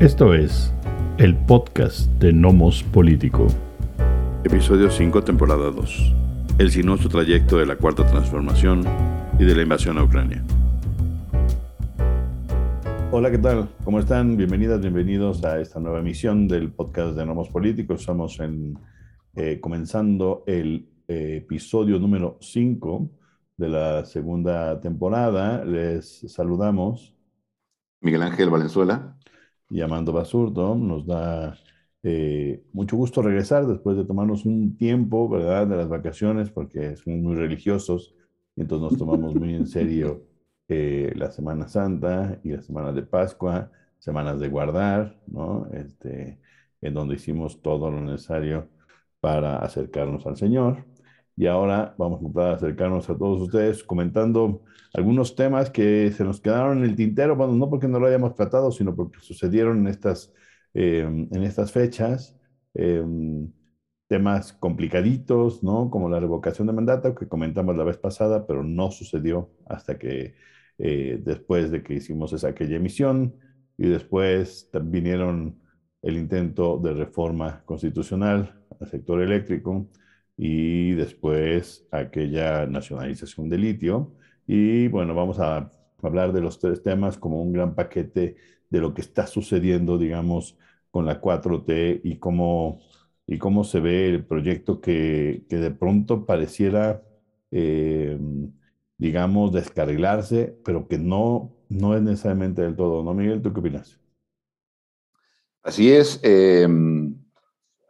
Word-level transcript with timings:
Esto 0.00 0.32
es 0.32 0.72
el 1.18 1.36
podcast 1.36 2.06
de 2.12 2.32
Nomos 2.32 2.82
Político. 2.82 3.48
Episodio 4.44 4.90
5, 4.90 5.24
temporada 5.24 5.70
2. 5.70 6.14
El 6.58 6.70
sinuoso 6.70 7.10
trayecto 7.10 7.58
de 7.58 7.66
la 7.66 7.76
Cuarta 7.76 8.06
Transformación 8.06 8.82
y 9.38 9.44
de 9.44 9.54
la 9.54 9.60
invasión 9.60 9.98
a 9.98 10.04
Ucrania. 10.04 10.42
Hola, 13.12 13.30
¿qué 13.30 13.36
tal? 13.36 13.68
¿Cómo 13.84 13.98
están? 13.98 14.38
Bienvenidas, 14.38 14.80
bienvenidos 14.80 15.44
a 15.44 15.60
esta 15.60 15.80
nueva 15.80 15.98
emisión 15.98 16.48
del 16.48 16.72
podcast 16.72 17.14
de 17.14 17.26
Nomos 17.26 17.50
Político. 17.50 17.92
Estamos 17.92 18.40
en, 18.40 18.78
eh, 19.36 19.60
comenzando 19.60 20.44
el 20.46 20.88
eh, 21.08 21.42
episodio 21.44 21.98
número 21.98 22.38
5 22.40 23.10
de 23.58 23.68
la 23.68 24.06
segunda 24.06 24.80
temporada. 24.80 25.62
Les 25.62 26.24
saludamos. 26.26 27.14
Miguel 28.00 28.22
Ángel 28.22 28.48
Valenzuela. 28.48 29.18
Y 29.70 29.80
Amando 29.80 30.12
Basurto. 30.12 30.74
Nos 30.74 31.06
da 31.06 31.56
eh, 32.02 32.62
mucho 32.72 32.96
gusto 32.96 33.22
regresar 33.22 33.66
después 33.66 33.96
de 33.96 34.04
tomarnos 34.04 34.44
un 34.44 34.76
tiempo, 34.76 35.28
¿verdad?, 35.28 35.66
de 35.66 35.76
las 35.76 35.88
vacaciones, 35.88 36.50
porque 36.50 36.96
somos 36.96 37.20
muy 37.20 37.36
religiosos 37.36 38.14
entonces 38.60 38.90
nos 38.90 38.98
tomamos 38.98 39.34
muy 39.34 39.54
en 39.54 39.66
serio 39.66 40.26
eh, 40.68 41.12
la 41.16 41.30
Semana 41.30 41.66
Santa 41.68 42.38
y 42.44 42.50
la 42.50 42.62
Semana 42.62 42.92
de 42.92 43.02
Pascua, 43.02 43.70
semanas 43.98 44.38
de 44.38 44.48
guardar, 44.48 45.18
¿no? 45.26 45.66
Este, 45.72 46.38
en 46.80 46.94
donde 46.94 47.14
hicimos 47.14 47.62
todo 47.62 47.90
lo 47.90 48.00
necesario 48.00 48.68
para 49.20 49.56
acercarnos 49.58 50.26
al 50.26 50.36
Señor. 50.36 50.84
Y 51.40 51.46
ahora 51.46 51.94
vamos 51.96 52.20
a 52.20 52.24
intentar 52.24 52.52
acercarnos 52.52 53.08
a 53.08 53.16
todos 53.16 53.40
ustedes 53.40 53.82
comentando 53.82 54.62
algunos 54.92 55.34
temas 55.34 55.70
que 55.70 56.12
se 56.12 56.22
nos 56.22 56.38
quedaron 56.38 56.78
en 56.78 56.84
el 56.84 56.94
tintero, 56.94 57.34
bueno, 57.34 57.54
no 57.54 57.70
porque 57.70 57.88
no 57.88 57.98
lo 57.98 58.08
hayamos 58.08 58.34
tratado, 58.34 58.70
sino 58.70 58.94
porque 58.94 59.20
sucedieron 59.20 59.78
en 59.78 59.86
estas, 59.86 60.34
eh, 60.74 61.00
en 61.00 61.42
estas 61.42 61.72
fechas. 61.72 62.38
Eh, 62.74 63.02
temas 64.06 64.52
complicaditos, 64.52 65.62
¿no? 65.62 65.88
Como 65.88 66.10
la 66.10 66.20
revocación 66.20 66.66
de 66.66 66.74
mandato 66.74 67.14
que 67.14 67.26
comentamos 67.26 67.74
la 67.74 67.84
vez 67.84 67.96
pasada, 67.96 68.46
pero 68.46 68.62
no 68.62 68.90
sucedió 68.90 69.50
hasta 69.66 69.98
que 69.98 70.34
eh, 70.76 71.22
después 71.24 71.70
de 71.70 71.82
que 71.82 71.94
hicimos 71.94 72.34
esa 72.34 72.48
aquella 72.48 72.76
emisión 72.76 73.34
y 73.78 73.88
después 73.88 74.68
vinieron 74.82 75.58
el 76.02 76.18
intento 76.18 76.76
de 76.76 76.92
reforma 76.92 77.62
constitucional 77.64 78.62
al 78.78 78.88
sector 78.88 79.22
eléctrico 79.22 79.88
y 80.42 80.92
después 80.94 81.86
aquella 81.90 82.66
nacionalización 82.66 83.50
de 83.50 83.58
litio. 83.58 84.14
Y 84.46 84.88
bueno, 84.88 85.14
vamos 85.14 85.38
a 85.38 85.70
hablar 86.02 86.32
de 86.32 86.40
los 86.40 86.58
tres 86.58 86.82
temas 86.82 87.18
como 87.18 87.42
un 87.42 87.52
gran 87.52 87.74
paquete 87.74 88.36
de 88.70 88.80
lo 88.80 88.94
que 88.94 89.02
está 89.02 89.26
sucediendo, 89.26 89.98
digamos, 89.98 90.56
con 90.90 91.04
la 91.04 91.20
4T 91.20 92.00
y 92.02 92.16
cómo, 92.18 92.80
y 93.26 93.36
cómo 93.38 93.64
se 93.64 93.80
ve 93.80 94.08
el 94.08 94.24
proyecto 94.24 94.80
que, 94.80 95.44
que 95.48 95.56
de 95.56 95.70
pronto 95.72 96.24
pareciera... 96.26 97.02
Eh, 97.50 98.18
digamos, 99.00 99.50
descarrilarse, 99.50 100.58
pero 100.62 100.86
que 100.86 100.98
no, 100.98 101.56
no 101.70 101.96
es 101.96 102.02
necesariamente 102.02 102.60
del 102.60 102.76
todo, 102.76 103.02
¿no, 103.02 103.14
Miguel? 103.14 103.40
¿Tú 103.40 103.50
qué 103.50 103.60
opinas? 103.60 103.98
Así 105.62 105.90
es. 105.90 106.20
Em, 106.22 107.14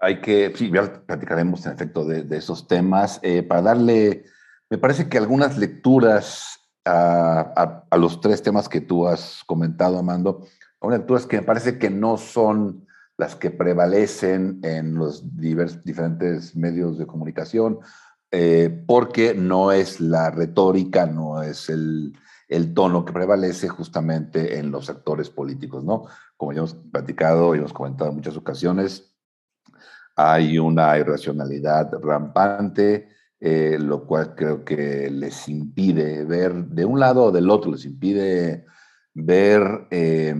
hay 0.00 0.20
que, 0.22 0.52
sí, 0.56 0.70
ya 0.72 1.04
platicaremos 1.04 1.64
en 1.66 1.72
efecto 1.72 2.04
de, 2.06 2.36
esos 2.36 2.66
temas. 2.66 3.20
Eh, 3.22 3.42
para 3.42 3.62
darle, 3.62 4.24
me 4.70 4.78
parece 4.78 5.08
que 5.08 5.18
algunas 5.18 5.58
lecturas 5.58 6.58
a, 6.86 7.84
los 7.96 8.20
tres 8.22 8.42
temas 8.42 8.68
que 8.68 8.80
tú 8.80 9.06
has 9.06 9.44
comentado, 9.44 9.98
Amando, 9.98 10.46
unas 10.80 11.00
lecturas 11.00 11.26
que 11.26 11.36
me 11.36 11.42
parece 11.42 11.78
que 11.78 11.90
no 11.90 12.16
son 12.16 12.86
las 13.18 13.36
que 13.36 13.50
prevalecen 13.50 14.60
en 14.62 14.94
los 14.94 15.36
divers, 15.36 15.84
diferentes 15.84 16.56
medios 16.56 16.96
de 16.96 17.06
comunicación, 17.06 17.80
eh, 18.30 18.82
porque 18.86 19.34
no 19.34 19.72
es 19.72 20.00
la 20.00 20.30
retórica, 20.30 21.04
no 21.04 21.42
es 21.42 21.68
el, 21.68 22.16
el, 22.48 22.72
tono 22.72 23.04
que 23.04 23.12
prevalece 23.12 23.68
justamente 23.68 24.58
en 24.58 24.70
los 24.70 24.88
actores 24.88 25.28
políticos, 25.28 25.84
¿no? 25.84 26.06
Como 26.38 26.52
ya 26.52 26.60
hemos 26.60 26.74
platicado 26.74 27.54
y 27.54 27.58
hemos 27.58 27.74
comentado 27.74 28.08
en 28.08 28.16
muchas 28.16 28.38
ocasiones, 28.38 29.09
hay 30.28 30.58
una 30.58 30.98
irracionalidad 30.98 31.92
rampante, 32.02 33.08
eh, 33.38 33.78
lo 33.80 34.06
cual 34.06 34.34
creo 34.34 34.64
que 34.64 35.10
les 35.10 35.48
impide 35.48 36.24
ver 36.24 36.52
de 36.66 36.84
un 36.84 37.00
lado 37.00 37.24
o 37.24 37.32
del 37.32 37.48
otro, 37.48 37.72
les 37.72 37.84
impide 37.84 38.66
ver 39.14 39.86
eh, 39.90 40.34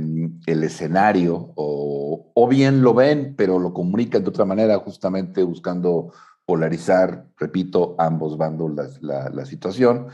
el 0.47 0.65
escenario 0.65 1.53
o, 1.57 2.33
o, 2.35 2.49
bien 2.49 2.83
lo 2.83 2.95
ven, 2.95 3.35
pero 3.37 3.59
lo 3.59 3.73
comunican 3.73 4.23
de 4.23 4.29
otra 4.29 4.45
manera, 4.45 4.79
justamente 4.79 5.43
buscando 5.43 6.13
polarizar, 6.51 7.27
repito, 7.39 7.95
ambos 7.97 8.37
bandos 8.37 9.01
la, 9.01 9.47
situación. 9.47 10.09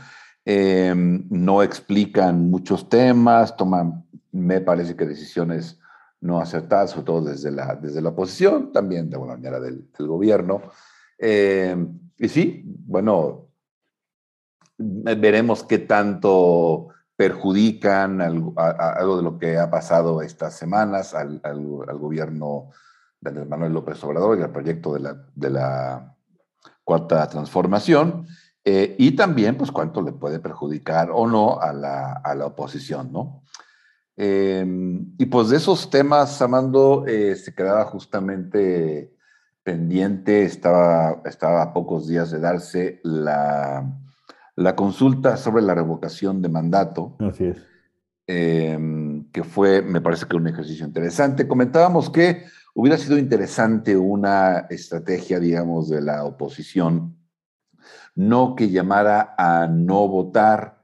Em, 0.45 1.25
no 1.29 1.63
explican 1.63 2.49
muchos 2.49 2.87
temas, 2.89 3.57
toman, 3.57 4.05
me 4.31 4.61
parece 4.61 4.95
que 4.95 5.07
decisiones 5.07 5.79
no 6.21 6.39
acertadas, 6.39 6.91
sobre 6.91 7.05
todo 7.05 7.21
desde 7.21 7.51
la, 7.51 7.75
desde 7.75 8.01
la 8.01 8.09
oposición, 8.09 8.71
también 8.71 9.09
de 9.09 9.15
alguna 9.15 9.35
manera 9.35 9.59
del, 9.59 9.87
gobierno. 9.97 10.61
Em, 11.17 11.99
y 12.17 12.29
sí, 12.29 12.63
bueno, 12.65 13.49
veremos 14.77 15.63
qué 15.63 15.79
tanto 15.79 16.89
perjudican 17.15 18.21
algo, 18.21 18.53
de 19.17 19.23
lo 19.23 19.37
que 19.39 19.57
ha 19.57 19.69
pasado 19.69 20.21
estas 20.21 20.55
semanas 20.55 21.15
al, 21.15 21.41
gobierno 21.99 22.69
de 23.19 23.45
Manuel 23.45 23.73
López 23.73 24.03
Obrador 24.03 24.37
y 24.37 24.43
al 24.43 24.51
proyecto 24.51 24.93
de 24.93 24.99
la, 24.99 25.25
de 25.33 25.49
la 25.49 26.15
cuarta 26.83 27.27
transformación, 27.27 28.27
eh, 28.63 28.95
y 28.99 29.15
también, 29.15 29.55
pues, 29.55 29.71
cuánto 29.71 30.01
le 30.01 30.11
puede 30.11 30.39
perjudicar 30.39 31.09
o 31.13 31.25
no 31.25 31.59
a 31.59 31.71
la, 31.71 32.11
a 32.13 32.35
la 32.35 32.47
oposición, 32.47 33.13
¿no? 33.13 33.43
Em, 34.17 35.13
y 35.17 35.25
pues 35.27 35.49
de 35.49 35.57
esos 35.57 35.89
temas, 35.89 36.41
Amando, 36.41 37.05
eh, 37.07 37.35
se 37.35 37.53
quedaba 37.53 37.85
justamente 37.85 39.13
pendiente, 39.63 40.43
estaba, 40.43 41.21
estaba 41.25 41.61
a 41.61 41.73
pocos 41.73 42.07
días 42.07 42.31
de 42.31 42.39
darse 42.39 42.99
la, 43.03 43.89
la 44.55 44.75
consulta 44.75 45.37
sobre 45.37 45.61
la 45.61 45.75
revocación 45.75 46.41
de 46.41 46.49
mandato. 46.49 47.15
Así 47.19 47.45
es. 47.45 47.57
Em, 48.25 49.31
que 49.31 49.43
fue, 49.43 49.81
me 49.81 50.01
parece 50.01 50.25
que 50.25 50.35
un 50.35 50.47
ejercicio 50.47 50.85
interesante. 50.85 51.47
Comentábamos 51.47 52.09
que 52.09 52.43
Hubiera 52.79 52.99
sido 52.99 53.17
interesante 53.17 53.97
una 53.97 54.67
estrategia, 54.69 55.39
digamos, 55.39 55.89
de 55.89 55.99
la 55.99 56.23
oposición, 56.25 57.17
no 58.13 58.55
que 58.55 58.69
llamara 58.69 59.33
a 59.35 59.65
no 59.65 60.07
votar, 60.07 60.76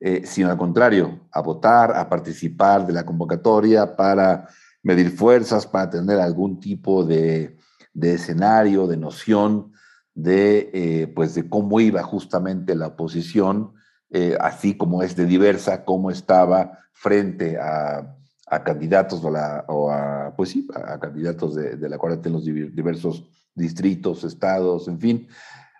eh, 0.00 0.22
sino 0.24 0.50
al 0.50 0.56
contrario, 0.56 1.28
a 1.30 1.40
votar, 1.40 1.96
a 1.96 2.08
participar 2.08 2.86
de 2.86 2.92
la 2.92 3.04
convocatoria 3.04 3.96
para 3.96 4.48
medir 4.82 5.10
fuerzas, 5.10 5.66
para 5.66 5.90
tener 5.90 6.18
algún 6.18 6.58
tipo 6.58 7.04
de, 7.04 7.56
escenario, 8.00 8.86
de 8.86 8.96
noción 8.96 9.72
de, 10.14 10.70
eh, 10.72 11.06
pues 11.14 11.34
de 11.34 11.48
cómo 11.48 11.80
iba 11.80 12.02
justamente 12.02 12.74
la 12.74 12.88
oposición, 12.88 13.74
eh, 14.10 14.36
así 14.40 14.76
como 14.76 15.02
es 15.02 15.14
de 15.16 15.26
diversa, 15.26 15.84
cómo 15.84 16.10
estaba 16.10 16.78
frente 16.92 17.58
a 17.58 18.16
a 18.50 18.64
candidatos 18.64 19.22
o 19.24 19.90
a, 19.90 20.34
pues 20.36 20.50
sí, 20.50 20.66
a, 20.74 20.98
candidatos 20.98 21.54
de, 21.54 21.76
de 21.76 21.88
la 21.88 21.96
cuarta 21.96 22.28
en 22.28 22.34
los 22.34 22.44
diversos 22.44 23.24
distritos, 23.54 24.24
estados, 24.24 24.88
en 24.88 24.98
fin. 24.98 25.28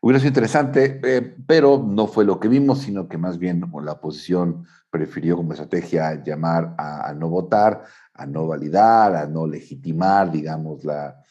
Hubiera 0.01 0.19
sido 0.19 0.29
interesante, 0.29 1.01
eh, 1.05 1.37
pero 1.47 1.85
no 1.87 2.07
fue 2.07 2.25
lo 2.25 2.41
que 2.41 2.49
vimos, 2.49 2.81
sino 2.81 3.09
que 3.09 3.19
más 3.19 3.39
bien 3.39 3.71
la 3.83 3.93
oposición 3.93 4.67
prefirió 4.91 5.37
como 5.37 5.53
estrategia 5.53 6.23
llamar 6.23 6.75
a, 6.79 7.13
no 7.15 7.29
votar, 7.29 7.85
a 8.15 8.27
no 8.27 8.47
validar, 8.47 9.15
a 9.15 9.27
no 9.27 9.47
legitimar, 9.47 10.31
digamos, 10.33 10.85
la, 10.85 11.23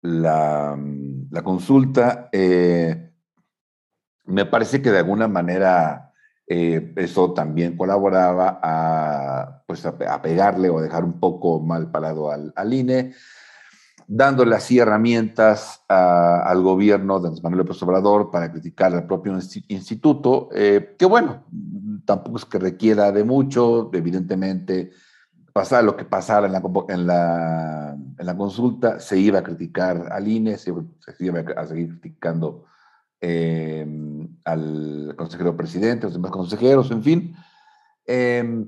la, 0.00 0.78
consulta. 1.42 2.28
Eh, 2.32 3.12
me 4.26 4.46
parece 4.46 4.80
que 4.80 4.90
de 4.90 4.98
alguna 4.98 5.28
manera 5.28 6.12
eh, 6.46 6.92
eso 6.96 7.32
también 7.32 7.76
colaboraba 7.76 8.60
a, 8.62 9.62
pues 9.66 9.84
a, 9.86 10.22
pegarle 10.22 10.68
o 10.68 10.80
dejar 10.80 11.04
un 11.04 11.18
poco 11.18 11.60
mal 11.60 11.90
parado 11.90 12.30
al, 12.30 12.72
INE, 12.72 13.14
dándole 14.06 14.56
así 14.56 14.78
herramientas 14.78 15.82
al 15.88 16.62
gobierno 16.62 17.20
de 17.20 17.30
Manuel 17.42 17.66
López 17.66 17.82
Obrador 17.82 18.30
para 18.30 18.50
criticar 18.50 18.94
al 18.94 19.06
propio 19.06 19.36
instituto, 19.68 20.48
eh, 20.54 20.94
que 20.98 21.06
bueno, 21.06 21.44
tampoco 22.04 22.38
es 22.38 22.44
que 22.44 22.58
requiera 22.58 23.12
de 23.12 23.24
mucho, 23.24 23.90
evidentemente, 23.92 24.90
pasara 25.52 25.82
lo 25.82 25.96
que 25.96 26.04
pasara 26.04 26.46
en 26.46 27.06
la, 27.06 28.36
consulta, 28.36 29.00
se 29.00 29.18
iba 29.18 29.38
a 29.38 29.44
criticar 29.44 30.12
al 30.12 30.28
INE, 30.28 30.58
se, 30.58 30.72
iba 31.20 31.44
a 31.56 31.66
seguir 31.66 32.00
criticando 32.00 32.64
Em, 33.26 34.28
al 34.44 35.14
consejero 35.16 35.56
presidente, 35.56 36.04
a 36.04 36.08
los 36.08 36.12
demás 36.12 36.30
consejeros, 36.30 36.90
en 36.90 37.02
fin. 37.02 37.36
Em, 38.06 38.66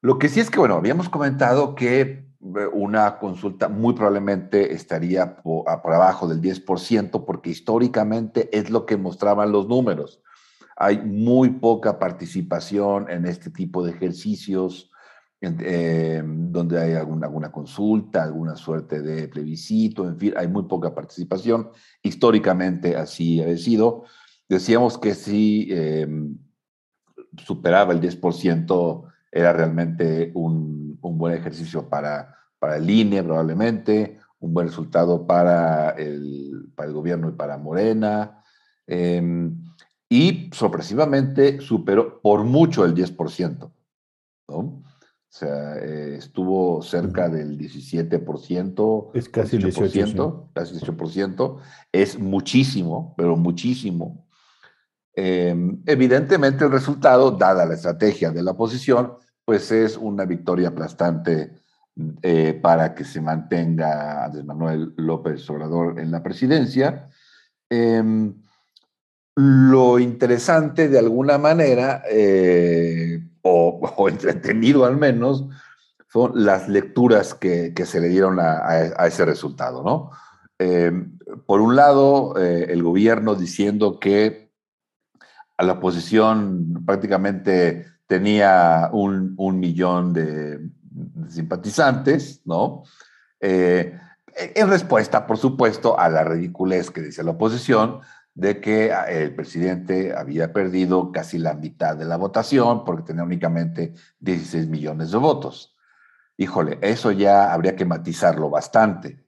lo 0.00 0.18
que 0.18 0.28
sí 0.28 0.40
es 0.40 0.50
que, 0.50 0.58
bueno, 0.58 0.74
habíamos 0.74 1.08
comentado 1.08 1.76
que 1.76 2.23
una 2.44 3.18
consulta 3.18 3.68
muy 3.68 3.94
probablemente 3.94 4.74
estaría 4.74 5.36
por, 5.36 5.66
abajo 5.68 6.28
del 6.28 6.42
10%, 6.42 7.24
porque 7.24 7.50
históricamente 7.50 8.50
es 8.56 8.70
lo 8.70 8.84
que 8.84 8.98
mostraban 8.98 9.50
los 9.50 9.66
números. 9.66 10.20
Hay 10.76 11.00
muy 11.00 11.50
poca 11.50 11.98
participación 11.98 13.08
en 13.08 13.26
este 13.26 13.50
tipo 13.50 13.84
de 13.84 13.92
ejercicios, 13.92 14.90
eh, 15.40 16.22
donde 16.24 16.80
hay 16.80 16.94
alguna, 16.94 17.26
alguna, 17.26 17.50
consulta, 17.52 18.22
alguna 18.22 18.56
suerte 18.56 19.00
de 19.00 19.28
plebiscito, 19.28 20.06
en 20.06 20.18
fin, 20.18 20.34
hay 20.36 20.48
muy 20.48 20.64
poca 20.64 20.94
participación. 20.94 21.70
Históricamente 22.02 22.96
así 22.96 23.40
ha 23.40 23.56
sido. 23.56 24.04
Decíamos 24.48 24.98
que 24.98 25.14
si 25.14 25.68
eh, 25.70 26.06
superaba 27.38 27.92
el 27.92 28.00
10%, 28.00 29.13
era 29.34 29.52
realmente 29.52 30.30
un, 30.34 30.96
un 31.02 31.18
buen 31.18 31.34
ejercicio 31.34 31.88
para, 31.88 32.36
para 32.60 32.76
el 32.76 32.88
INE, 32.88 33.20
probablemente, 33.24 34.20
un 34.38 34.54
buen 34.54 34.68
resultado 34.68 35.26
para 35.26 35.90
el, 35.90 36.70
para 36.76 36.88
el 36.88 36.94
gobierno 36.94 37.28
y 37.28 37.32
para 37.32 37.58
Morena. 37.58 38.44
Em, 38.86 39.60
y 40.08 40.50
sorpresivamente 40.52 41.60
superó 41.60 42.20
por 42.22 42.44
mucho 42.44 42.84
el 42.84 42.94
10%. 42.94 43.72
¿no? 44.46 44.56
O 44.56 44.82
sea, 45.28 45.78
eh, 45.78 46.14
estuvo 46.16 46.80
cerca 46.80 47.28
del 47.28 47.58
17%. 47.58 49.10
Es 49.14 49.28
casi 49.28 49.56
el 49.56 49.64
18%. 49.64 50.50
Casi 50.52 50.76
18%. 50.76 51.58
Es 51.90 52.20
muchísimo, 52.20 53.14
pero 53.16 53.36
muchísimo. 53.36 54.28
Em, 55.12 55.82
evidentemente 55.86 56.64
el 56.64 56.70
resultado, 56.70 57.32
dada 57.32 57.66
la 57.66 57.74
estrategia 57.74 58.30
de 58.30 58.44
la 58.44 58.52
oposición, 58.52 59.14
pues 59.44 59.70
es 59.72 59.96
una 59.96 60.24
victoria 60.24 60.68
aplastante 60.68 61.52
eh, 62.22 62.58
para 62.60 62.94
que 62.94 63.04
se 63.04 63.20
mantenga 63.20 64.24
Andrés 64.24 64.44
Manuel 64.44 64.94
López 64.96 65.48
Obrador 65.50 66.00
en 66.00 66.10
la 66.10 66.22
presidencia. 66.22 67.08
Em, 67.70 68.34
lo 69.36 69.98
interesante 69.98 70.88
de 70.88 70.98
alguna 70.98 71.38
manera, 71.38 72.02
eh, 72.10 73.22
o, 73.42 74.08
entretenido 74.08 74.84
al 74.84 74.96
menos, 74.96 75.46
son 76.12 76.32
las 76.34 76.68
lecturas 76.68 77.34
que, 77.34 77.72
se 77.84 78.00
le 78.00 78.08
dieron 78.08 78.38
a, 78.40 79.06
ese 79.06 79.24
resultado, 79.24 79.82
¿no? 79.82 80.10
Em, 80.58 81.18
por 81.46 81.60
un 81.60 81.74
lado, 81.74 82.34
eh, 82.38 82.66
el 82.70 82.82
gobierno 82.82 83.34
diciendo 83.34 83.98
que 83.98 84.52
a 85.56 85.64
la 85.64 85.74
oposición 85.74 86.84
prácticamente 86.84 87.86
tenía 88.06 88.90
un, 88.92 89.36
millón 89.58 90.12
de, 90.12 90.60
simpatizantes, 91.28 92.42
¿no? 92.44 92.84
Eh, 93.40 93.98
en 94.36 94.68
respuesta, 94.68 95.26
por 95.26 95.38
supuesto, 95.38 95.98
a 95.98 96.08
la 96.08 96.24
ridiculez 96.24 96.90
que 96.90 97.02
dice 97.02 97.22
la 97.22 97.32
oposición 97.32 98.00
de 98.34 98.60
que 98.60 98.92
ah, 98.92 99.04
el 99.04 99.34
presidente 99.34 100.14
había 100.14 100.52
perdido 100.52 101.12
casi 101.12 101.38
la 101.38 101.54
mitad 101.54 101.96
de 101.96 102.04
la 102.04 102.16
votación 102.16 102.84
porque 102.84 103.04
tenía 103.04 103.22
únicamente 103.22 103.94
16 104.18 104.66
millones 104.66 105.12
de 105.12 105.18
votos. 105.18 105.76
Híjole, 106.36 106.78
eso 106.82 107.12
ya 107.12 107.52
habría 107.52 107.76
que 107.76 107.84
matizarlo 107.84 108.50
bastante. 108.50 109.24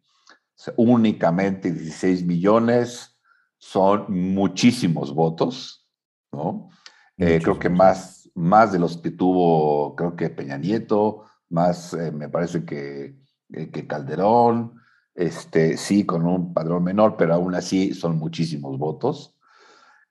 únicamente 0.76 1.70
16 1.70 2.25
millones 2.25 3.17
son 3.58 4.06
muchísimos 4.08 5.14
votos, 5.14 5.87
¿no? 6.32 6.70
Eh, 7.19 7.40
creo 7.43 7.58
que 7.58 7.70
más 7.70 8.16
más 8.37 8.71
de 8.71 8.79
los 8.79 8.99
que 8.99 9.11
tuvo, 9.11 9.97
creo 9.97 10.15
que 10.15 10.31
Peña 10.31 10.59
Nieto, 10.59 11.25
más 11.49 11.94
eh, 11.94 12.12
me 12.12 12.29
parece 12.29 12.65
que, 12.65 13.17
eh, 13.53 13.71
que, 13.71 13.87
Calderón, 13.87 14.75
este, 15.15 15.77
sí, 15.79 16.05
con 16.05 16.27
un 16.27 16.53
padrón 16.53 16.85
menor, 16.85 17.17
pero 17.17 17.35
aún 17.35 17.55
así 17.55 17.94
son 17.94 18.19
muchísimos 18.19 18.79
votos. 18.79 19.35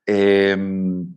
Em, 0.07 1.13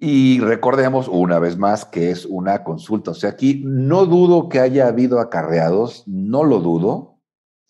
y 0.00 0.40
recordemos 0.40 1.08
una 1.08 1.38
vez 1.38 1.58
más 1.58 1.84
que 1.84 2.10
es 2.10 2.24
una 2.24 2.64
consulta. 2.64 3.10
O 3.10 3.14
sea, 3.14 3.30
aquí 3.30 3.62
no 3.66 4.06
dudo 4.06 4.48
que 4.48 4.60
haya 4.60 4.88
habido 4.88 5.20
acarreados, 5.20 6.04
no 6.06 6.42
lo 6.44 6.60
dudo. 6.60 7.18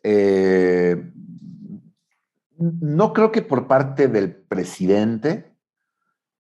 Eh, 0.05 1.13
no 2.57 3.13
creo 3.13 3.33
que 3.33 3.43
por 3.43 3.67
parte 3.67 4.07
del 4.07 4.37
presidente, 4.37 5.50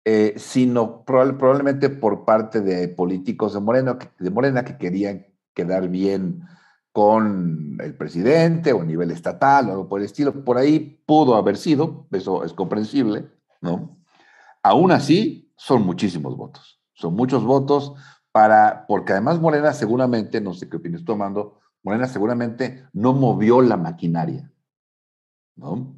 eh, 0.07 0.35
sino 0.37 1.03
probablemente 1.03 1.89
por 1.89 2.25
parte 2.25 2.61
de 2.61 2.87
políticos 2.87 3.55
de 3.55 3.59
Morena, 3.59 3.97
que, 3.97 4.07
de 4.19 4.29
Morena 4.29 4.63
que 4.63 4.77
querían 4.77 5.25
quedar 5.55 5.89
bien 5.89 6.43
con 6.91 7.77
el 7.81 7.95
presidente 7.97 8.71
o 8.71 8.81
a 8.81 8.85
nivel 8.85 9.09
estatal 9.09 9.67
o 9.67 9.71
algo 9.71 9.89
por 9.89 9.99
el 9.99 10.05
estilo. 10.05 10.45
Por 10.45 10.57
ahí 10.57 11.01
pudo 11.05 11.35
haber 11.35 11.57
sido, 11.57 12.07
eso 12.11 12.43
es 12.43 12.53
comprensible, 12.53 13.31
¿no? 13.61 13.97
Aún 14.61 14.91
así, 14.91 15.51
son 15.57 15.83
muchísimos 15.85 16.37
votos. 16.37 16.79
Son 16.93 17.15
muchos 17.15 17.43
votos 17.43 17.93
para, 18.31 18.85
porque 18.87 19.13
además 19.13 19.39
Morena 19.41 19.73
seguramente, 19.73 20.39
no 20.39 20.53
sé 20.53 20.69
qué 20.69 20.77
opinas 20.77 21.03
tomando, 21.03 21.59
Morena 21.83 22.07
seguramente 22.07 22.85
no 22.93 23.13
movió 23.13 23.61
la 23.61 23.77
maquinaria, 23.77 24.51
¿no? 25.55 25.95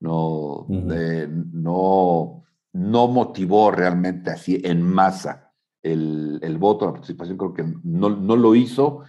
No, 0.00 0.66
no, 0.68 2.33
no 2.74 3.06
motivó 3.06 3.70
realmente 3.70 4.30
así 4.30 4.60
en 4.64 4.82
masa 4.82 5.52
el, 5.82 6.40
el 6.42 6.58
voto, 6.58 6.86
la 6.86 6.92
participación, 6.92 7.38
creo 7.38 7.54
que 7.54 7.64
no, 7.84 8.10
no, 8.10 8.36
lo 8.36 8.54
hizo 8.56 9.02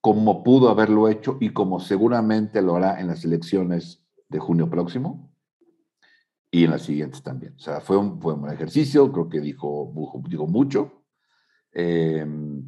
como 0.00 0.44
pudo 0.44 0.68
haberlo 0.68 1.08
hecho 1.08 1.36
y 1.40 1.50
como 1.50 1.80
seguramente 1.80 2.62
lo 2.62 2.76
hará 2.76 3.00
en 3.00 3.08
las 3.08 3.24
elecciones 3.24 4.04
de 4.28 4.38
junio 4.38 4.70
próximo 4.70 5.32
y 6.50 6.64
en 6.64 6.70
las 6.70 6.82
siguientes 6.82 7.22
también. 7.22 7.54
O 7.56 7.58
sea, 7.58 7.80
fue 7.80 7.96
un, 7.96 8.20
fue 8.20 8.34
un 8.34 8.48
ejercicio, 8.50 9.10
creo 9.10 9.28
que 9.28 9.40
dijo, 9.40 9.92
dijo 10.28 10.46
mucho 10.46 11.02
em, 11.72 12.62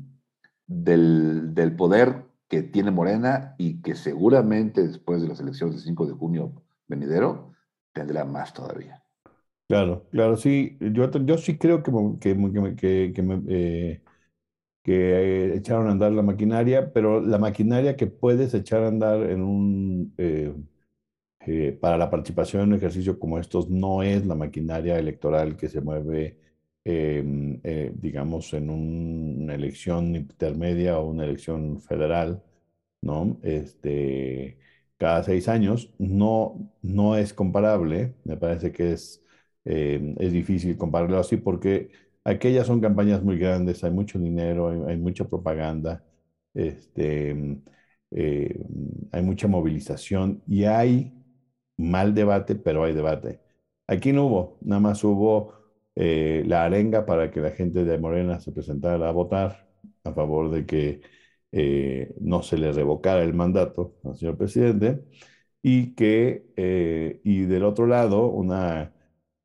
del, 0.67 1.55
del 1.55 1.77
poder 1.77 2.27
que 2.49 2.65
tiene 2.65 2.91
Morena 2.91 3.55
y 3.57 3.81
que 3.83 3.95
seguramente 3.95 4.85
después 4.85 5.23
de 5.23 5.29
las 5.29 5.39
elecciones 5.39 5.77
del 5.77 5.85
5 5.85 6.07
de 6.07 6.13
junio 6.15 6.63
venidero 6.89 7.53
tendrá 7.93 8.25
más 8.25 8.53
todavía. 8.53 9.00
Claro, 9.71 10.05
claro, 10.11 10.37
sí. 10.37 10.77
Yo, 10.81 11.09
yo 11.25 11.39
sí 11.39 11.57
creo 11.57 11.81
que, 11.85 11.93
que, 12.21 13.13
que, 13.15 13.23
me, 13.23 13.41
eh, 13.49 14.03
echaron 15.57 15.89
a 15.89 15.93
andar 15.93 16.13
la 16.13 16.23
maquinaria, 16.23 16.93
pero 16.93 17.21
la 17.21 17.39
maquinaria 17.39 17.97
que 17.97 18.07
puedes 18.07 18.53
echar 18.55 18.83
a 18.85 18.89
andar 18.89 19.23
en 19.31 19.43
un, 19.43 20.15
eh, 20.19 20.53
eh, 21.47 21.73
para 21.81 21.99
la 21.99 22.11
participación 22.11 22.63
en 22.65 22.69
un 22.71 22.75
ejercicio 22.77 23.19
como 23.19 23.39
estos 23.39 23.71
no 23.71 24.03
es 24.03 24.27
la 24.27 24.35
maquinaria 24.37 24.99
electoral 24.99 25.57
que 25.57 25.69
se 25.69 25.81
mueve, 25.83 26.39
em, 26.85 27.61
digamos, 28.01 28.53
en 28.55 28.71
una 28.71 29.55
elección 29.55 30.17
intermedia 30.17 30.99
o 30.99 31.09
una 31.11 31.25
elección 31.25 31.81
federal, 31.81 32.43
¿no? 33.03 33.39
Este, 33.43 34.59
cada 34.99 35.23
seis 35.25 35.49
años, 35.49 35.93
no, 35.99 36.71
no 36.83 37.17
es 37.17 37.33
comparable, 37.35 38.15
me 38.25 38.37
parece 38.37 38.73
que 38.73 38.93
es 38.93 39.23
eh, 39.65 40.15
es 40.19 40.33
difícil 40.33 40.77
compararlo 40.77 41.19
así 41.19 41.37
porque 41.37 41.91
aquellas 42.25 42.67
son 42.67 42.81
campañas 42.81 43.23
muy 43.23 43.39
grandes, 43.39 43.85
hay 43.85 43.91
mucho 43.91 44.19
dinero, 44.19 44.87
hay, 44.87 44.97
mucha 44.97 45.27
propaganda, 45.29 46.05
este, 46.55 47.61
eh, 48.11 48.67
hay 49.13 49.23
mucha 49.23 49.49
movilización 49.49 50.43
y 50.47 50.65
hay 50.65 51.13
mal 51.77 52.15
debate, 52.15 52.55
pero 52.57 52.85
hay 52.85 52.95
debate. 52.95 53.41
Aquí 53.87 54.13
no 54.13 54.27
hubo, 54.27 54.59
nada 54.63 54.81
más 54.81 55.05
hubo 55.05 55.55
eh, 55.97 56.45
la 56.47 56.65
arenga 56.65 57.07
para 57.07 57.31
que 57.31 57.41
la 57.41 57.51
gente 57.51 57.85
de 57.85 57.99
Morena 57.99 58.41
se 58.41 58.53
presentara 58.53 59.09
a 59.09 59.13
votar 59.13 59.69
a 60.05 60.13
favor 60.13 60.51
de 60.51 60.67
que 60.67 61.01
no 62.21 62.43
se 62.43 62.57
le 62.59 62.73
revocara 62.73 63.23
el 63.25 63.35
mandato 63.35 63.97
al 64.05 64.17
señor 64.17 64.37
presidente 64.39 65.03
y 65.63 65.95
que, 65.95 67.21
y 67.25 67.41
del 67.43 67.65
otro 67.65 67.87
lado, 67.87 68.29
una 68.29 68.93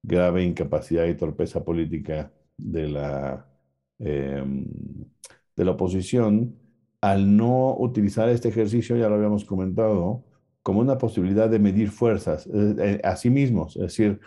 grave 0.05 0.43
incapacidad 0.43 1.05
y 1.05 1.15
torpeza 1.15 1.63
política 1.63 2.31
de 2.57 2.87
la, 2.87 3.47
em, 3.99 4.65
de 5.55 5.65
la 5.65 5.71
oposición 5.71 6.55
al 7.01 7.35
no 7.37 7.75
utilizar 7.77 8.29
este 8.29 8.49
ejercicio, 8.49 8.97
ya 8.97 9.09
lo 9.09 9.15
habíamos 9.15 9.45
comentado, 9.45 10.23
como 10.63 10.79
una 10.79 10.97
posibilidad 10.97 11.49
de 11.49 11.59
medir 11.59 11.89
fuerzas 11.91 12.47
eh, 12.47 12.75
eh, 12.79 13.01
a 13.03 13.15
sí 13.15 13.29
mismos, 13.29 13.75
es 13.75 13.83
decir, 13.83 14.19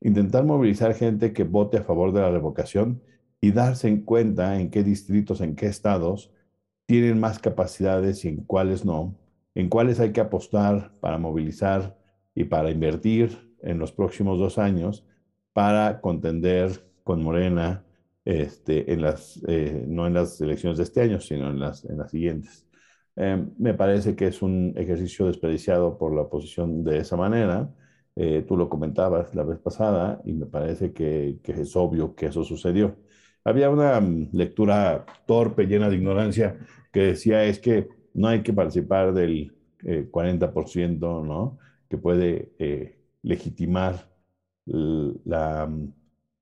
intentar 0.00 0.44
movilizar 0.44 0.94
gente 0.94 1.32
que 1.32 1.44
vote 1.44 1.78
a 1.78 1.82
favor 1.82 2.12
de 2.12 2.20
la 2.20 2.30
revocación 2.30 3.02
y 3.40 3.50
darse 3.50 3.88
en 3.88 4.02
cuenta 4.02 4.60
en 4.60 4.70
qué 4.70 4.84
distritos, 4.84 5.40
en 5.40 5.56
qué 5.56 5.66
estados 5.66 6.32
tienen 6.86 7.18
más 7.18 7.38
capacidades 7.38 8.24
y 8.24 8.28
en 8.28 8.36
cuáles 8.44 8.84
no, 8.84 9.16
en 9.54 9.68
cuáles 9.68 9.98
hay 9.98 10.12
que 10.12 10.20
apostar 10.20 10.92
para 11.00 11.18
movilizar 11.18 11.98
y 12.34 12.44
para 12.44 12.70
invertir 12.70 13.52
en 13.62 13.78
los 13.78 13.92
próximos 13.92 14.38
dos 14.38 14.58
años 14.58 15.04
para 15.52 16.00
contender 16.00 16.70
con 17.04 17.22
Morena, 17.22 17.84
este, 18.24 18.84
eh, 18.92 19.84
no 19.88 20.06
en 20.06 20.14
las 20.14 20.40
elecciones 20.40 20.78
de 20.78 20.84
este 20.84 21.00
año, 21.02 21.20
sino 21.20 21.50
en 21.50 21.60
las, 21.60 21.84
en 21.84 21.98
las 21.98 22.10
siguientes. 22.10 22.66
Eh, 23.16 23.44
me 23.58 23.74
parece 23.74 24.16
que 24.16 24.26
es 24.28 24.42
un 24.42 24.72
ejercicio 24.76 25.26
desperdiciado 25.26 25.98
por 25.98 26.14
la 26.14 26.22
oposición 26.22 26.84
de 26.84 26.98
esa 26.98 27.16
manera. 27.16 27.70
Eh, 28.16 28.44
tú 28.46 28.56
lo 28.56 28.68
comentabas 28.68 29.34
la 29.34 29.42
vez 29.44 29.58
pasada 29.58 30.20
y 30.24 30.32
me 30.32 30.46
parece 30.46 30.92
que, 30.92 31.38
es 31.44 31.76
obvio 31.76 32.14
que 32.14 32.26
eso 32.26 32.44
sucedió. 32.44 32.96
Había 33.44 33.70
una 33.70 34.00
mm, 34.00 34.30
lectura 34.32 35.04
torpe, 35.26 35.66
llena 35.66 35.90
de 35.90 35.96
ignorancia, 35.96 36.58
que 36.92 37.00
decía 37.00 37.44
es 37.44 37.58
que 37.58 37.88
no 38.14 38.28
hay 38.28 38.42
que 38.42 38.52
participar 38.52 39.12
del 39.14 39.52
40%, 39.82 41.24
¿no? 41.26 41.58
Que 41.88 41.98
puede 41.98 42.52
legitimar 43.22 44.11
la, 44.66 45.68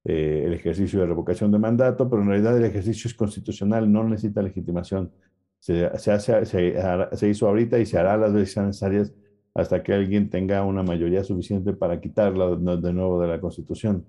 eh, 0.04 0.44
el 0.46 0.54
ejercicio 0.54 1.00
de 1.00 1.06
revocación 1.06 1.50
de 1.52 1.58
mandato, 1.58 2.08
pero 2.08 2.22
en 2.22 2.28
realidad 2.28 2.56
el 2.56 2.64
ejercicio 2.64 3.08
es 3.08 3.14
constitucional, 3.14 3.90
no 3.90 4.04
necesita 4.04 4.42
legitimación. 4.42 5.10
Se, 5.58 5.90
se, 5.98 6.12
hace, 6.12 6.46
se, 6.46 7.28
hizo 7.28 7.46
ahorita 7.46 7.78
y 7.78 7.84
se 7.84 7.98
hará 7.98 8.16
las 8.16 8.32
veces 8.32 8.56
necesarias 8.64 9.12
hasta 9.52 9.82
que 9.82 9.92
alguien 9.92 10.30
tenga 10.30 10.64
una 10.64 10.82
mayoría 10.82 11.22
suficiente 11.22 11.74
para 11.74 12.00
quitarla 12.00 12.56
de 12.56 12.92
nuevo 12.92 13.20
de 13.20 13.28
la 13.28 13.40
Constitución. 13.40 14.06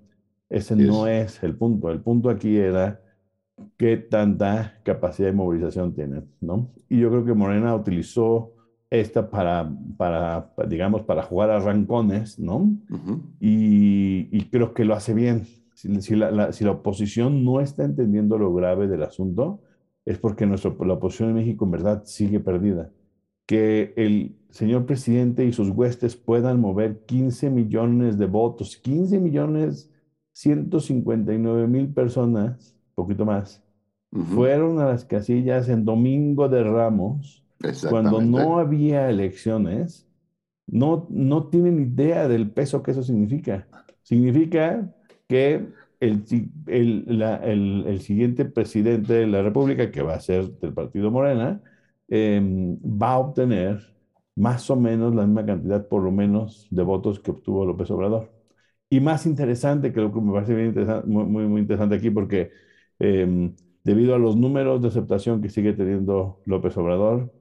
Ese 0.48 0.76
no 0.76 1.06
es 1.06 1.42
el 1.42 1.56
punto. 1.56 1.90
El 1.90 2.00
punto 2.00 2.30
aquí 2.30 2.56
era 2.56 3.00
qué 3.76 3.96
tanta 3.98 4.80
capacidad 4.82 5.28
de 5.28 5.34
movilización 5.34 5.94
tienen, 5.94 6.26
¿no? 6.40 6.70
Y 6.88 7.00
yo 7.00 7.10
creo 7.10 7.24
que 7.24 7.34
Morena 7.34 7.74
utilizó 7.74 8.52
esta 8.92 9.30
para, 9.30 9.72
para, 9.96 10.52
digamos, 10.68 11.02
para 11.02 11.22
jugar 11.22 11.48
a 11.48 11.58
rancones, 11.58 12.38
¿no? 12.38 12.76
y, 13.40 14.44
creo 14.50 14.74
que 14.74 14.84
lo 14.84 14.94
hace 14.94 15.14
bien. 15.14 15.46
Si, 15.74 15.88
la, 16.14 16.52
si, 16.52 16.62
la, 16.62 16.72
oposición 16.72 17.42
no 17.42 17.60
está 17.60 17.84
entendiendo 17.84 18.36
lo 18.36 18.52
grave 18.52 18.88
del 18.88 19.02
asunto, 19.02 19.62
es 20.04 20.18
porque 20.18 20.44
nuestra, 20.44 20.74
la 20.86 20.92
oposición 20.92 21.30
en 21.30 21.36
México 21.36 21.64
en 21.64 21.70
verdad 21.70 22.02
sigue 22.04 22.38
perdida. 22.38 22.90
Que 23.46 23.94
el 23.96 24.36
señor 24.50 24.84
presidente 24.84 25.46
y 25.46 25.52
sus 25.54 25.70
huestes 25.70 26.14
puedan 26.14 26.60
mover 26.60 27.06
15 27.06 27.48
millones 27.48 28.18
de 28.18 28.26
votos, 28.26 28.76
15 28.76 29.18
millones 29.20 29.90
159 30.32 31.66
mil 31.66 31.88
personas, 31.88 32.76
poquito 32.94 33.24
más, 33.24 33.62
fueron 34.34 34.78
a 34.80 34.84
las 34.84 35.06
casillas 35.06 35.70
en 35.70 35.86
Domingo 35.86 36.50
de 36.50 36.62
Ramos 36.62 37.41
cuando 37.88 38.20
no 38.20 38.58
había 38.58 39.08
elecciones, 39.10 40.08
no, 40.66 41.06
no 41.10 41.48
tienen 41.48 41.80
idea 41.80 42.28
del 42.28 42.50
peso 42.50 42.82
que 42.82 42.92
eso 42.92 43.02
significa. 43.02 43.68
Significa 44.02 44.94
que 45.28 45.66
el, 46.00 46.24
el, 46.66 47.84
el, 47.86 48.00
siguiente 48.00 48.44
presidente 48.44 49.14
de 49.14 49.26
la 49.26 49.42
República, 49.42 49.90
que 49.90 50.02
va 50.02 50.14
a 50.14 50.20
ser 50.20 50.50
del 50.58 50.72
Partido 50.74 51.10
Morena, 51.10 51.62
em, 52.08 52.76
va 52.78 53.12
a 53.12 53.18
obtener 53.18 53.94
más 54.34 54.68
o 54.70 54.76
menos 54.76 55.14
la 55.14 55.26
misma 55.26 55.46
cantidad, 55.46 55.86
por 55.88 56.02
lo 56.02 56.10
menos, 56.10 56.66
de 56.70 56.82
votos 56.82 57.20
que 57.20 57.30
obtuvo 57.30 57.64
López 57.64 57.90
Obrador. 57.90 58.32
Y 58.90 59.00
más 59.00 59.26
interesante, 59.26 59.92
creo 59.92 60.12
que 60.12 60.20
me 60.20 60.32
parece 60.32 60.54
bien 60.54 60.74
muy, 61.06 61.24
muy, 61.24 61.44
muy, 61.48 61.60
interesante 61.60 61.96
aquí, 61.96 62.10
porque 62.10 62.50
em, 62.98 63.54
debido 63.84 64.14
a 64.14 64.18
los 64.18 64.36
números 64.36 64.82
de 64.82 64.88
aceptación 64.88 65.40
que 65.42 65.50
sigue 65.50 65.72
teniendo 65.72 66.40
López 66.46 66.76
Obrador, 66.76 67.32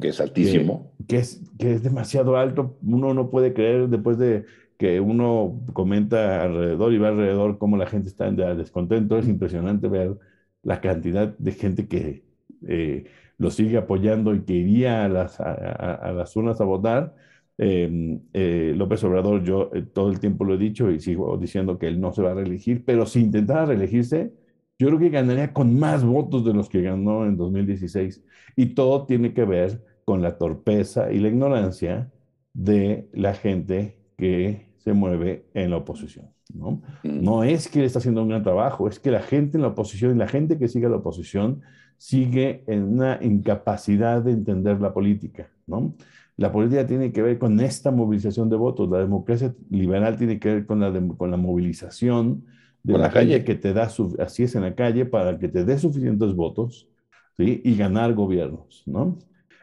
que 0.00 0.08
es 0.08 0.20
altísimo. 0.20 0.92
Que, 1.06 1.18
es, 1.18 1.40
que 1.58 1.72
es 1.72 1.82
demasiado 1.82 2.36
alto. 2.36 2.76
Uno 2.82 3.14
no 3.14 3.30
puede 3.30 3.52
creer 3.52 3.88
después 3.88 4.18
de 4.18 4.44
que 4.76 4.98
uno 4.98 5.60
comenta 5.72 6.42
alrededor 6.42 6.92
y 6.92 6.98
va 6.98 7.08
alrededor 7.08 7.58
cómo 7.58 7.76
la 7.76 7.86
gente 7.86 8.08
está 8.08 8.26
en 8.26 8.36
descontento. 8.36 9.18
Es 9.18 9.28
impresionante 9.28 9.88
ver 9.88 10.16
la 10.62 10.80
cantidad 10.80 11.36
de 11.38 11.52
gente 11.52 11.86
que 11.86 12.24
eh, 12.66 13.04
lo 13.38 13.50
sigue 13.50 13.76
apoyando 13.78 14.34
y 14.34 14.42
que 14.42 14.54
iría 14.54 15.04
a 15.04 15.08
las, 15.08 15.40
a, 15.40 16.12
las 16.14 16.34
urnas 16.36 16.60
a 16.60 16.64
votar. 16.64 17.14
Em, 17.58 18.20
eh, 18.32 18.72
López 18.76 19.04
Obrador, 19.04 19.44
yo 19.44 19.70
eh, 19.74 19.82
todo 19.82 20.10
el 20.10 20.18
tiempo 20.18 20.44
lo 20.44 20.54
he 20.54 20.58
dicho 20.58 20.90
y 20.90 20.98
sigo 20.98 21.36
diciendo 21.36 21.78
que 21.78 21.86
él 21.88 22.00
no 22.00 22.12
se 22.12 22.22
va 22.22 22.30
a 22.30 22.34
reelegir, 22.34 22.84
pero 22.86 23.04
si 23.04 23.20
intentara 23.20 23.66
reelegirse, 23.66 24.32
yo 24.80 24.86
creo 24.86 24.98
que 24.98 25.10
ganaría 25.10 25.52
con 25.52 25.78
más 25.78 26.02
votos 26.02 26.42
de 26.42 26.54
los 26.54 26.70
que 26.70 26.80
ganó 26.80 27.26
en 27.26 27.36
2016. 27.36 28.24
Y 28.56 28.74
todo 28.74 29.04
tiene 29.04 29.34
que 29.34 29.44
ver 29.44 29.84
con 30.06 30.22
la 30.22 30.38
torpeza 30.38 31.12
y 31.12 31.18
la 31.18 31.28
ignorancia 31.28 32.10
de 32.54 33.06
la 33.12 33.34
gente 33.34 33.98
que 34.16 34.72
se 34.78 34.94
mueve 34.94 35.44
en 35.52 35.68
la 35.68 35.76
oposición. 35.76 36.30
¿no? 36.54 36.80
No 37.04 37.44
es 37.44 37.68
que 37.68 37.80
él 37.80 37.84
está 37.84 37.98
haciendo 37.98 38.22
un 38.22 38.30
gran 38.30 38.42
trabajo, 38.42 38.88
es 38.88 38.98
que 38.98 39.10
la 39.10 39.20
gente 39.20 39.58
en 39.58 39.62
la 39.62 39.68
oposición 39.68 40.16
y 40.16 40.18
la 40.18 40.28
gente 40.28 40.56
que 40.56 40.66
sigue 40.66 40.86
a 40.86 40.88
la 40.88 40.96
oposición 40.96 41.60
sigue 41.98 42.64
en 42.66 42.84
una 42.84 43.18
incapacidad 43.20 44.22
de 44.22 44.32
entender 44.32 44.80
la 44.80 44.94
política. 44.94 45.50
¿no? 45.66 45.94
La 46.38 46.50
política 46.50 46.86
tiene 46.86 47.12
que 47.12 47.20
ver 47.20 47.38
con 47.38 47.60
esta 47.60 47.90
movilización 47.90 48.48
de 48.48 48.56
votos, 48.56 48.88
la 48.88 49.00
democracia 49.00 49.54
liberal 49.68 50.16
tiene 50.16 50.38
que 50.38 50.54
ver 50.54 50.66
con 50.66 50.80
la, 50.80 50.90
con 51.18 51.30
la 51.30 51.36
movilización 51.36 52.46
de 52.82 52.98
la, 52.98 53.10
calle 53.10 53.44
que 53.44 53.54
te 53.54 53.72
da, 53.72 53.90
así 54.18 54.42
es 54.42 54.54
en 54.54 54.62
la 54.62 54.74
calle, 54.74 55.04
para 55.04 55.38
que 55.38 55.48
te 55.48 55.64
dé 55.64 55.78
suficientes 55.78 56.34
votos 56.34 56.88
¿sí? 57.36 57.60
y 57.64 57.76
ganar 57.76 58.14
gobiernos, 58.14 58.82
¿no? 58.86 59.18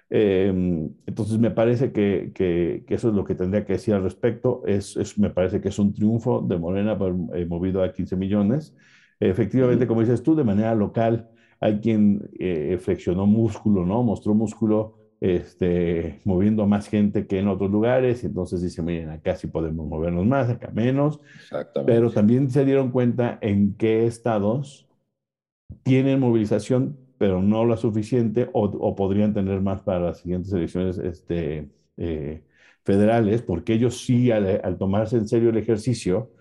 Em, 0.10 0.90
entonces 1.06 1.38
me 1.38 1.52
parece 1.52 1.92
que, 1.92 2.32
que, 2.34 2.86
eso 2.88 3.10
es 3.10 3.16
lo 3.16 3.26
que 3.26 3.36
tendría 3.36 3.66
que 3.66 3.74
decir 3.74 3.94
al 3.94 4.04
respecto. 4.04 4.62
Es, 4.66 4.96
es 4.96 5.18
me 5.18 5.30
parece 5.30 5.60
que 5.60 5.70
es 5.70 5.80
un 5.80 5.94
triunfo 5.94 6.42
de 6.42 6.58
Morena 6.58 6.98
eh, 7.34 7.46
movido 7.46 7.84
a 7.84 7.92
15 7.92 8.16
millones. 8.16 8.76
Efectivamente, 9.20 9.88
como 9.88 10.02
dices 10.02 10.24
tú, 10.24 10.36
de 10.36 10.44
manera 10.44 10.76
local 10.76 11.30
hay 11.60 11.80
quien 11.80 12.30
eh, 12.40 12.78
flexionó 12.80 13.26
músculo, 13.26 13.86
¿no? 13.86 14.04
Mostró 14.04 14.34
músculo 14.34 14.97
este, 15.20 16.22
moviendo 16.26 16.68
más 16.68 16.88
gente 16.88 17.26
que 17.28 17.40
en 17.40 17.48
otros 17.48 17.72
lugares, 17.72 18.24
y 18.24 18.28
entonces 18.28 18.62
dice, 18.62 18.82
miren, 18.82 19.10
acá 19.10 19.36
sí 19.36 19.48
podemos 19.48 19.88
movernos 19.88 20.26
más, 20.26 20.50
acá 20.50 20.70
menos, 20.72 21.20
pero 21.86 22.12
también 22.12 22.50
se 22.50 22.66
dieron 22.66 22.92
cuenta 22.92 23.40
en 23.42 23.76
qué 23.76 24.06
estados 24.06 24.88
tienen 25.84 26.20
movilización, 26.20 26.98
pero 27.18 27.42
no 27.42 27.66
la 27.66 27.78
suficiente, 27.78 28.50
o, 28.54 28.96
podrían 28.96 29.34
tener 29.34 29.62
más 29.62 29.82
para 29.82 30.00
las 30.00 30.20
siguientes 30.20 30.54
elecciones 30.54 30.98
este, 31.00 31.70
eh, 31.98 32.44
federales, 32.84 33.42
porque 33.42 33.74
ellos 33.74 34.06
sí, 34.06 34.32
al, 34.32 34.78
tomarse 34.78 35.18
en 35.18 35.28
serio 35.28 35.50
el 35.50 35.58
ejercicio, 35.58 36.32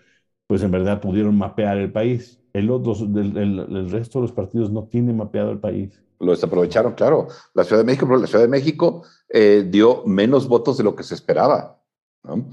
pues 0.47 0.63
en 0.63 0.71
verdad 0.71 1.01
pudieron 1.01 1.37
mapear 1.39 1.79
el 1.79 1.93
país. 1.93 2.41
El, 2.53 2.71
otro, 2.71 2.95
el 2.95 3.91
resto 3.91 4.19
de 4.19 4.23
los 4.23 4.33
partidos 4.33 4.71
no 4.71 4.85
tienen 4.85 5.17
mapeado 5.17 5.51
el 5.51 5.59
país 5.61 6.03
lo 6.21 6.33
desaprovecharon, 6.33 6.95
claro. 6.95 7.29
La 7.55 7.65
Ciudad 7.65 7.83
de 7.83 7.87
México, 7.87 8.17
la 8.17 8.27
Ciudad 8.27 8.45
de 8.45 8.51
México 8.51 9.05
eh, 9.29 9.67
dio 9.69 10.05
menos 10.07 10.49
votos 10.49 10.79
de 10.79 10.85
lo 10.85 10.95
que 10.97 11.03
se 11.03 11.15
esperaba. 11.15 11.83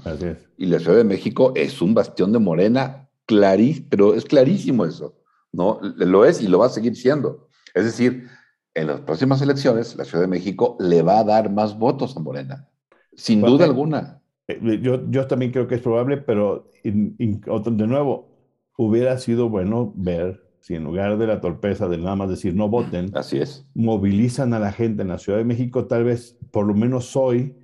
Así 0.04 0.26
es. 0.26 0.38
Y 0.56 0.66
la 0.66 0.78
Ciudad 0.78 0.98
de 0.98 1.04
México 1.04 1.52
es 1.56 1.82
un 1.82 1.94
bastión 1.94 2.32
de 2.32 2.38
Morena, 2.38 3.08
clarísimo, 3.26 3.86
pero 3.90 4.14
es 4.14 4.24
clarísimo 4.24 4.84
eso, 4.84 5.16
¿no? 5.52 5.80
Lo 5.82 6.24
es 6.24 6.40
y 6.40 6.48
lo 6.48 6.58
va 6.58 6.66
a 6.66 6.70
seguir 6.70 6.96
siendo. 6.96 7.48
Es 7.74 7.84
decir, 7.84 8.28
en 8.74 8.86
las 8.86 9.00
próximas 9.00 9.40
elecciones, 9.42 9.96
la 9.96 10.04
Ciudad 10.04 10.22
de 10.22 10.28
México 10.28 10.76
le 10.80 11.02
va 11.02 11.20
a 11.20 11.24
dar 11.24 11.50
más 11.50 11.78
votos 11.78 12.16
a 12.16 12.20
Morena, 12.20 12.68
sin 13.14 13.40
duda 13.40 13.64
alguna. 13.64 14.20
Eh, 14.46 14.80
yo, 14.82 15.08
yo 15.10 15.26
también 15.26 15.52
creo 15.52 15.66
que 15.66 15.76
es 15.76 15.80
probable, 15.80 16.18
pero 16.18 16.70
de 16.82 17.86
nuevo, 17.86 18.28
hubiera 18.76 19.18
sido 19.18 19.48
bueno 19.48 19.92
ver 19.96 20.43
si 20.64 20.74
en 20.74 20.84
lugar 20.84 21.18
de 21.18 21.26
la 21.26 21.42
torpeza 21.42 21.88
de 21.88 21.98
nada 21.98 22.16
más 22.16 22.30
decir 22.30 22.54
no 22.54 22.70
voten, 22.70 23.10
así 23.12 23.36
es, 23.36 23.68
movilizan 23.74 24.54
a 24.54 24.58
la 24.58 24.72
gente 24.72 25.02
en 25.02 25.08
la 25.08 25.18
Ciudad 25.18 25.36
de 25.36 25.44
México, 25.44 25.84
tal 25.84 26.04
vez 26.04 26.38
por 26.50 26.64
lo 26.64 26.72
menos 26.72 27.14
hoy 27.16 27.54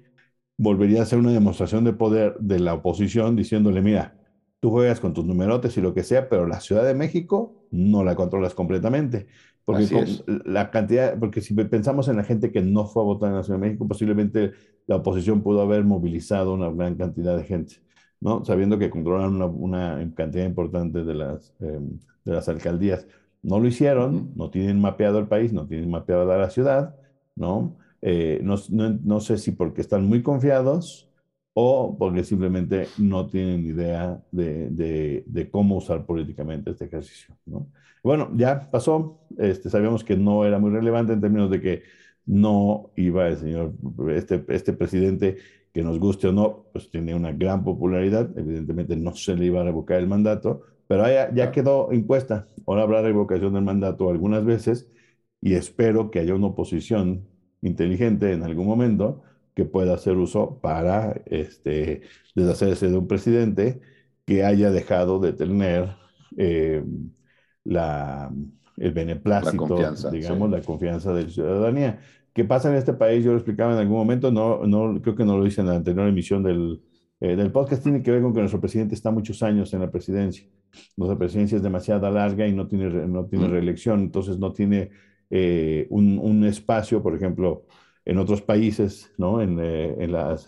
volvería 0.59 1.00
a 1.00 1.07
ser 1.07 1.19
una 1.19 1.33
demostración 1.33 1.83
de 1.85 1.95
poder 1.95 2.37
de 2.40 2.61
la 2.61 2.75
oposición 2.75 3.37
diciéndole, 3.37 3.80
mira, 3.80 4.19
tú 4.61 4.69
juegas 4.69 5.00
con 5.00 5.14
tus 5.14 5.25
numerotes 5.25 5.78
y 5.78 5.80
lo 5.80 5.95
que 5.95 6.02
sea, 6.02 6.28
pero 6.28 6.47
la 6.47 6.61
Ciudad 6.61 6.85
de 6.85 6.92
México 6.92 7.64
no 7.71 8.04
la 8.04 8.14
controlas 8.16 8.52
completamente. 8.52 9.28
Porque 9.64 10.04
la 10.45 10.71
cantidad, 10.71 11.19
porque 11.19 11.40
si 11.40 11.54
pensamos 11.54 12.07
en 12.09 12.19
la 12.19 12.25
gente 12.25 12.52
que 12.52 12.61
no 12.61 12.85
fue 12.85 13.02
a 13.02 13.07
votar 13.07 13.30
en 13.30 13.37
la 13.37 13.42
Ciudad 13.42 13.61
de 13.61 13.66
México, 13.66 13.88
posiblemente 13.88 14.52
la 14.87 14.97
oposición 14.97 15.40
pudo 15.40 15.62
haber 15.62 15.85
movilizado 15.85 16.52
una 16.52 16.69
gran 16.69 16.97
cantidad 16.97 17.35
de 17.35 17.45
gente. 17.45 17.76
¿no? 18.21 18.45
Sabiendo 18.45 18.78
que 18.78 18.90
controlan 18.90 19.40
una, 19.40 20.12
cantidad 20.14 20.45
importante 20.45 21.02
de 21.02 21.14
las, 21.14 21.54
em, 21.61 21.99
de 22.25 22.33
las 22.33 22.49
alcaldías. 22.49 23.07
No 23.43 23.59
lo 23.59 23.67
hicieron, 23.67 24.33
no 24.37 24.50
tienen 24.50 24.81
mapeado 24.81 25.19
el 25.19 25.29
país, 25.29 25.53
no 25.53 25.67
tienen 25.67 25.91
mapeado 25.91 26.27
la 26.27 26.50
ciudad, 26.50 26.97
¿no? 27.37 27.77
Eh, 28.03 28.41
no, 28.43 28.57
no, 28.71 29.21
sé 29.21 29.39
si 29.39 29.53
porque 29.53 29.81
están 29.81 30.07
muy 30.07 30.23
confiados 30.23 31.11
o 31.55 31.97
porque 31.99 32.25
simplemente 32.25 32.89
no 32.99 33.27
tienen 33.29 33.67
idea 33.67 34.23
de, 34.31 34.71
de, 34.71 35.25
de 35.27 35.50
cómo 35.50 35.77
usar 35.77 36.07
políticamente 36.07 36.71
este 36.71 36.87
ejercicio, 36.87 37.37
¿no? 37.47 37.67
Bueno, 38.03 38.31
ya 38.35 38.71
pasó, 38.71 39.21
este, 39.37 39.69
sabíamos 39.69 40.05
que 40.05 40.17
no 40.17 40.45
era 40.47 40.59
muy 40.59 40.71
relevante 40.71 41.12
en 41.12 41.21
términos 41.21 41.50
de 41.50 41.61
que 41.61 41.83
no 42.27 42.91
iba 42.97 43.29
el 43.29 43.37
señor, 43.37 43.75
este, 44.11 44.45
este 44.49 44.73
presidente 44.73 45.37
que 45.73 45.83
nos 45.83 45.99
guste 45.99 46.29
o 46.29 46.33
no, 46.33 46.67
pues 46.73 46.91
tiene 46.91 47.15
una 47.15 47.33
gran 47.33 47.62
popularidad. 47.65 48.31
Evidentemente 48.37 48.97
no 48.97 49.15
se 49.15 49.37
le 49.37 49.47
iba 49.47 49.61
a 49.61 49.65
revocar 49.65 49.99
el 49.99 50.09
mandato, 50.09 50.62
pero 50.91 51.07
ya, 51.09 51.33
ya 51.33 51.53
quedó 51.53 51.93
impuesta. 51.93 52.49
Ahora 52.67 52.83
habrá 52.83 53.01
revocación 53.01 53.55
del 53.55 53.63
mandato 53.63 54.11
algunas 54.11 54.45
veces 54.45 54.91
y 55.41 55.55
espero 55.55 56.11
que 56.11 56.19
haya 56.19 56.35
una 56.35 56.49
oposición 56.49 57.29
inteligente 57.63 58.33
en 58.33 58.43
algún 58.43 58.67
momento 58.67 59.23
que 59.55 59.65
pueda 59.65 59.95
hacer 59.95 60.17
uso 60.17 60.59
para 60.61 61.23
este, 61.27 62.01
deshacerse 62.35 62.89
de 62.89 62.99
un 62.99 63.07
presidente 63.07 63.81
que 64.27 64.43
haya 64.43 64.73
dejado 64.73 65.21
de 65.21 65.33
tener 65.33 65.95
eh, 66.37 66.83
la, 67.63 68.33
el 68.77 68.91
beneplácito, 68.91 69.77
digamos, 70.11 70.51
la 70.51 70.61
confianza 70.61 71.15
de 71.15 71.23
la 71.23 71.31
ciudadanía. 71.31 72.01
¿Qué 72.33 72.45
pasa 72.45 72.69
en 72.69 72.75
este 72.75 72.95
país? 72.95 73.25
Yo 73.25 73.31
lo 73.31 73.37
explicaba 73.37 73.75
en 73.75 73.79
algún 73.79 73.97
momento, 73.97 74.33
no, 74.33 74.67
no 74.67 75.01
creo 75.01 75.15
que 75.15 75.25
no 75.25 75.39
lo 75.39 75.47
hice 75.47 75.61
en 75.61 75.69
la 75.69 75.77
anterior 75.77 76.09
emisión 76.09 76.43
del, 76.43 76.83
eh, 77.21 77.37
del 77.37 77.53
podcast, 77.53 77.83
tiene 77.83 78.03
que 78.03 78.11
ver 78.11 78.23
con 78.23 78.33
que 78.33 78.41
nuestro 78.41 78.61
presidente 78.61 78.95
está 78.95 79.11
muchos 79.11 79.43
años 79.43 79.73
en 79.75 79.81
la 79.81 79.91
presidencia. 79.91 80.47
Nuestra 80.97 81.19
presidencia 81.19 81.57
es 81.57 81.62
demasiado 81.62 82.11
larga 82.11 82.47
y 82.47 82.53
no 82.53 82.67
tiene, 82.67 82.89
no 83.07 83.27
tiene 83.27 83.49
reelección, 83.49 84.00
entonces 84.00 84.39
no 84.39 84.53
tiene 84.53 84.91
eh, 85.29 85.87
un, 85.91 86.19
un, 86.19 86.45
espacio, 86.45 87.03
por 87.03 87.15
ejemplo, 87.15 87.67
en 88.05 88.19
otros 88.19 88.41
países, 88.41 89.12
¿no? 89.19 89.43
En, 89.43 89.59
eh, 89.61 89.97
en 89.99 90.12
los 90.12 90.47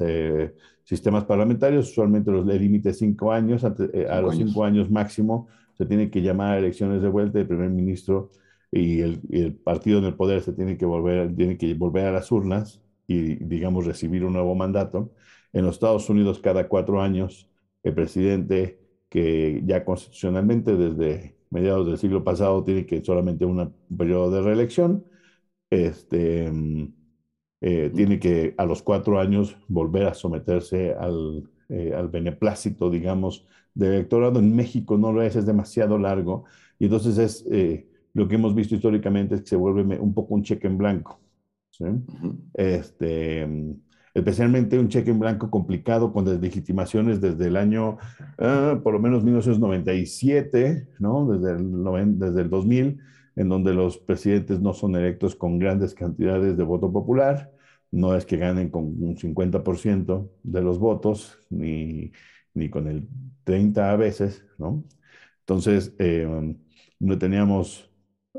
sistemas 0.85 1.25
parlamentarios, 1.25 1.91
usualmente 1.91 2.31
los, 2.31 2.49
el 2.49 2.59
límite 2.59 2.91
es 2.91 2.99
cinco 2.99 3.33
años, 3.33 3.65
a, 3.65 4.21
los 4.21 4.37
cinco 4.37 4.65
años 4.65 4.91
máximo 4.91 5.49
se 5.75 5.87
tiene 5.87 6.11
que 6.11 6.23
llamar 6.23 6.55
a 6.55 6.59
elecciones 6.59 7.03
de 7.03 7.09
vuelta 7.09 7.39
del 7.39 7.47
primer 7.47 7.71
ministro 7.71 8.31
y 8.71 9.01
el, 9.01 9.21
el, 9.31 9.55
partido 9.55 9.99
en 9.99 10.07
el 10.07 10.15
poder 10.15 10.41
se 10.43 10.53
tiene 10.53 10.77
que 10.77 10.87
volver, 10.87 11.35
tiene 11.35 11.59
que 11.59 11.75
volver 11.75 12.07
a 12.07 12.13
las 12.13 12.33
urnas 12.33 12.81
y, 13.07 13.37
digamos, 13.45 13.87
recibir 13.87 14.25
un 14.25 14.33
nuevo 14.33 14.55
mandato. 14.55 15.11
En 15.53 15.65
los 15.65 15.77
Estados 15.77 16.09
Unidos, 16.09 16.41
cada 16.41 16.69
cuatro 16.69 17.01
años, 17.01 17.49
el 17.83 17.95
presidente, 17.95 18.81
que 19.09 19.63
ya 19.67 19.85
constitucionalmente 19.85 20.77
desde 20.77 21.37
mediados 21.51 21.87
del 21.87 21.99
siglo 21.99 22.25
pasado 22.25 22.65
tiene 22.65 22.87
que 22.87 23.05
solamente 23.05 23.45
un 23.45 23.75
periodo 23.97 24.31
de 24.31 24.43
reelección, 24.43 25.05
este, 25.71 26.51
eh, 27.61 27.93
tiene 27.95 28.19
que 28.19 28.55
a 28.59 28.65
los 28.67 28.83
cuatro 28.83 29.21
años 29.21 29.57
volver 29.69 30.07
a 30.07 30.15
someterse 30.15 30.95
al, 30.95 31.49
eh, 31.69 31.93
al 31.95 32.09
beneplácito, 32.09 32.91
digamos, 32.91 33.47
del 33.75 33.93
electorado. 33.95 34.41
En 34.41 34.55
México 34.57 34.99
no 34.99 35.13
lo 35.13 35.23
es, 35.23 35.37
es 35.37 35.47
demasiado 35.47 35.99
largo. 35.99 36.45
Y 36.79 36.87
entonces 36.87 37.19
es, 37.19 37.47
eh, 37.53 37.87
lo 38.15 38.27
que 38.27 38.35
hemos 38.35 38.55
visto 38.55 38.75
históricamente 38.75 39.37
es 39.37 39.43
que 39.43 39.49
se 39.49 39.57
vuelve 39.57 39.99
un 39.99 40.13
poco 40.15 40.35
un 40.35 40.43
cheque 40.43 40.67
en 40.67 40.79
blanco. 40.79 41.21
este, 42.55 43.47
especialmente 44.15 44.79
un 44.79 44.89
cheque 44.89 45.11
en 45.11 45.19
blanco 45.19 45.51
complicado 45.51 46.13
con 46.13 46.25
deslegitimaciones 46.25 47.21
desde 47.21 47.47
el 47.47 47.57
año, 47.57 47.99
ah, 48.39 48.81
por 48.83 48.93
lo 48.93 49.01
menos 49.01 49.25
1997, 49.25 50.89
¿no? 50.99 51.27
desde, 51.27 51.57
el, 51.57 52.19
desde 52.19 52.43
el 52.43 52.51
2000, 52.51 53.01
en 53.37 53.49
donde 53.49 53.73
los 53.73 53.99
presidentes 53.99 54.61
no 54.61 54.75
son 54.75 54.97
electos 54.97 55.35
con 55.35 55.59
grandes 55.59 55.95
cantidades 55.95 56.57
de 56.57 56.65
voto 56.65 56.93
popular, 56.93 57.51
no 57.91 58.15
es 58.15 58.27
que 58.27 58.37
ganen 58.37 58.71
con 58.71 58.85
un 58.85 59.17
50% 59.17 60.31
de 60.43 60.63
los 60.63 60.79
votos, 60.79 61.39
ni, 61.51 62.13
ni 62.55 62.69
con 62.71 62.89
el 62.89 63.09
30 63.45 63.93
a 63.93 63.97
veces, 63.97 64.45
¿no? 64.59 64.85
Entonces, 65.41 65.95
eh, 65.99 66.57
no 67.01 67.19
teníamos 67.19 67.91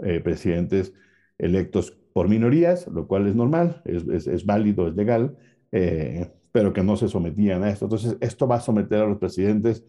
eh, 0.03 0.22
presidentes 0.22 0.94
electos 1.38 1.92
por 2.13 2.30
minorías, 2.30 2.88
lo 2.88 3.08
cual 3.08 3.27
es 3.27 3.36
normal, 3.36 3.82
es, 3.86 4.08
es, 4.08 4.27
es 4.27 4.46
válido, 4.46 4.88
es 4.88 4.96
legal, 4.96 5.38
eh, 5.74 6.32
pero 6.51 6.72
que 6.72 6.84
no 6.84 6.96
se 6.96 7.10
sometían 7.10 7.63
a 7.63 7.70
esto. 7.70 7.86
Entonces, 7.86 8.15
esto 8.22 8.48
va 8.48 8.58
a 8.58 8.62
someter 8.62 9.01
a 9.01 9.08
los 9.08 9.18
presidentes 9.18 9.84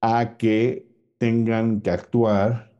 a 0.00 0.38
que 0.38 0.88
tengan 1.18 1.82
que 1.82 1.90
actuar, 1.90 2.72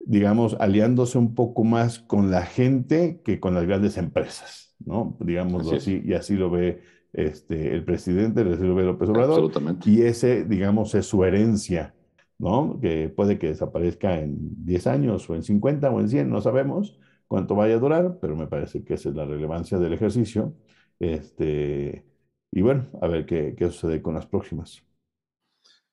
digamos, 0.00 0.56
aliándose 0.58 1.18
un 1.18 1.34
poco 1.34 1.64
más 1.64 1.98
con 1.98 2.30
la 2.30 2.46
gente 2.46 3.20
que 3.22 3.40
con 3.40 3.54
las 3.54 3.66
grandes 3.66 3.98
empresas, 3.98 4.74
¿no? 4.78 5.18
Digámoslo 5.20 5.76
así, 5.76 6.02
y 6.02 6.14
así 6.14 6.34
lo 6.34 6.50
ve 6.50 6.80
este, 7.12 7.74
el 7.74 7.84
presidente, 7.84 8.40
así 8.40 8.62
lo 8.62 8.74
ve 8.74 8.84
López 8.84 9.10
Obrador. 9.10 9.34
Absolutamente. 9.34 9.90
Y 9.90 10.00
ese, 10.02 10.44
digamos, 10.44 10.94
es 10.94 11.04
su 11.04 11.24
herencia, 11.24 11.94
¿no? 12.38 12.78
Que 12.80 13.10
puede 13.10 13.38
que 13.38 13.48
desaparezca 13.48 14.18
en 14.18 14.64
10 14.64 14.86
años 14.86 15.28
o 15.28 15.34
en 15.34 15.42
50 15.42 15.90
o 15.90 16.00
en 16.00 16.08
100, 16.08 16.30
no 16.30 16.40
sabemos 16.40 16.98
cuánto 17.26 17.54
vaya 17.54 17.74
a 17.74 17.80
durar, 17.80 18.18
pero 18.18 18.34
me 18.34 18.46
parece 18.46 18.82
que 18.82 18.94
esa 18.94 19.10
es 19.10 19.14
la 19.14 19.26
relevancia 19.26 19.78
del 19.78 19.92
ejercicio. 19.92 20.54
Este, 20.98 22.04
y 22.50 22.62
bueno, 22.62 22.88
a 23.00 23.08
ver 23.08 23.26
qué, 23.26 23.54
qué 23.56 23.66
sucede 23.66 24.02
con 24.02 24.14
las 24.14 24.26
próximas. 24.26 24.82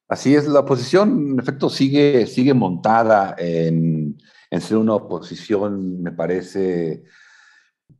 Así 0.07 0.35
es, 0.35 0.47
la 0.47 0.59
oposición, 0.59 1.31
en 1.31 1.39
efecto, 1.39 1.69
sigue, 1.69 2.27
sigue 2.27 2.53
montada 2.53 3.35
en, 3.37 4.17
en 4.51 4.61
ser 4.61 4.77
una 4.77 4.95
oposición, 4.95 6.01
me 6.03 6.11
parece, 6.11 7.03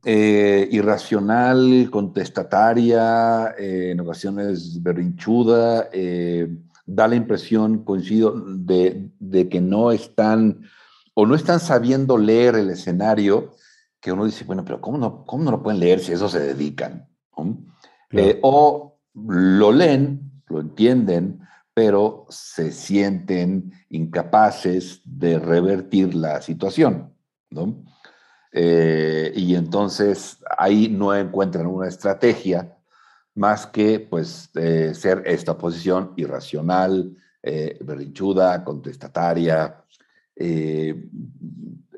eh, 0.04 0.68
irracional, 0.70 1.88
contestataria, 1.90 3.54
eh, 3.58 3.92
en 3.92 4.00
ocasiones 4.00 4.82
berrinchuda, 4.82 5.88
eh, 5.92 6.46
da 6.84 7.08
la 7.08 7.16
impresión, 7.16 7.84
coincido, 7.84 8.32
de, 8.32 9.10
de, 9.18 9.48
que 9.48 9.62
no 9.62 9.92
están 9.92 10.62
o 11.14 11.24
no 11.24 11.34
están 11.34 11.58
sabiendo 11.58 12.18
leer 12.18 12.56
el 12.56 12.70
escenario 12.70 13.52
que 14.04 14.12
uno 14.12 14.26
dice, 14.26 14.44
bueno, 14.44 14.62
pero 14.66 14.82
¿cómo 14.82 14.98
no, 14.98 15.24
cómo 15.24 15.44
no 15.44 15.50
lo 15.50 15.62
pueden 15.62 15.80
leer 15.80 15.98
si 15.98 16.12
eso 16.12 16.28
se 16.28 16.38
dedican? 16.38 17.08
Eh, 18.10 18.38
o 18.42 18.98
lo 19.14 19.72
leen, 19.72 20.42
lo 20.48 20.60
entienden, 20.60 21.40
pero 21.72 22.26
se 22.28 22.70
sienten 22.70 23.72
incapaces 23.88 25.00
de 25.06 25.38
revertir 25.38 26.14
la 26.14 26.42
situación, 26.42 27.14
¿no? 27.48 27.82
Eh, 28.52 29.32
y 29.34 29.54
entonces 29.54 30.36
ahí 30.58 30.90
no 30.90 31.14
encuentran 31.14 31.66
una 31.66 31.88
estrategia 31.88 32.76
más 33.34 33.66
que 33.66 34.00
pues 34.00 34.50
ser 34.52 35.22
esta 35.24 35.56
posición 35.56 36.12
irracional, 36.16 37.16
eh, 37.42 37.78
berrinchuda, 37.80 38.62
contestataria, 38.64 39.82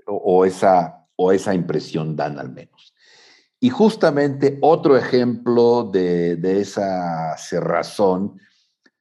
o, 0.06 0.44
esa 0.44 1.05
o 1.16 1.32
esa 1.32 1.54
impresión 1.54 2.14
dan 2.14 2.38
al 2.38 2.52
menos. 2.52 2.94
Y 3.58 3.70
justamente 3.70 4.58
otro 4.60 4.96
ejemplo 4.96 5.84
de, 5.84 6.38
esa 6.60 7.36
cerrazón 7.38 8.38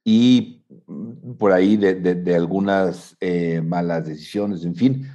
y 0.02 0.64
mm, 0.86 1.34
por 1.34 1.52
ahí 1.52 1.76
de, 1.76 2.34
algunas 2.34 3.16
eh, 3.20 3.60
malas 3.60 4.06
decisiones, 4.06 4.64
en 4.64 4.74
fin, 4.74 5.12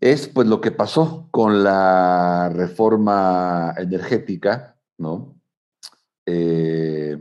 es 0.00 0.28
pues 0.28 0.48
lo 0.48 0.60
que 0.60 0.70
pasó 0.70 1.28
con 1.30 1.62
la 1.62 2.50
reforma 2.52 3.74
energética, 3.76 4.76
¿no? 4.98 5.36
Eh, 6.26 7.16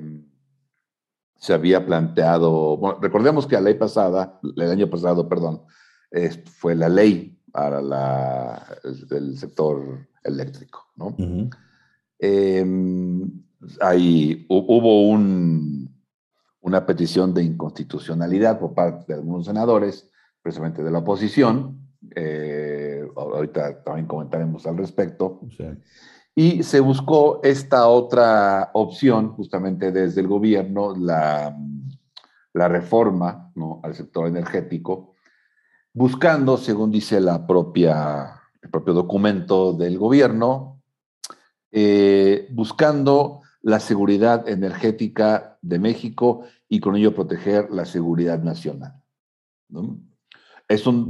se 1.36 1.54
había 1.54 1.86
planteado, 1.86 2.98
recordemos 3.02 3.48
que 3.48 3.56
la 3.56 3.62
ley 3.62 3.76
pasada, 3.76 4.40
el 4.44 4.70
año 4.70 4.90
pasado, 4.90 5.30
perdón, 5.30 5.64
fue 6.58 6.76
la 6.76 6.90
ley 6.90 7.39
para 7.52 7.82
la, 7.82 8.78
el, 8.84 9.38
sector 9.38 10.08
eléctrico. 10.24 10.88
¿no? 10.96 11.16
Em, 12.20 13.44
hubo 14.50 15.10
un, 15.10 15.90
una 16.62 16.86
petición 16.86 17.34
de 17.34 17.44
inconstitucionalidad 17.44 18.60
por 18.60 18.74
parte 18.74 19.06
de 19.08 19.20
algunos 19.20 19.46
senadores, 19.46 20.10
precisamente 20.42 20.84
de 20.84 20.92
la 20.92 21.00
oposición. 21.00 21.80
Eh, 22.16 23.08
ahorita 23.16 23.84
también 23.84 24.08
comentaremos 24.08 24.66
al 24.68 24.78
respecto. 24.78 25.42
Y 26.36 26.64
se 26.64 26.80
buscó 26.80 27.42
esta 27.44 27.88
otra 27.88 28.72
opción, 28.74 29.34
justamente 29.34 29.92
desde 29.92 30.22
el 30.22 30.28
gobierno, 30.28 30.96
la, 30.96 31.58
la 32.54 32.68
reforma 32.68 33.52
¿no? 33.56 33.80
al 33.84 33.94
sector 33.94 34.28
energético, 34.28 35.16
buscando, 35.94 36.58
según 36.58 36.92
dice 36.92 37.20
la 37.20 37.46
propia, 37.46 38.42
el 38.62 38.70
propio 38.70 38.94
documento 38.94 39.74
del 39.74 39.98
gobierno, 39.98 40.82
eh, 41.72 42.48
buscando 42.52 43.42
la 43.62 43.80
seguridad 43.80 44.48
energética 44.48 45.58
de 45.62 45.80
México 45.80 46.44
y 46.68 46.80
con 46.80 46.96
ello 46.96 47.14
proteger 47.14 47.70
la 47.72 47.86
seguridad 47.86 48.42
nacional. 48.42 49.02
son 50.78 51.10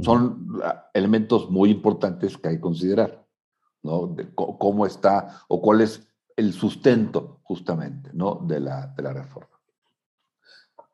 elementos 0.94 1.50
muy 1.50 1.70
importantes 1.70 2.36
que 2.36 2.48
hay 2.48 2.56
que 2.56 2.60
considerar, 2.60 3.26
¿no? 3.82 4.14
cómo 4.34 4.86
está 4.86 5.42
o 5.48 5.60
cuál 5.60 5.82
es 5.82 6.06
el 6.36 6.52
sustento 6.52 7.40
justamente 7.42 8.10
¿no? 8.12 8.36
de, 8.46 8.60
la, 8.60 8.88
de 8.88 9.02
la 9.02 9.12
reforma 9.12 9.49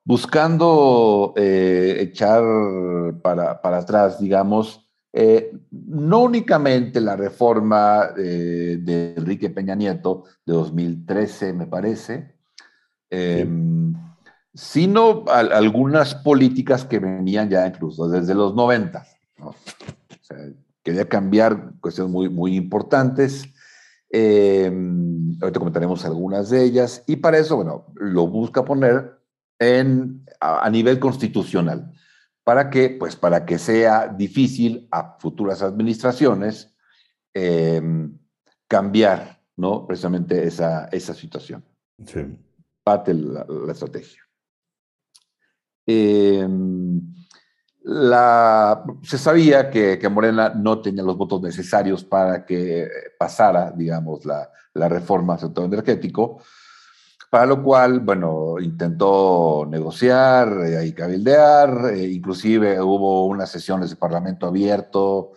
buscando 0.06 1.34
eh, 1.36 1.96
echar 2.00 2.42
para, 3.22 3.60
atrás, 3.62 4.20
digamos, 4.20 4.88
eh, 5.12 5.52
no 5.70 6.22
únicamente 6.22 7.00
la 7.00 7.16
reforma 7.16 8.12
de 8.14 9.14
Enrique 9.16 9.50
Peña 9.50 9.74
Nieto 9.74 10.24
de 10.44 10.52
2013, 10.52 11.52
me 11.52 11.66
parece, 11.66 12.36
em, 13.10 13.92
sino 14.54 15.24
algunas 15.28 16.14
políticas 16.14 16.84
que 16.84 17.00
venían 17.00 17.50
ya 17.50 17.66
incluso 17.66 18.08
desde 18.08 18.34
los 18.34 18.54
90. 18.54 19.04
quería 20.82 21.08
cambiar 21.08 21.72
cuestiones 21.80 22.12
muy, 22.12 22.28
muy 22.28 22.54
importantes 22.54 23.44
Eh, 24.10 24.70
ahorita 25.40 25.58
comentaremos 25.58 26.04
algunas 26.04 26.50
de 26.50 26.64
ellas. 26.64 27.02
Y 27.06 27.16
para 27.16 27.38
eso, 27.38 27.56
bueno, 27.56 27.86
lo 27.94 28.26
busca 28.28 28.64
poner 28.64 29.15
en, 29.58 30.24
a, 30.40 30.68
nivel 30.70 30.98
constitucional. 30.98 31.92
¿Para 32.44 32.70
que 32.70 32.90
Pues 32.90 33.16
para 33.16 33.44
que 33.44 33.58
sea 33.58 34.08
difícil 34.08 34.86
a 34.90 35.16
futuras 35.18 35.62
administraciones 35.62 36.74
em, 37.34 38.16
cambiar, 38.68 39.40
¿no? 39.56 39.86
Precisamente 39.86 40.46
esa, 40.46 40.86
esa 40.86 41.14
situación. 41.14 41.64
Sí. 42.04 42.20
Parte 42.84 43.14
la, 43.14 43.44
la 43.48 43.72
estrategia. 43.72 44.22
Eh, 45.86 46.46
la, 47.82 48.84
se 49.02 49.16
sabía 49.18 49.70
que, 49.70 49.98
que, 49.98 50.08
Morena 50.08 50.52
no 50.54 50.80
tenía 50.80 51.04
los 51.04 51.16
votos 51.16 51.40
necesarios 51.40 52.04
para 52.04 52.44
que 52.44 52.88
pasara, 53.16 53.70
digamos, 53.70 54.24
la, 54.24 54.50
la 54.74 54.88
reforma 54.88 55.34
al 55.34 55.40
sector 55.40 55.64
energético, 55.64 56.42
para 57.36 57.44
lo 57.44 57.62
cual, 57.62 58.00
bueno, 58.00 58.58
intentó 58.58 59.66
negociar 59.68 60.58
eh, 60.64 60.86
y 60.86 60.92
cabildear, 60.92 61.90
eh, 61.92 62.08
inclusive 62.08 62.80
hubo 62.80 63.26
unas 63.26 63.50
sesiones 63.50 63.90
de 63.90 63.96
Parlamento 63.96 64.46
abierto, 64.46 65.32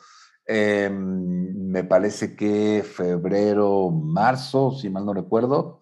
eh, 0.46 0.90
me 0.90 1.84
parece 1.84 2.38
que 2.38 2.86
febrero, 2.90 3.90
marzo, 3.92 4.72
si 4.72 4.90
mal 4.90 5.06
no 5.06 5.14
recuerdo, 5.14 5.82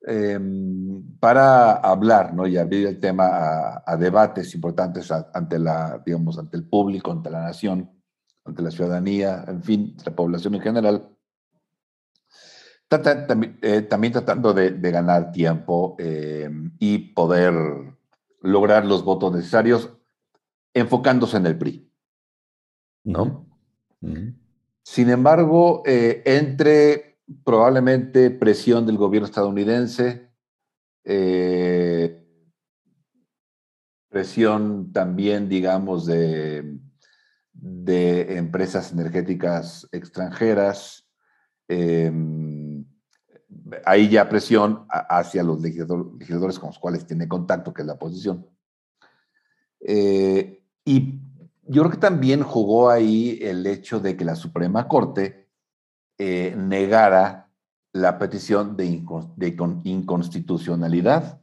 Em, 0.00 1.16
para 1.20 1.74
hablar 1.74 2.34
¿no? 2.34 2.44
y 2.48 2.56
abrir 2.56 2.88
el 2.88 2.98
tema 2.98 3.80
a, 3.86 3.96
debates 3.96 4.52
importantes 4.56 5.12
ante, 5.12 5.60
la, 5.60 6.02
digamos, 6.04 6.36
ante 6.36 6.56
el 6.56 6.68
público, 6.68 7.12
ante 7.12 7.30
la 7.30 7.42
nación, 7.42 7.88
ante 8.44 8.60
la 8.60 8.72
ciudadanía, 8.72 9.44
en 9.46 9.62
fin, 9.62 9.96
la 10.04 10.16
población 10.16 10.56
en 10.56 10.62
general. 10.62 11.07
Eh, 12.90 13.82
también, 13.82 14.12
tratando 14.14 14.54
de, 14.54 14.70
ganar 14.90 15.30
tiempo 15.30 15.94
em, 15.98 16.72
y 16.78 16.98
poder 17.12 17.52
lograr 18.40 18.86
los 18.86 19.04
votos 19.04 19.34
necesarios 19.34 19.90
enfocándose 20.72 21.36
en 21.36 21.46
el 21.46 21.58
PRI. 21.58 21.92
¿no? 23.04 23.46
Sin 24.82 25.10
embargo, 25.10 25.82
eh, 25.84 26.22
entre 26.24 27.18
probablemente 27.44 28.30
presión 28.30 28.86
del 28.86 28.96
gobierno 28.96 29.26
estadounidense, 29.26 30.30
eh, 31.04 32.24
presión 34.08 34.92
también, 34.92 35.48
digamos, 35.50 36.06
de, 36.06 36.78
de 37.52 38.38
empresas 38.38 38.92
energéticas 38.92 39.86
extranjeras. 39.92 41.06
Em, 41.68 42.47
hay 43.84 44.08
ya 44.08 44.28
presión 44.28 44.86
hacia 44.88 45.42
los 45.42 45.60
legisladores 45.60 46.58
con 46.58 46.68
los 46.68 46.78
cuales 46.78 47.06
tiene 47.06 47.28
contacto, 47.28 47.72
que 47.72 47.82
es 47.82 47.86
la 47.86 47.94
oposición. 47.94 48.46
Eh, 49.80 50.62
y 50.84 51.20
yo 51.64 51.82
creo 51.82 51.90
que 51.90 51.98
también 51.98 52.42
jugó 52.42 52.90
ahí 52.90 53.38
el 53.42 53.66
hecho 53.66 54.00
de 54.00 54.16
que 54.16 54.24
la 54.24 54.34
Suprema 54.34 54.88
Corte 54.88 55.48
eh, 56.16 56.54
negara 56.56 57.50
la 57.92 58.18
petición 58.18 58.76
de, 58.76 59.04
inconstitucionalidad 59.84 61.40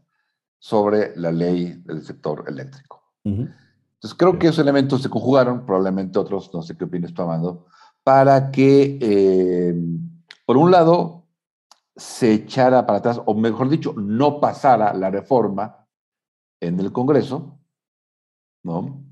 sobre 0.59 1.15
la 1.15 1.31
ley 1.31 1.81
del 1.85 2.03
sector 2.03 2.45
eléctrico. 2.47 3.03
Entonces, 3.23 4.17
creo 4.17 4.37
que 4.37 4.47
esos 4.47 4.59
elementos 4.59 5.01
se 5.01 5.09
conjugaron, 5.09 5.65
probablemente 5.65 6.19
otros, 6.19 6.51
no 6.53 6.61
sé 6.61 6.77
qué 6.77 6.85
opinas 6.85 7.13
tú, 7.13 7.21
Amando, 7.21 7.65
para 8.03 8.51
que, 8.51 8.97
eh, 9.01 9.75
por 10.45 10.57
un 10.57 10.71
lado, 10.71 11.14
se 11.95 12.33
echara 12.33 12.85
para 12.85 12.99
atrás, 12.99 13.21
o 13.25 13.33
mejor 13.35 13.69
dicho, 13.69 13.93
no 13.93 14.39
pasara 14.39 14.93
la 14.93 15.09
reforma 15.09 15.87
en 16.59 16.79
el 16.79 16.91
Congreso, 16.91 17.59
¿no? 18.63 19.03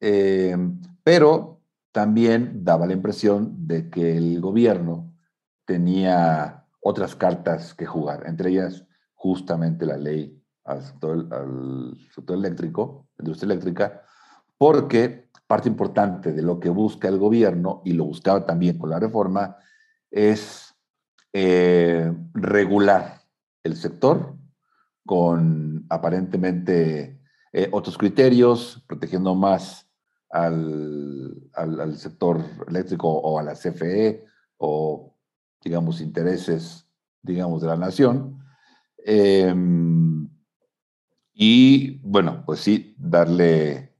Eh, 0.00 0.56
pero 1.02 1.60
también 1.90 2.64
daba 2.64 2.86
la 2.86 2.92
impresión 2.92 3.66
de 3.66 3.90
que 3.90 4.16
el 4.16 4.40
gobierno 4.40 5.14
tenía 5.64 6.66
otras 6.80 7.16
cartas 7.16 7.74
que 7.74 7.86
jugar, 7.86 8.26
entre 8.26 8.50
ellas 8.50 8.86
justamente 9.14 9.84
la 9.84 9.96
ley 9.96 10.40
al 10.64 10.82
sector, 10.82 11.26
eléctrico, 12.28 13.08
la 13.16 13.22
industria 13.24 13.52
eléctrica, 13.52 14.02
porque 14.56 15.30
parte 15.46 15.68
importante 15.68 16.32
de 16.32 16.42
lo 16.42 16.60
que 16.60 16.68
busca 16.68 17.08
el 17.08 17.18
gobierno, 17.18 17.80
y 17.84 17.94
lo 17.94 18.04
buscaba 18.04 18.44
también 18.44 18.78
con 18.78 18.90
la 18.90 19.00
reforma, 19.00 19.56
es 20.10 20.67
eh, 21.32 22.12
regular 22.34 23.22
el 23.62 23.76
sector 23.76 24.36
con 25.06 25.86
aparentemente 25.88 27.20
eh, 27.52 27.68
otros 27.72 27.96
criterios, 27.96 28.84
protegiendo 28.86 29.34
más 29.34 29.88
al, 30.30 31.40
sector 31.96 32.44
eléctrico 32.68 33.08
o 33.08 33.38
a 33.38 33.42
la 33.42 33.54
CFE 33.54 34.24
o, 34.58 35.14
digamos, 35.62 36.00
intereses, 36.00 36.86
digamos, 37.22 37.62
de 37.62 37.68
la 37.68 37.76
nación. 37.76 38.38
Em, 38.98 40.28
y, 41.32 41.98
bueno, 41.98 42.42
pues 42.44 42.60
sí, 42.60 42.94
darle, 42.98 43.94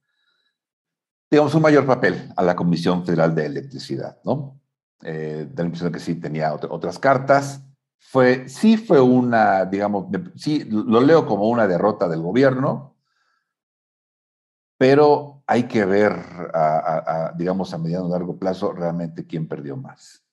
digamos, 1.31 1.55
un 1.55 1.63
mayor 1.63 1.87
papel 1.87 2.33
a 2.37 2.43
la 2.43 2.55
Comisión 2.55 3.05
Federal 3.05 3.35
de 3.35 3.47
Electricidad, 3.47 4.19
¿no? 4.25 4.61
Eh, 5.03 5.47
da 5.51 5.63
la 5.63 5.67
impresión 5.67 5.93
que 5.93 6.01
sí 6.01 6.17
tenía 6.17 6.53
otras 6.53 6.99
cartas. 6.99 7.65
Fue, 7.99 8.49
sí 8.49 8.77
fue 8.77 9.01
una, 9.01 9.65
digamos, 9.65 10.07
sí, 10.35 10.65
lo 10.65 11.01
leo 11.01 11.27
como 11.27 11.49
una 11.49 11.67
derrota 11.67 12.09
del 12.09 12.23
gobierno, 12.23 12.97
pero 14.79 15.43
hay 15.47 15.65
que 15.65 15.85
ver, 15.85 16.13
a, 16.55 17.33
digamos, 17.37 17.75
a 17.75 17.79
mediano 17.79 18.07
o 18.07 18.11
largo 18.11 18.39
plazo, 18.39 18.73
realmente 18.73 19.27
quién 19.27 19.49
perdió 19.49 19.77
más. 19.77 20.25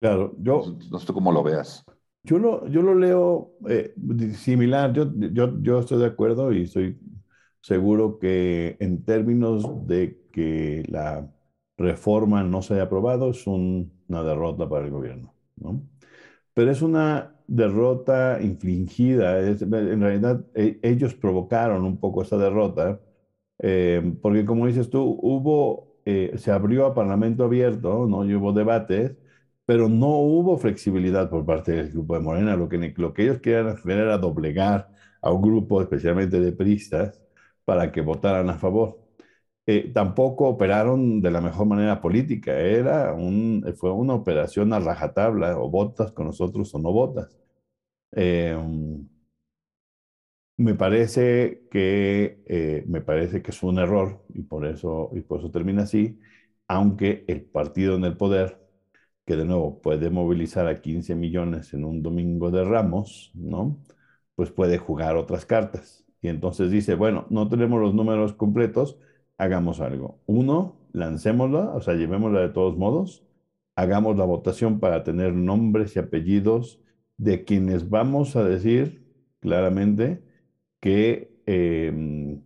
Claro, 0.00 0.34
yo... 0.38 0.76
No, 0.90 0.98
sé 0.98 1.12
cómo 1.12 1.32
lo 1.32 1.42
veas. 1.42 1.84
Yo 2.22 2.38
lo, 2.38 2.66
yo 2.68 2.82
lo 2.82 2.94
leo 2.94 3.52
eh, 3.68 3.94
similar, 4.34 4.92
yo, 4.92 5.10
yo, 5.14 5.60
yo 5.60 5.80
estoy 5.80 5.98
de 5.98 6.06
acuerdo 6.06 6.52
y 6.52 6.62
estoy 6.62 6.98
seguro 7.60 8.18
que 8.18 8.76
en 8.80 9.04
términos 9.04 9.86
de 9.86 10.20
que 10.32 10.84
la 10.88 11.30
reforma 11.80 12.42
no 12.44 12.62
se 12.62 12.74
haya 12.74 12.84
aprobado 12.84 13.30
es 13.30 13.46
una 13.46 14.22
derrota 14.24 14.68
para 14.68 14.84
el 14.86 14.90
gobierno, 14.92 15.34
¿no? 15.56 15.82
Pero 16.54 16.70
es 16.70 16.82
una 16.82 17.34
derrota 17.46 18.38
infligida, 18.42 19.40
en 19.40 20.00
realidad 20.00 20.44
e, 20.54 20.78
ellos 20.82 21.14
provocaron 21.14 21.84
un 21.84 21.98
poco 21.98 22.22
esa 22.22 22.38
derrota 22.38 23.00
eh, 23.62 24.14
porque 24.22 24.44
como 24.44 24.66
dices 24.66 24.90
tú, 24.90 25.18
hubo, 25.22 25.96
eh, 26.04 26.32
se 26.38 26.50
abrió 26.50 26.86
a 26.86 26.94
Parlamento 26.94 27.44
abierto, 27.44 28.06
¿no? 28.06 28.18
Hubo 28.20 28.52
debates, 28.52 29.16
pero 29.66 29.88
no 29.88 30.08
hubo 30.18 30.58
flexibilidad 30.58 31.30
por 31.30 31.44
parte 31.46 31.72
del 31.72 31.90
grupo 31.92 32.14
de 32.14 32.20
Morena. 32.20 32.56
Lo 32.56 32.68
que, 32.68 32.94
lo 32.96 33.12
que 33.14 33.22
ellos 33.24 33.38
querían 33.40 33.68
hacer 33.68 33.98
era 33.98 34.18
doblegar 34.18 34.88
a 35.22 35.30
un 35.32 35.42
grupo, 35.42 35.82
especialmente 35.82 36.40
de 36.40 36.52
pristas, 36.52 37.22
para 37.64 37.92
que 37.92 38.00
votaran 38.00 38.48
a 38.50 38.58
favor. 38.58 38.99
Eh, 39.66 39.90
tampoco 39.94 40.48
operaron 40.48 41.20
de 41.20 41.30
la 41.30 41.40
mejor 41.40 41.66
manera 41.66 42.00
política. 42.00 42.58
Era 42.58 43.12
un, 43.14 43.64
fue 43.76 43.92
una 43.92 44.14
operación 44.14 44.72
a 44.72 44.80
rajatabla, 44.80 45.58
o 45.58 45.70
votas 45.70 46.12
con 46.12 46.26
nosotros 46.26 46.74
o 46.74 46.78
no 46.78 46.92
votas. 46.92 47.36
Eh, 48.12 48.56
me 50.56 50.74
parece 50.74 51.62
que, 51.70 52.42
eh, 52.46 52.84
me 52.86 53.00
parece 53.00 53.42
que 53.42 53.50
es 53.50 53.62
un 53.62 53.78
error 53.78 54.22
y 54.34 54.42
por, 54.42 54.66
eso, 54.66 55.10
y 55.14 55.20
por 55.22 55.40
eso 55.40 55.50
termina 55.50 55.82
así, 55.84 56.18
aunque 56.68 57.24
el 57.28 57.42
partido 57.44 57.96
en 57.96 58.04
el 58.04 58.16
poder, 58.16 58.60
que 59.26 59.36
de 59.36 59.44
nuevo 59.44 59.80
puede 59.80 60.10
movilizar 60.10 60.66
a 60.68 60.80
15 60.82 61.14
millones 61.14 61.72
en 61.74 61.84
un 61.84 62.02
domingo 62.02 62.50
de 62.50 62.64
ramos, 62.64 63.30
¿no? 63.34 63.78
Pues 64.34 64.50
puede 64.50 64.78
jugar 64.78 65.16
otras 65.16 65.46
cartas. 65.46 66.04
Y 66.22 66.28
entonces 66.28 66.70
dice, 66.70 66.94
bueno, 66.94 67.26
no 67.30 67.48
tenemos 67.48 67.80
los 67.80 67.94
números 67.94 68.34
completos, 68.34 68.98
hagamos 69.40 69.80
algo. 69.80 70.20
Uno, 70.26 70.76
lancémosla, 70.92 71.70
o 71.74 71.80
sea, 71.80 71.94
llevémosla 71.94 72.40
de 72.40 72.50
todos 72.50 72.76
modos, 72.76 73.24
hagamos 73.76 74.16
la 74.18 74.24
votación 74.24 74.80
para 74.80 75.02
tener 75.04 75.32
nombres 75.34 75.96
y 75.96 75.98
apellidos 75.98 76.80
de 77.16 77.44
quienes 77.44 77.88
vamos 77.90 78.36
a 78.36 78.44
decir 78.44 79.02
claramente 79.40 80.22
que, 80.80 81.32
em, 81.46 82.42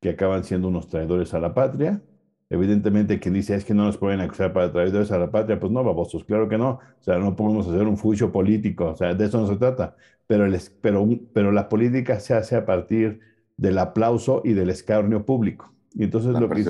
que 0.00 0.10
acaban 0.10 0.44
siendo 0.44 0.68
unos 0.68 0.88
traidores 0.88 1.32
a 1.34 1.40
la 1.40 1.54
patria. 1.54 2.02
Evidentemente, 2.50 3.18
quien 3.20 3.34
dice 3.34 3.54
es 3.54 3.64
que 3.64 3.74
no 3.74 3.84
nos 3.84 3.96
pueden 3.98 4.20
acusar 4.20 4.52
para 4.52 4.70
traidores 4.72 5.10
a 5.12 5.18
la 5.18 5.30
patria, 5.30 5.58
pues 5.58 5.72
no, 5.72 5.82
babosos, 5.82 6.24
claro 6.24 6.48
que 6.48 6.58
no. 6.58 6.72
O 7.00 7.02
sea, 7.02 7.18
no 7.18 7.34
podemos 7.36 7.66
hacer 7.68 7.86
un 7.86 7.96
juicio 7.96 8.30
político, 8.32 8.90
o 8.90 8.96
sea, 8.96 9.14
de 9.14 9.24
eso 9.26 9.40
no 9.40 9.46
se 9.48 9.56
trata. 9.56 9.96
Pero, 10.26 10.44
el, 10.46 10.58
pero, 10.80 11.06
pero 11.32 11.52
la 11.52 11.68
política 11.68 12.20
se 12.20 12.34
hace 12.34 12.56
a 12.56 12.66
partir 12.66 13.20
del 13.56 13.78
aplauso 13.78 14.42
y 14.44 14.52
del 14.52 14.70
escarnio 14.70 15.24
público. 15.24 15.72
Y 15.94 16.04
entonces 16.04 16.32
lo 16.32 16.48
que 16.48 16.64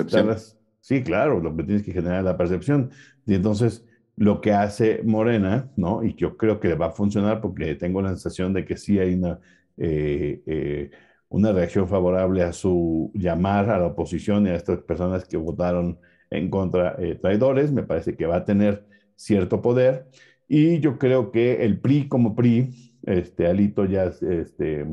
Sí, 0.85 1.01
claro, 1.01 1.39
lo 1.39 1.55
que 1.55 1.63
tienes 1.63 1.81
que 1.81 1.93
generar 1.93 2.19
es 2.19 2.25
la 2.25 2.37
percepción. 2.37 2.91
Y 3.25 3.33
entonces, 3.33 3.83
lo 4.17 4.39
que 4.39 4.53
hace 4.53 5.01
Morena, 5.03 5.71
¿no? 5.75 6.03
Y 6.03 6.13
yo 6.13 6.37
creo 6.37 6.59
que 6.59 6.75
va 6.75 6.87
a 6.87 6.91
funcionar 6.91 7.41
porque 7.41 7.73
tengo 7.73 8.03
la 8.03 8.09
sensación 8.09 8.53
de 8.53 8.65
que 8.65 8.77
sí 8.77 8.99
hay 8.99 9.15
una, 9.15 9.39
eh, 9.77 10.43
eh, 10.45 10.91
una 11.27 11.51
reacción 11.51 11.87
favorable 11.87 12.43
a 12.43 12.53
su 12.53 13.11
llamar 13.15 13.71
a 13.71 13.79
la 13.79 13.87
oposición 13.87 14.45
y 14.45 14.51
a 14.51 14.55
estas 14.55 14.79
personas 14.81 15.25
que 15.25 15.37
votaron 15.37 15.97
en 16.29 16.51
contra 16.51 16.95
eh, 16.99 17.15
traidores. 17.15 17.71
Me 17.71 17.81
parece 17.81 18.15
que 18.15 18.27
va 18.27 18.35
a 18.37 18.45
tener 18.45 18.85
cierto 19.15 19.63
poder. 19.63 20.07
Y 20.47 20.79
yo 20.81 20.99
creo 20.99 21.31
que 21.31 21.65
el 21.65 21.79
PRI 21.79 22.07
como 22.07 22.35
PRI, 22.35 22.93
este, 23.07 23.47
Alito 23.47 23.85
ya 23.85 24.03
este, 24.05 24.85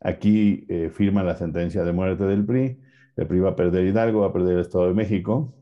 aquí 0.00 0.66
firma 0.92 1.22
la 1.22 1.36
sentencia 1.36 1.84
de 1.84 1.92
muerte 1.92 2.24
del 2.24 2.44
PRI. 2.44 2.81
El 3.16 3.26
PRI 3.26 3.40
va 3.40 3.50
a 3.50 3.56
perder 3.56 3.84
Hidalgo, 3.86 4.20
va 4.20 4.28
a 4.28 4.32
perder 4.32 4.54
el 4.54 4.60
Estado 4.60 4.86
de 4.88 4.94
México 4.94 5.54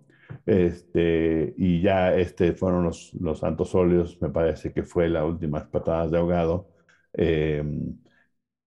este, 0.46 1.54
y 1.56 1.80
ya 1.82 2.14
este 2.14 2.52
fueron 2.52 2.84
los, 2.84 3.12
los 3.20 3.40
santos 3.40 3.74
óleos, 3.74 4.20
me 4.20 4.30
parece 4.30 4.72
que 4.72 4.82
fue 4.84 5.08
la 5.08 5.24
última 5.24 5.68
patadas 5.70 6.10
de 6.10 6.18
ahogado. 6.18 6.68
Eh, 7.14 7.62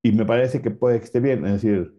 y 0.01 0.11
me 0.11 0.25
parece 0.25 0.61
que 0.61 0.71
puede 0.71 0.99
que 0.99 1.05
esté 1.05 1.19
bien, 1.19 1.45
es 1.45 1.53
decir, 1.61 1.93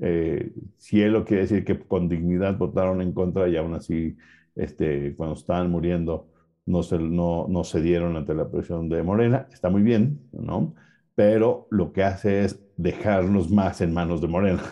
eh, 0.00 0.52
si 0.78 1.00
él 1.02 1.12
lo 1.12 1.24
quiere 1.24 1.42
decir 1.42 1.64
que 1.64 1.78
con 1.78 2.08
dignidad 2.08 2.56
votaron 2.58 3.00
en 3.00 3.12
contra 3.12 3.48
y 3.48 3.56
aún 3.56 3.74
así, 3.74 4.16
este, 4.54 5.14
cuando 5.16 5.34
estaban 5.36 5.70
muriendo, 5.70 6.30
no, 6.66 6.82
se, 6.82 6.98
no, 6.98 7.46
no 7.48 7.64
cedieron 7.64 8.16
ante 8.16 8.34
la 8.34 8.50
presión 8.50 8.88
de 8.88 9.02
Morena, 9.02 9.48
está 9.52 9.70
muy 9.70 9.82
bien, 9.82 10.20
¿no? 10.32 10.74
Pero 11.14 11.66
lo 11.70 11.92
que 11.92 12.02
hace 12.04 12.44
es 12.44 12.60
dejarnos 12.76 13.50
más 13.50 13.80
en 13.80 13.94
manos 13.94 14.20
de 14.20 14.28
Morena. 14.28 14.62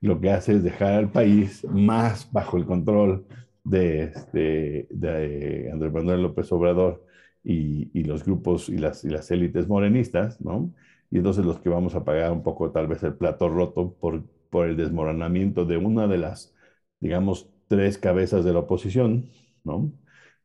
Lo 0.00 0.20
que 0.20 0.30
hace 0.30 0.54
es 0.54 0.62
dejar 0.62 0.92
al 0.94 1.10
país 1.10 1.64
más 1.64 2.30
bajo 2.32 2.56
el 2.56 2.66
control 2.66 3.26
de, 3.64 4.04
este, 4.04 4.86
de 4.90 5.70
Andrés 5.72 5.92
Manuel 5.92 6.22
López 6.22 6.50
Obrador 6.52 7.04
y, 7.42 7.90
y, 7.98 8.04
los 8.04 8.24
grupos 8.24 8.68
y 8.68 8.78
las, 8.78 9.04
y 9.04 9.08
las 9.10 9.30
élites 9.30 9.66
morenistas, 9.68 10.40
¿no? 10.40 10.72
Y 11.10 11.18
entonces 11.18 11.44
los 11.44 11.58
que 11.60 11.68
vamos 11.68 11.94
a 11.94 12.04
pagar 12.04 12.30
un 12.32 12.42
poco 12.42 12.70
tal 12.70 12.86
vez 12.86 13.02
el 13.02 13.14
plato 13.14 13.48
roto 13.48 13.94
por, 13.94 14.22
por 14.50 14.66
el 14.68 14.76
desmoronamiento 14.76 15.64
de 15.64 15.78
una 15.78 16.06
de 16.06 16.18
las, 16.18 16.54
digamos, 17.00 17.48
tres 17.68 17.98
cabezas 17.98 18.44
de 18.44 18.52
la 18.52 18.60
oposición, 18.60 19.30
¿no? 19.64 19.90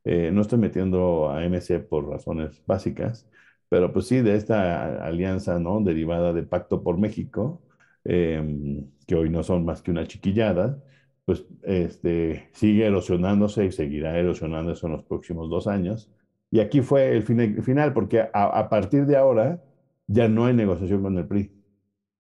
Eh, 0.06 0.32
no 0.34 0.42
estoy 0.42 0.60
metiendo 0.60 1.30
a 1.30 1.44
MC 1.46 1.80
por 1.80 2.10
razones 2.10 2.62
básicas, 2.66 3.28
pero 3.70 3.94
pues 3.94 4.08
sí 4.08 4.22
de 4.22 4.36
esta 4.36 5.06
alianza, 5.06 5.60
¿no? 5.60 5.80
Derivada 5.82 6.34
de 6.34 6.44
Pacto 6.44 6.84
por 6.84 6.98
México, 6.98 7.62
eh, 8.06 8.86
que 9.08 9.16
hoy 9.16 9.30
no 9.30 9.44
son 9.44 9.66
más 9.66 9.82
que 9.82 9.92
una 9.92 10.06
chiquillada, 10.08 10.82
pues 11.26 11.46
este, 11.64 12.50
sigue 12.54 12.86
erosionándose 12.86 13.66
y 13.66 13.72
seguirá 13.72 14.18
erosionándose 14.18 14.86
en 14.86 14.94
los 14.94 15.04
próximos 15.04 15.50
dos 15.50 15.68
años. 15.68 16.12
Y 16.52 16.60
aquí 16.60 16.82
fue 16.82 17.16
el, 17.16 17.24
final, 17.24 17.94
porque 17.94 18.28
a, 18.34 18.70
partir 18.70 19.06
de 19.06 19.18
ahora 19.18 19.64
ya 20.08 20.28
no 20.28 20.46
hay 20.46 20.54
negociación 20.54 21.02
con 21.02 21.18
el 21.18 21.26
PRI. 21.28 21.52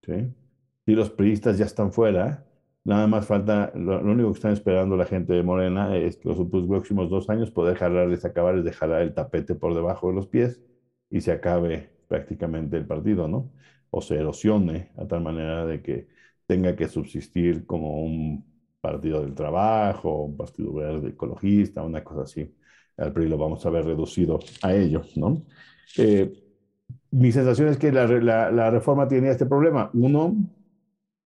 ¿sí? 0.03 0.33
Y 0.85 0.95
los 0.95 1.09
priistas 1.11 1.57
ya 1.57 1.65
están 1.65 1.91
fuera, 1.93 2.45
nada 2.83 3.07
más 3.07 3.25
falta, 3.25 3.71
lo, 3.75 4.01
único 4.01 4.29
que 4.31 4.37
están 4.37 4.53
esperando 4.53 4.97
la 4.97 5.05
gente 5.05 5.33
de 5.33 5.43
Morena 5.43 5.95
es 5.95 6.17
que 6.17 6.29
los 6.29 6.39
próximos 6.67 7.09
dos 7.09 7.29
años 7.29 7.51
poder 7.51 7.77
jalarles, 7.77 8.25
acabar 8.25 8.61
de 8.61 8.73
el 9.01 9.13
tapete 9.13 9.55
por 9.55 9.73
debajo 9.75 10.09
de 10.09 10.15
los 10.15 10.27
pies 10.27 10.61
y 11.09 11.21
se 11.21 11.31
acabe 11.31 11.89
prácticamente 12.07 12.77
el 12.77 12.85
partido, 12.85 13.27
¿no? 13.27 13.51
O 13.95 14.01
se 14.01 14.15
erosione 14.15 14.89
a 14.97 15.05
tal 15.07 15.21
manera 15.21 15.65
de 15.65 15.81
que 15.83 16.07
tenga 16.47 16.75
que 16.75 16.87
subsistir 16.87 17.65
como 17.65 18.03
un 18.03 18.43
Partido 18.81 19.21
del 19.21 19.33
Trabajo, 19.33 20.23
un 20.23 20.35
Partido 20.35 20.73
Verde 20.73 21.09
Ecologista, 21.09 21.83
una 21.83 22.03
cosa 22.03 22.23
así. 22.23 22.53
Al 22.97 23.13
PRI 23.13 23.29
lo 23.29 23.37
vamos 23.37 23.65
a 23.65 23.69
ver 23.69 23.85
reducido 23.85 24.39
a 24.61 24.73
ello, 24.75 25.03
¿no? 25.15 25.43
Eh, 25.97 26.33
mi 27.11 27.31
sensación 27.31 27.69
es 27.69 27.77
que 27.77 27.91
la, 27.91 28.07
la, 28.51 28.69
reforma 28.71 29.07
tenía 29.07 29.31
este 29.31 29.45
problema. 29.45 29.89
Uno, 29.93 30.35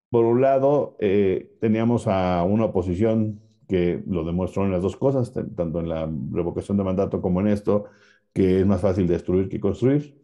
por 0.09 0.25
un 0.25 0.41
lado, 0.41 0.97
eh, 0.99 1.57
teníamos 1.59 2.07
a 2.07 2.43
una 2.43 2.65
oposición 2.65 3.39
que 3.67 4.03
lo 4.07 4.23
demostró 4.23 4.65
en 4.65 4.71
las 4.71 4.81
dos 4.81 4.95
cosas, 4.95 5.33
tanto 5.33 5.79
en 5.79 5.89
la 5.89 6.09
revocación 6.31 6.77
de 6.77 6.83
mandato 6.83 7.21
como 7.21 7.41
en 7.41 7.47
esto, 7.47 7.85
que 8.33 8.59
es 8.59 8.65
más 8.67 8.81
fácil 8.81 9.07
destruir 9.07 9.49
que 9.49 9.59
construir. 9.59 10.15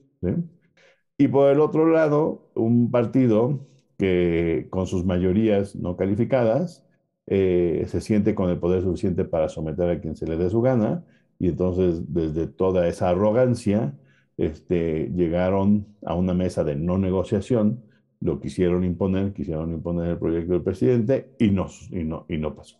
Y 1.17 1.28
por 1.28 1.52
el 1.52 1.60
otro 1.60 1.88
lado, 1.88 2.49
un 2.56 2.91
partido 2.91 3.67
que 3.97 4.67
con 4.69 4.88
sus 4.88 5.06
mayorías 5.06 5.76
no 5.76 5.95
calificadas 5.95 6.86
eh, 7.28 7.86
se 7.88 8.02
siente 8.02 8.36
con 8.36 8.49
el 8.49 8.60
poder 8.60 8.82
suficiente 8.84 9.23
para 9.26 9.49
someter 9.49 9.89
a 9.89 10.02
quien 10.02 10.15
se 10.15 10.28
le 10.28 10.38
dé 10.38 10.49
su 10.49 10.62
gana, 10.62 11.06
y 11.39 11.49
entonces 11.49 12.13
desde 12.13 12.47
toda 12.47 12.88
esa 12.88 13.10
arrogancia 13.10 13.97
este, 14.38 15.10
llegaron 15.15 15.88
a 16.06 16.15
una 16.15 16.34
mesa 16.34 16.63
de 16.63 16.76
no 16.76 16.97
negociación, 16.97 17.84
lo 18.19 18.39
quisieron 18.39 18.84
imponer, 18.84 19.34
quisieron 19.34 19.71
imponer 19.73 20.10
el 20.12 20.17
proyecto 20.17 20.54
del 20.54 20.63
presidente 20.63 21.36
y 21.39 21.52
no, 21.52 21.67
y 21.91 22.04
no, 22.04 22.26
y 22.30 22.38
no 22.38 22.56
pasó. 22.56 22.78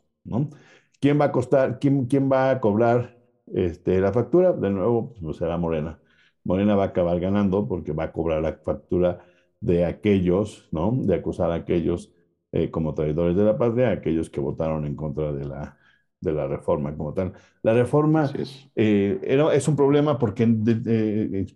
¿Quién 1.00 1.20
va 1.20 1.26
a 1.26 1.32
costar, 1.32 1.80
quién, 1.80 2.06
quién 2.06 2.32
va 2.32 2.50
a 2.52 2.60
cobrar 2.62 3.18
este, 3.54 4.00
la 4.00 4.14
factura? 4.14 4.54
De 4.54 4.70
nuevo, 4.70 5.14
pues 5.22 5.38
será 5.38 5.58
Morena. 5.58 6.00
Morena 6.44 6.76
va 6.76 6.84
a 6.86 6.88
acabar 6.88 7.20
ganando 7.20 7.68
porque 7.68 7.94
va 7.94 8.06
a 8.06 8.12
cobrar 8.12 8.42
la 8.42 8.54
factura 8.54 9.26
de 9.60 9.86
aquellos, 9.86 10.68
¿no? 10.72 10.92
De 10.94 11.16
acusar 11.16 11.52
a 11.52 11.56
aquellos 11.56 12.12
eh, 12.52 12.70
como 12.70 12.94
traidores 12.94 13.36
de 13.36 13.44
la 13.44 13.58
patria 13.58 13.92
aquellos 13.92 14.30
que 14.30 14.40
votaron 14.42 14.86
en 14.86 14.96
contra 14.96 15.32
de 15.34 15.46
la, 15.46 15.78
de 16.20 16.34
la 16.34 16.48
reforma 16.48 16.96
como 16.96 17.14
tal. 17.14 17.34
La 17.62 17.74
reforma 17.74 18.30
es. 18.38 18.70
Eh, 18.76 19.20
es 19.54 19.68
un 19.68 19.76
problema 19.76 20.20
porque 20.20 20.44
eh, 20.86 21.48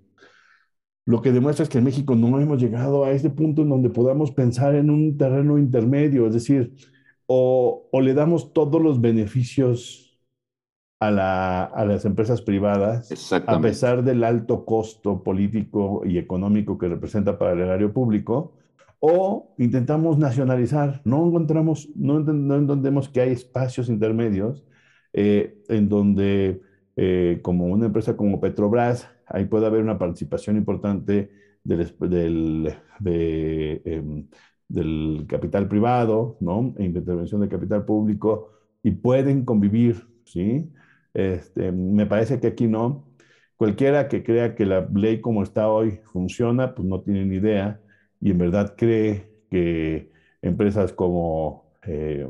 lo 1.06 1.22
que 1.22 1.32
demuestra 1.32 1.64
es 1.64 1.70
que 1.70 1.78
en 1.78 1.86
México 1.86 2.16
no 2.16 2.40
hemos 2.40 2.62
llegado 2.62 3.06
a 3.06 3.12
este 3.12 3.30
punto 3.30 3.62
en 3.62 3.70
donde 3.70 3.90
podamos 3.90 4.32
pensar 4.32 4.76
en 4.76 4.90
un 4.90 5.18
terreno 5.18 5.58
intermedio, 5.58 6.28
es 6.28 6.34
decir, 6.34 6.74
o, 7.28 7.88
o 7.92 8.02
le 8.02 8.14
damos 8.14 8.54
todos 8.54 8.82
los 8.82 9.00
beneficios 9.00 10.07
a, 11.00 11.12
la, 11.12 11.64
a, 11.64 11.86
las 11.86 12.06
empresas 12.06 12.42
privadas, 12.42 13.32
a 13.32 13.62
pesar 13.62 14.04
del 14.04 14.24
alto 14.24 14.66
costo 14.66 15.24
político 15.24 16.02
y 16.06 16.18
económico 16.18 16.78
que 16.78 16.88
representa 16.88 17.38
para 17.38 17.54
el 17.54 17.60
erario 17.60 17.94
público, 17.94 18.54
o 19.00 19.54
intentamos 19.58 20.18
nacionalizar. 20.18 21.02
No 21.06 21.28
encontramos, 21.28 21.90
no, 21.96 22.18
entendemos 22.18 23.10
que 23.10 23.22
hay 23.22 23.32
espacios 23.32 23.90
intermedios 23.90 24.66
eh, 25.14 25.62
en 25.70 25.88
donde, 25.88 26.62
eh, 26.96 27.40
como 27.44 27.68
una 27.68 27.86
empresa 27.86 28.18
como 28.18 28.42
Petrobras, 28.42 29.08
ahí 29.28 29.46
puede 29.46 29.68
haber 29.68 29.82
una 29.82 30.00
participación 30.00 30.58
importante 30.58 31.30
del, 31.64 31.94
del, 32.00 32.74
em, 33.00 34.28
del 34.68 35.26
capital 35.28 35.68
privado, 35.68 36.38
¿no? 36.40 36.74
E 36.78 36.86
intervención 36.86 37.42
del 37.42 37.50
capital 37.50 37.86
público, 37.86 38.52
y 38.82 38.92
pueden 38.92 39.46
convivir, 39.46 40.08
¿sí? 40.26 40.72
Este, 41.14 41.72
me 41.72 42.06
parece 42.06 42.40
que 42.40 42.48
aquí 42.48 42.68
no. 42.68 43.08
Cualquiera 43.56 44.08
que 44.08 44.24
crea 44.24 44.56
que 44.56 44.66
la 44.66 44.88
ley 44.94 45.20
como 45.22 45.44
está 45.44 45.70
hoy 45.70 46.00
funciona, 46.14 46.76
pues 46.76 46.88
no 46.88 47.02
tiene 47.02 47.26
ni 47.26 47.38
idea 47.38 47.82
y 48.22 48.32
en 48.32 48.38
verdad 48.38 48.76
cree 48.78 49.30
que 49.50 50.12
empresas 50.42 50.94
como 50.94 51.72
eh, 51.84 52.28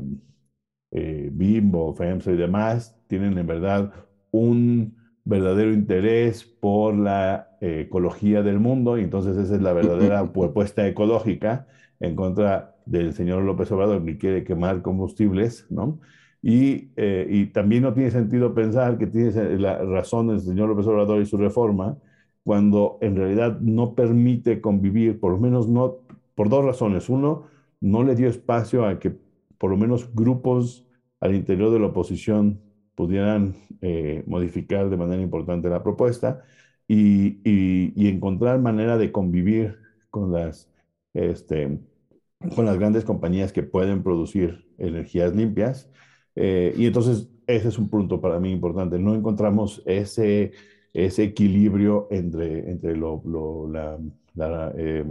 eh, 0.90 1.28
Bimbo, 1.32 1.94
FEMSA 1.94 2.32
y 2.32 2.36
demás 2.36 2.96
tienen 3.08 3.36
en 3.38 3.46
verdad 3.46 3.92
un 4.30 4.96
verdadero 5.24 5.72
interés 5.72 6.44
por 6.44 6.94
la 6.96 7.56
eh, 7.60 7.82
ecología 7.86 8.42
del 8.42 8.58
mundo 8.58 8.96
y 8.98 9.02
entonces 9.02 9.36
esa 9.36 9.56
es 9.56 9.62
la 9.62 9.74
verdadera 9.74 10.24
propuesta 10.32 10.86
ecológica 10.86 11.66
en 12.00 12.16
contra 12.16 12.76
del 12.86 13.12
señor 13.12 13.42
López 13.42 13.70
Obrador 13.72 14.04
que 14.04 14.16
quiere 14.16 14.44
quemar 14.44 14.80
combustibles, 14.80 15.66
¿no? 15.70 16.00
Y, 16.40 16.90
y 16.96 17.46
también 17.46 17.82
no 17.82 17.92
tiene 17.92 18.12
sentido 18.12 18.54
pensar 18.54 18.96
que 18.96 19.08
tiene 19.08 19.58
la 19.58 19.78
razón 19.78 20.30
el 20.30 20.40
señor 20.40 20.68
López 20.68 20.86
Obrador 20.86 21.20
y 21.20 21.26
su 21.26 21.36
reforma 21.36 21.98
cuando 22.48 22.96
en 23.02 23.14
realidad 23.14 23.60
no 23.60 23.94
permite 23.94 24.62
convivir, 24.62 25.20
por 25.20 25.32
lo 25.32 25.38
menos 25.38 25.68
no, 25.68 25.98
por 26.34 26.48
dos 26.48 26.64
razones. 26.64 27.10
Uno, 27.10 27.44
no 27.78 28.02
le 28.02 28.14
dio 28.14 28.26
espacio 28.26 28.86
a 28.86 28.98
que 28.98 29.14
por 29.58 29.70
lo 29.70 29.76
menos 29.76 30.14
grupos 30.14 30.86
al 31.20 31.34
interior 31.34 31.70
de 31.70 31.78
la 31.78 31.88
oposición 31.88 32.58
pudieran 32.94 33.54
eh, 33.82 34.24
modificar 34.26 34.88
de 34.88 34.96
manera 34.96 35.20
importante 35.20 35.68
la 35.68 35.82
propuesta 35.82 36.42
y, 36.88 37.38
y, 37.44 38.08
encontrar 38.08 38.58
manera 38.60 38.96
de 38.96 39.12
convivir 39.12 39.76
con 40.08 40.32
las, 40.32 40.70
este, 41.12 41.78
con 42.56 42.64
las 42.64 42.78
grandes 42.78 43.04
compañías 43.04 43.52
que 43.52 43.62
pueden 43.62 44.02
producir 44.02 44.66
energías 44.78 45.36
limpias. 45.36 45.90
Eh, 46.40 46.72
y 46.76 46.86
entonces 46.86 47.28
ese 47.48 47.68
es 47.68 47.78
un 47.78 47.88
punto 47.88 48.20
para 48.20 48.38
mí 48.38 48.52
importante. 48.52 48.98
No 48.98 49.14
encontramos 49.14 49.82
ese 49.86 50.52
ese 50.94 51.22
equilibrio 51.22 52.08
entre, 52.10 52.70
entre 52.70 52.96
lo, 52.96 53.22
la, 53.70 54.72
eh, 54.76 55.04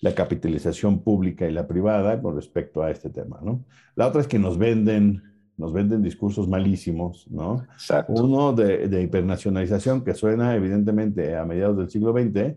la, 0.00 0.14
capitalización 0.14 1.02
pública 1.02 1.48
y 1.48 1.52
la 1.52 1.66
privada 1.66 2.20
con 2.20 2.36
respecto 2.36 2.82
a 2.82 2.90
este 2.90 3.10
tema. 3.10 3.40
¿no? 3.42 3.64
La 3.96 4.06
otra 4.06 4.20
es 4.20 4.26
que 4.26 4.38
nos 4.38 4.58
venden 4.58 5.22
nos 5.56 5.74
venden 5.74 6.02
discursos 6.02 6.48
malísimos, 6.48 7.28
¿no? 7.30 7.66
Exacto. 7.74 8.14
Uno 8.14 8.54
de, 8.54 8.88
de 8.88 9.02
hipernacionalización 9.02 10.02
que 10.02 10.14
suena 10.14 10.54
evidentemente 10.54 11.36
a 11.36 11.44
mediados 11.44 11.76
del 11.76 11.90
siglo 11.90 12.14
XX, 12.14 12.56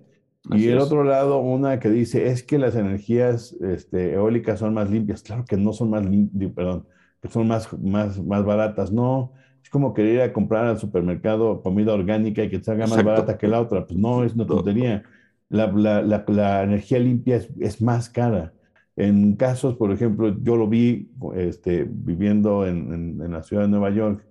y 0.51 0.55
Así 0.55 0.69
el 0.69 0.77
es. 0.77 0.83
otro 0.85 1.03
lado, 1.03 1.39
una 1.39 1.79
que 1.79 1.89
dice, 1.89 2.27
es 2.27 2.43
que 2.43 2.57
las 2.57 2.75
energías 2.75 3.57
este, 3.59 4.13
eólicas 4.13 4.59
son 4.59 4.73
más 4.73 4.89
limpias. 4.89 5.21
Claro 5.21 5.43
que 5.43 5.57
no 5.57 5.73
son 5.73 5.89
más 5.89 6.05
limpias, 6.05 6.53
perdón, 6.53 6.85
que 7.23 7.29
son 7.29 7.47
más, 7.47 7.73
más, 7.81 8.21
más 8.23 8.45
baratas. 8.45 8.91
No, 8.93 9.33
es 9.63 9.71
como 9.71 9.95
querer 9.95 10.15
ir 10.15 10.21
a 10.21 10.33
comprar 10.33 10.65
al 10.67 10.79
supermercado 10.79 11.63
comida 11.63 11.93
orgánica 11.93 12.43
y 12.43 12.51
que 12.51 12.59
te 12.59 12.65
salga 12.65 12.87
más 12.87 12.99
Exacto. 12.99 13.11
barata 13.11 13.39
que 13.39 13.47
la 13.49 13.61
otra. 13.61 13.87
Pues 13.87 13.97
no, 13.99 14.25
es 14.25 14.35
una 14.35 14.47
tontería. 14.47 15.03
La, 15.49 15.67
la, 15.71 16.01
la, 16.03 16.25
la 16.27 16.63
energía 16.63 16.99
limpia 16.99 17.37
es, 17.37 17.49
es 17.61 17.81
más 17.81 18.09
cara. 18.09 18.53
En 18.95 19.35
casos, 19.37 19.75
por 19.75 19.91
ejemplo, 19.91 20.35
yo 20.43 20.57
lo 20.57 20.67
vi 20.67 21.11
este, 21.35 21.85
viviendo 21.89 22.67
en, 22.67 22.93
en, 22.93 23.21
en 23.23 23.31
la 23.31 23.43
ciudad 23.43 23.63
de 23.63 23.69
Nueva 23.69 23.91
York, 23.91 24.25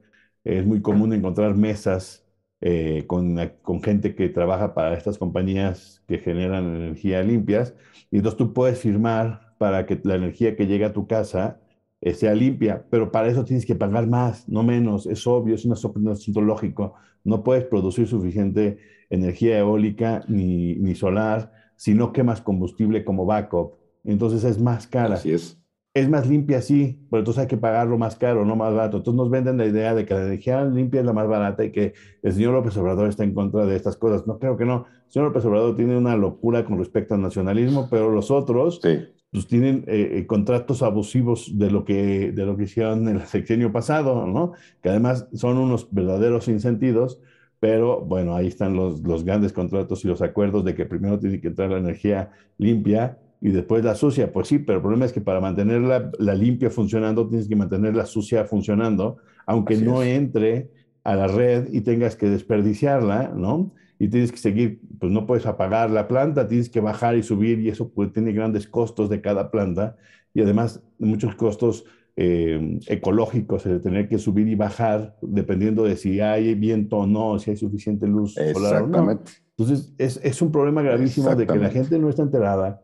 es 0.44 0.66
muy 0.66 0.82
común 0.82 1.12
encontrar 1.12 1.56
mesas 1.56 2.26
eh, 2.60 3.04
con, 3.08 3.36
con, 3.62 3.82
gente 3.82 4.14
que 4.14 4.28
trabaja 4.28 4.74
para 4.74 4.96
estas 4.96 5.18
compañías 5.18 6.02
que 6.06 6.18
generan 6.18 6.76
energía 6.76 7.22
limpias, 7.22 7.74
y 8.10 8.18
entonces 8.18 8.38
tú 8.38 8.52
puedes 8.52 8.78
firmar 8.80 9.54
para 9.58 9.86
que 9.86 10.00
la 10.04 10.14
energía 10.16 10.56
que 10.56 10.66
llega 10.66 10.88
a 10.88 10.92
tu 10.92 11.06
casa 11.08 11.60
eh, 12.02 12.14
sea 12.14 12.34
limpia, 12.34 12.84
pero 12.90 13.12
para 13.12 13.28
eso 13.28 13.44
tienes 13.44 13.64
que 13.64 13.76
pagar 13.76 14.08
más, 14.08 14.48
no 14.48 14.64
menos, 14.64 15.06
es 15.06 15.24
obvio, 15.26 15.54
es 15.54 15.64
un 15.64 15.72
asunto 15.72 16.40
lógico, 16.40 16.94
no 17.22 17.44
puedes 17.44 17.64
producir 17.64 18.08
suficiente 18.08 18.78
energía 19.08 19.60
eólica 19.60 20.24
ni, 20.26 20.74
ni 20.74 20.96
solar 20.96 21.52
si 21.76 21.94
no 21.94 22.12
quemas 22.12 22.40
combustible 22.40 23.04
como 23.04 23.24
backup, 23.24 23.74
entonces 24.04 24.42
es 24.42 24.60
más 24.60 24.86
cara. 24.88 25.14
Así 25.14 25.32
es. 25.32 25.58
Es 25.94 26.08
más 26.08 26.26
limpia, 26.26 26.62
sí, 26.62 27.06
pero 27.10 27.20
entonces 27.20 27.42
hay 27.42 27.46
que 27.48 27.58
pagarlo 27.58 27.98
más 27.98 28.16
caro, 28.16 28.46
no 28.46 28.56
más 28.56 28.74
barato. 28.74 28.96
Entonces 28.96 29.18
nos 29.18 29.30
venden 29.30 29.58
la 29.58 29.66
idea 29.66 29.94
de 29.94 30.06
que 30.06 30.14
la 30.14 30.22
energía 30.22 30.64
limpia 30.64 31.00
es 31.00 31.06
la 31.06 31.12
más 31.12 31.28
barata 31.28 31.64
y 31.64 31.70
que 31.70 31.92
el 32.22 32.32
señor 32.32 32.54
López 32.54 32.76
Obrador 32.78 33.10
está 33.10 33.24
en 33.24 33.34
contra 33.34 33.66
de 33.66 33.76
estas 33.76 33.96
cosas. 33.96 34.26
No, 34.26 34.38
creo 34.38 34.56
que 34.56 34.64
no. 34.64 34.86
El 35.04 35.12
señor 35.12 35.28
López 35.28 35.44
Obrador 35.44 35.76
tiene 35.76 35.98
una 35.98 36.16
locura 36.16 36.64
con 36.64 36.78
respecto 36.78 37.14
al 37.14 37.20
nacionalismo, 37.20 37.88
pero 37.90 38.10
los 38.10 38.30
otros 38.30 38.80
Sí. 38.82 39.00
Pues 39.32 39.46
tienen 39.46 39.84
eh, 39.88 40.24
contratos 40.28 40.82
abusivos 40.82 41.58
de 41.58 41.70
lo, 41.70 41.84
que, 41.84 42.32
de 42.32 42.46
lo 42.46 42.56
que 42.56 42.64
hicieron 42.64 43.08
en 43.08 43.16
el 43.16 43.22
sexenio 43.26 43.72
pasado, 43.72 44.26
¿no? 44.26 44.52
Que 44.82 44.90
además 44.90 45.26
son 45.32 45.56
unos 45.58 45.88
verdaderos 45.90 46.44
sinsentidos, 46.44 47.18
pero 47.58 48.00
bueno, 48.02 48.36
ahí 48.36 48.48
están 48.48 48.76
los, 48.76 49.00
los 49.02 49.24
grandes 49.24 49.52
contratos 49.54 50.04
y 50.04 50.08
los 50.08 50.20
acuerdos 50.20 50.64
de 50.64 50.74
que 50.74 50.84
primero 50.84 51.18
tiene 51.18 51.40
que 51.40 51.48
entrar 51.48 51.70
la 51.70 51.78
energía 51.78 52.30
limpia 52.58 53.18
y 53.40 53.50
después 53.50 53.82
la 53.84 53.94
sucia. 53.94 54.32
Pues 54.32 54.48
sí, 54.48 54.58
pero 54.58 54.78
el 54.78 54.82
problema 54.82 55.06
es 55.06 55.12
que 55.12 55.20
para 55.22 55.40
mantener 55.40 55.80
la, 55.80 56.10
la 56.18 56.34
limpia 56.34 56.70
funcionando, 56.70 57.26
tienes 57.26 57.48
que 57.48 57.56
mantener 57.56 57.96
la 57.96 58.06
sucia 58.06 58.44
funcionando, 58.44 59.16
aunque 59.46 59.74
Así 59.74 59.84
no 59.84 60.02
es. 60.02 60.08
entre 60.18 60.70
a 61.04 61.16
la 61.16 61.26
red 61.26 61.68
y 61.72 61.80
tengas 61.80 62.16
que 62.16 62.28
desperdiciarla, 62.28 63.32
¿no? 63.34 63.72
Y 64.02 64.08
tienes 64.08 64.32
que 64.32 64.38
seguir, 64.38 64.80
pues 64.98 65.12
no 65.12 65.28
puedes 65.28 65.46
apagar 65.46 65.88
la 65.88 66.08
planta, 66.08 66.48
tienes 66.48 66.68
que 66.68 66.80
bajar 66.80 67.16
y 67.16 67.22
subir 67.22 67.60
y 67.60 67.68
eso 67.68 67.88
pues, 67.88 68.12
tiene 68.12 68.32
grandes 68.32 68.66
costos 68.66 69.08
de 69.08 69.20
cada 69.20 69.52
planta 69.52 69.96
y 70.34 70.42
además 70.42 70.82
muchos 70.98 71.36
costos 71.36 71.84
eh, 72.16 72.80
ecológicos, 72.88 73.62
de 73.62 73.78
tener 73.78 74.08
que 74.08 74.18
subir 74.18 74.48
y 74.48 74.56
bajar 74.56 75.16
dependiendo 75.22 75.84
de 75.84 75.96
si 75.96 76.18
hay 76.18 76.52
viento 76.56 76.96
o 76.96 77.06
no, 77.06 77.38
si 77.38 77.52
hay 77.52 77.56
suficiente 77.56 78.08
luz 78.08 78.34
solar 78.34 78.82
o 78.82 78.88
no. 78.88 78.88
Exactamente. 78.88 79.32
Entonces, 79.56 79.94
es, 79.98 80.20
es, 80.24 80.42
un 80.42 80.50
problema 80.50 80.82
gravísimo 80.82 81.32
de 81.36 81.46
que 81.46 81.56
la 81.56 81.70
gente 81.70 81.96
no 82.00 82.08
está 82.08 82.22
enterada. 82.22 82.82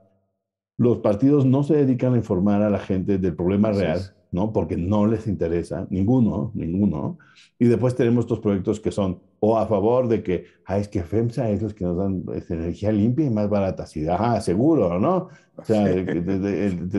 Los 0.76 0.98
partidos 0.98 1.44
no 1.44 1.64
se 1.64 1.74
dedican 1.74 2.14
a 2.14 2.18
informar 2.18 2.62
a 2.62 2.70
la 2.70 2.78
gente 2.78 3.18
del 3.18 3.34
problema 3.34 3.70
Así 3.70 3.80
real, 3.80 3.96
es. 3.96 4.14
¿No? 4.30 4.52
Porque 4.52 4.76
no 4.76 5.06
les 5.06 5.26
interesa, 5.26 5.86
ninguno, 5.90 6.52
ninguno. 6.54 7.18
Y 7.58 7.66
después 7.66 7.94
tenemos 7.94 8.24
estos 8.24 8.40
proyectos 8.40 8.80
que 8.80 8.90
son 8.90 9.20
o 9.40 9.56
a 9.56 9.66
favor 9.66 10.08
de 10.08 10.22
que, 10.22 10.46
ah, 10.66 10.78
es 10.78 10.88
que 10.88 11.02
FEMSA 11.02 11.50
es 11.50 11.62
los 11.62 11.74
que 11.74 11.84
nos 11.84 11.96
dan 11.96 12.24
este, 12.34 12.54
energía 12.54 12.92
limpia 12.92 13.26
y 13.26 13.30
más 13.30 13.48
barata. 13.48 13.86
Sí, 13.86 14.06
ah, 14.08 14.40
seguro, 14.40 14.98
¿no? 14.98 15.28
O 15.56 15.64
sea, 15.64 15.84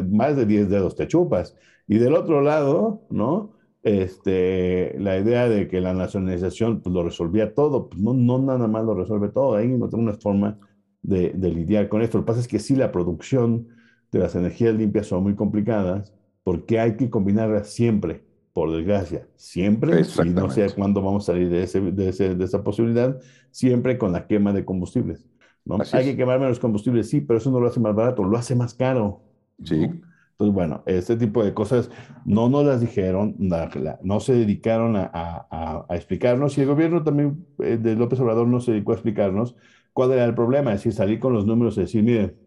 más 0.10 0.36
de 0.36 0.46
10 0.46 0.70
dedos 0.70 0.96
te 0.96 1.08
chupas. 1.08 1.56
Y 1.88 1.98
del 1.98 2.14
otro 2.16 2.42
lado, 2.42 3.02
¿no? 3.10 3.54
Este, 3.84 4.96
la 5.00 5.18
idea 5.18 5.48
de 5.48 5.68
que 5.68 5.80
la 5.82 5.94
nacionalización 5.94 6.82
pues, 6.82 6.94
lo 6.94 7.04
resolvía 7.04 7.54
todo, 7.54 7.90
pues 7.90 8.02
no, 8.02 8.14
no 8.14 8.40
nada 8.40 8.68
más 8.68 8.84
lo 8.86 8.94
resuelve 8.94 9.30
todo, 9.30 9.56
hay 9.56 9.68
una 9.68 10.14
forma 10.14 10.58
de, 11.02 11.34
lidiar 11.34 11.90
con 11.90 12.02
esto. 12.02 12.18
Lo 12.18 12.26
que 12.26 12.28
pasa 12.28 12.42
es 12.42 12.48
que 12.48 12.60
sí, 12.60 12.76
la 12.76 12.92
producción 12.92 13.70
de 14.12 14.20
las 14.20 14.36
energías 14.36 14.76
limpias 14.76 15.08
son 15.08 15.24
muy 15.24 15.36
complicadas 15.36 16.14
porque 16.44 16.80
hay 16.80 16.96
que 16.96 17.10
combinarlas 17.10 17.70
siempre, 17.70 18.24
por 18.54 18.72
desgracia, 18.72 19.28
siempre, 19.36 20.02
y 20.26 20.30
no 20.30 20.50
sé 20.50 20.68
cuándo 20.76 21.02
vamos 21.02 21.24
a 21.24 21.34
salir 21.34 21.50
de, 21.50 21.64
ese, 21.64 21.80
de, 21.80 22.10
ese, 22.10 22.36
de 22.36 22.46
esa 22.46 22.64
posibilidad, 22.64 23.20
siempre 23.52 23.98
con 23.98 24.12
la 24.12 24.28
quema 24.28 24.54
de 24.54 24.66
combustibles. 24.66 25.26
¿no? 25.66 25.78
Hay 25.94 26.06
que 26.06 26.18
quemar 26.18 26.40
menos 26.40 26.60
combustibles, 26.60 27.10
sí, 27.10 27.22
pero 27.22 27.38
eso 27.40 27.52
no 27.52 27.60
lo 27.60 27.68
hace 27.68 27.80
más 27.80 27.96
barato, 27.96 28.24
lo 28.24 28.38
hace 28.38 28.56
más 28.56 28.74
caro. 28.74 29.22
Sí. 29.64 29.88
¿no? 29.88 30.02
Entonces, 30.40 30.56
bueno, 30.56 30.84
este 30.86 31.18
tipo 31.18 31.44
de 31.44 31.54
cosas 31.54 31.92
no 32.24 32.48
nos 32.48 32.66
las 32.66 32.80
dijeron, 32.80 33.36
no 33.38 34.20
se 34.22 34.34
dedicaron 34.34 34.96
a, 34.96 35.12
a, 35.14 35.86
a 35.90 35.96
explicarnos 35.98 36.58
y 36.58 36.62
el 36.62 36.68
gobierno 36.68 37.04
también 37.04 37.46
eh, 37.60 37.78
de 37.78 37.96
López 37.98 38.22
Obrador 38.22 38.48
no 38.48 38.62
se 38.62 38.72
dedicó 38.72 38.94
a 38.94 38.96
explicarnos 38.96 39.58
cuál 39.92 40.14
era 40.14 40.24
el 40.24 40.34
problema, 40.34 40.72
es 40.72 40.80
decir, 40.80 40.94
salir 40.94 41.20
con 41.20 41.34
los 41.34 41.46
números 41.46 41.76
y 41.76 41.82
decir, 41.82 42.04
miren, 42.04 42.38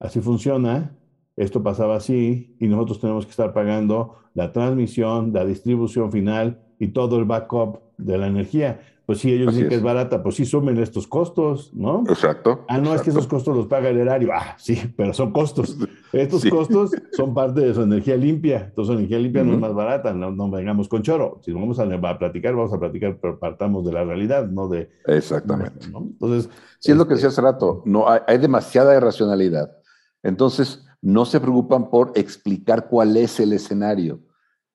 así 0.00 0.20
funciona, 0.20 0.96
esto 1.36 1.62
pasaba 1.62 1.96
así 1.96 2.56
y 2.58 2.66
nosotros 2.66 3.00
tenemos 3.00 3.26
que 3.26 3.30
estar 3.30 3.52
pagando 3.52 4.16
la 4.34 4.52
transmisión, 4.52 5.32
la 5.32 5.44
distribución 5.44 6.10
final 6.10 6.62
y 6.78 6.88
todo 6.88 7.18
el 7.18 7.24
backup 7.24 7.80
de 7.98 8.18
la 8.18 8.26
energía. 8.26 8.80
Pues 9.06 9.20
si 9.20 9.32
ellos 9.32 9.48
así 9.48 9.58
dicen 9.58 9.66
es. 9.66 9.70
que 9.70 9.74
es 9.76 9.82
barata, 9.82 10.20
pues 10.20 10.34
sí 10.34 10.44
sumen 10.44 10.78
estos 10.78 11.06
costos, 11.06 11.72
¿no? 11.72 12.02
Exacto. 12.08 12.64
Ah, 12.68 12.78
no, 12.78 12.86
exacto. 12.86 12.94
es 12.96 13.02
que 13.02 13.10
esos 13.10 13.26
costos 13.28 13.56
los 13.56 13.66
paga 13.66 13.88
el 13.88 13.98
erario. 13.98 14.30
Ah, 14.34 14.56
sí, 14.58 14.92
pero 14.96 15.14
son 15.14 15.32
costos. 15.32 15.78
Estos 16.12 16.42
sí. 16.42 16.50
costos 16.50 16.90
son 17.12 17.32
parte 17.32 17.60
de 17.60 17.72
su 17.72 17.82
energía 17.82 18.16
limpia. 18.16 18.64
Entonces, 18.68 18.96
energía 18.96 19.20
limpia 19.20 19.42
uh 19.42 19.44
-huh. 19.44 19.48
no 19.48 19.54
es 19.54 19.60
más 19.60 19.74
barata, 19.74 20.12
no, 20.12 20.32
no, 20.32 20.50
vengamos 20.50 20.88
con 20.88 21.02
choro. 21.02 21.38
Si 21.44 21.52
vamos 21.52 21.78
a, 21.78 21.84
a, 21.84 22.18
platicar, 22.18 22.56
vamos 22.56 22.72
a 22.72 22.80
platicar, 22.80 23.18
pero 23.22 23.38
partamos 23.38 23.86
de 23.86 23.92
la 23.92 24.02
realidad, 24.02 24.48
no 24.48 24.66
de... 24.66 24.90
Exactamente. 25.06 25.88
¿no? 25.88 25.98
Entonces... 26.00 26.50
Sí, 26.80 26.90
es 26.90 26.98
lo 26.98 27.06
que 27.06 27.14
decía 27.14 27.28
hace 27.28 27.40
rato, 27.40 27.82
no, 27.84 28.08
hay, 28.08 28.20
hay 28.26 28.38
demasiada 28.38 28.96
irracionalidad. 28.96 29.70
Entonces, 30.24 30.84
no 31.02 31.24
se 31.24 31.40
preocupan 31.40 31.90
por 31.90 32.12
explicar 32.14 32.88
cuál 32.88 33.16
es 33.16 33.38
el 33.40 33.52
escenario, 33.52 34.20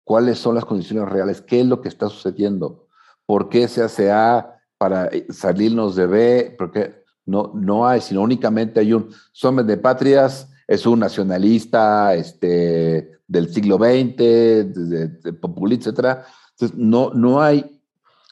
cuáles 0.03 0.39
son 0.39 0.55
las 0.55 0.65
condiciones 0.65 1.09
reales, 1.09 1.41
qué 1.41 1.61
es 1.61 1.65
lo 1.65 1.81
que 1.81 1.89
está 1.89 2.09
sucediendo, 2.09 2.87
por 3.25 3.49
qué 3.49 3.67
se 3.67 3.83
hace 3.83 4.11
A 4.11 4.59
para 4.77 5.09
salirnos 5.29 5.95
de 5.95 6.07
B, 6.07 6.55
porque 6.57 7.03
no, 7.25 7.51
no 7.53 7.87
hay, 7.87 8.01
sino 8.01 8.21
únicamente 8.21 8.79
hay 8.79 8.93
un 8.93 9.09
Somos 9.31 9.65
de 9.67 9.77
Patrias, 9.77 10.49
es 10.67 10.85
un 10.85 10.99
nacionalista 10.99 12.15
este, 12.15 13.19
del 13.27 13.53
siglo 13.53 13.77
XX, 13.77 14.17
de, 14.17 15.07
de, 15.21 15.33
populista, 15.33 15.89
etc. 15.89 16.25
Entonces, 16.51 16.77
no, 16.77 17.11
no 17.13 17.41
hay, 17.41 17.81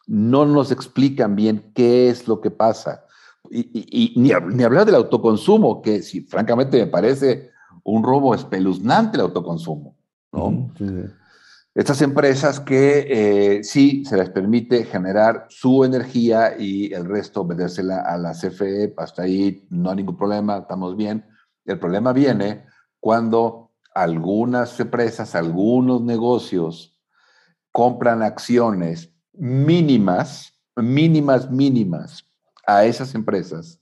no 0.08 0.46
nos 0.46 0.72
explican 0.72 1.36
bien 1.36 1.72
qué 1.76 2.10
es 2.10 2.28
lo 2.28 2.42
que 2.42 2.52
pasa. 2.52 3.06
Y, 3.52 3.60
y, 3.60 4.14
y 4.16 4.20
ni, 4.20 4.32
ni, 4.54 4.64
hablar 4.64 4.86
del 4.86 4.96
autoconsumo, 4.96 5.82
que 5.82 6.02
si, 6.02 6.22
francamente 6.22 6.78
me 6.78 6.88
parece 6.88 7.49
un 7.84 8.04
robo 8.04 8.34
espeluznante 8.36 9.18
el 9.18 9.22
autoconsumo. 9.22 9.96
¿no? 10.32 10.72
Sí, 10.78 10.88
sí. 10.88 11.14
Estas 11.76 12.02
empresas 12.02 12.60
que 12.60 13.06
eh, 13.08 13.64
sí 13.64 14.04
se 14.04 14.18
les 14.18 14.30
permite 14.32 14.84
generar 14.86 15.46
su 15.50 15.86
energía 15.86 16.56
y 16.60 16.92
el 16.94 17.06
resto 17.06 17.42
obedérsela 17.42 18.02
a 18.02 18.18
la 18.18 18.34
CFE, 18.34 18.94
hasta 18.98 19.22
ahí 19.22 19.66
no 19.70 19.90
hay 19.90 19.98
ningún 19.98 20.18
problema, 20.18 20.58
estamos 20.58 20.98
bien. 20.98 21.26
El 21.66 21.80
problema 21.80 22.12
viene 22.12 22.66
cuando 23.00 23.72
algunas 23.94 24.80
empresas, 24.80 25.36
algunos 25.36 26.02
negocios 26.02 27.00
compran 27.72 28.24
acciones 28.24 29.14
mínimas, 29.32 30.54
mínimas, 30.76 31.50
mínimas 31.52 32.26
a 32.66 32.84
esas 32.84 33.16
empresas 33.16 33.80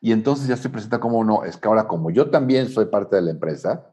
y 0.00 0.12
entonces 0.12 0.48
ya 0.48 0.56
se 0.56 0.70
presenta 0.70 0.98
como 0.98 1.22
no, 1.24 1.44
es 1.44 1.56
que 1.56 1.68
ahora 1.68 1.86
como 1.86 2.10
yo 2.10 2.30
también 2.30 2.68
soy 2.68 2.86
parte 2.86 3.16
de 3.16 3.22
la 3.22 3.30
empresa, 3.32 3.92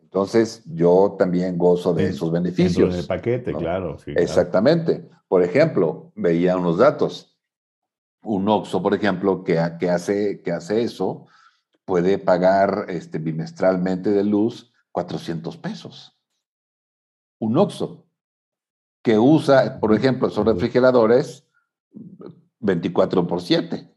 entonces 0.00 0.62
yo 0.66 1.16
también 1.18 1.58
gozo 1.58 1.92
de 1.92 2.06
esos 2.06 2.30
beneficios. 2.30 2.94
En 2.94 3.00
el 3.00 3.06
paquete, 3.06 3.52
¿no? 3.52 3.58
claro, 3.58 3.98
sí, 3.98 4.12
Exactamente. 4.16 5.00
Claro. 5.00 5.18
Por 5.28 5.42
ejemplo, 5.42 6.12
veía 6.14 6.56
unos 6.56 6.78
datos. 6.78 7.36
Un 8.22 8.48
OXO, 8.48 8.82
por 8.82 8.94
ejemplo, 8.94 9.44
que, 9.44 9.60
que, 9.78 9.90
hace, 9.90 10.40
que 10.42 10.52
hace 10.52 10.82
eso, 10.82 11.26
puede 11.84 12.18
pagar 12.18 12.86
este, 12.88 13.18
bimestralmente 13.18 14.10
de 14.10 14.24
luz 14.24 14.72
400 14.92 15.56
pesos. 15.58 16.18
Un 17.38 17.56
OXO 17.56 18.06
que 19.02 19.18
usa, 19.18 19.78
por 19.80 19.94
ejemplo, 19.94 20.28
esos 20.28 20.44
refrigeradores 20.44 21.46
24 22.60 23.26
por 23.26 23.40
7. 23.40 23.88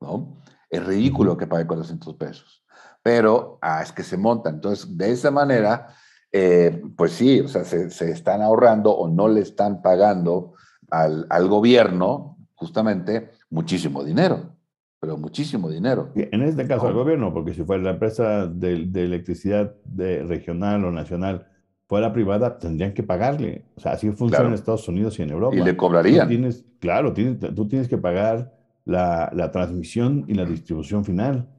¿No? 0.00 0.42
Es 0.68 0.84
ridículo 0.84 1.36
que 1.36 1.46
pague 1.46 1.66
400 1.66 2.14
pesos. 2.14 2.64
Pero, 3.02 3.58
ah, 3.62 3.82
es 3.82 3.92
que 3.92 4.02
se 4.02 4.16
monta. 4.16 4.50
Entonces, 4.50 4.96
de 4.96 5.12
esa 5.12 5.30
manera, 5.30 5.88
eh, 6.32 6.82
pues 6.96 7.12
sí, 7.12 7.40
o 7.40 7.48
sea, 7.48 7.64
se, 7.64 8.10
están 8.10 8.42
ahorrando 8.42 8.90
o 8.90 9.08
no 9.08 9.28
le 9.28 9.40
están 9.40 9.80
pagando 9.80 10.54
al, 10.90 11.26
al 11.30 11.48
gobierno 11.48 12.38
justamente 12.54 13.30
muchísimo 13.50 14.02
dinero 14.02 14.56
pero 14.98 15.18
muchísimo 15.18 15.70
dinero. 15.70 16.10
En 16.14 16.42
este 16.42 16.66
caso 16.66 16.88
al 16.88 16.94
gobierno, 16.94 17.32
porque 17.32 17.54
si 17.54 17.62
fuera 17.62 17.82
la 17.82 17.90
empresa 17.90 18.46
de, 18.46 18.86
de 18.86 19.04
electricidad 19.04 19.74
de 19.84 20.24
regional 20.24 20.84
o 20.84 20.90
nacional 20.90 21.46
fuera 21.86 22.12
privada, 22.12 22.58
tendrían 22.58 22.92
que 22.92 23.02
pagarle. 23.02 23.66
O 23.76 23.80
sea, 23.80 23.92
así 23.92 24.10
funciona 24.10 24.48
en 24.48 24.54
Estados 24.54 24.88
Unidos 24.88 25.18
y 25.18 25.22
en 25.22 25.30
Europa. 25.30 25.54
Y 25.54 25.62
le 25.62 25.76
cobrarían. 25.76 26.28
tienes, 26.28 26.64
claro, 26.80 27.12
tienes, 27.12 27.38
tú 27.54 27.68
tienes 27.68 27.88
que 27.88 27.98
pagar 27.98 28.52
la, 28.86 29.30
la, 29.34 29.50
transmisión 29.52 30.24
y 30.26 30.34
la 30.34 30.46
distribución 30.46 31.04
final, 31.04 31.50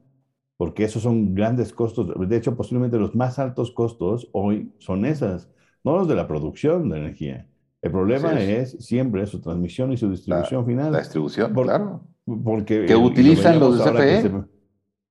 porque 0.56 0.82
esos 0.82 1.02
son 1.02 1.34
grandes 1.34 1.72
costos. 1.72 2.12
De 2.28 2.36
hecho, 2.36 2.56
posiblemente 2.56 2.98
los 2.98 3.14
más 3.14 3.38
altos 3.38 3.70
costos 3.70 4.28
hoy 4.32 4.72
son 4.78 5.04
esas, 5.04 5.48
no 5.84 5.96
los 5.96 6.08
de 6.08 6.16
la 6.16 6.26
producción 6.26 6.88
de 6.88 6.98
energía. 6.98 7.46
El 7.80 7.92
problema 7.92 8.40
es. 8.40 8.72
siempre 8.80 9.26
su 9.26 9.40
transmisión 9.40 9.92
y 9.92 9.96
su 9.96 10.10
distribución 10.10 10.66
final. 10.66 10.92
La 10.92 10.98
distribución, 10.98 11.54
claro. 11.54 12.02
Porque, 12.44 12.84
que 12.86 12.96
utilizan 12.96 13.60
los 13.60 13.78
de 13.78 13.90
CFE. 13.90 14.44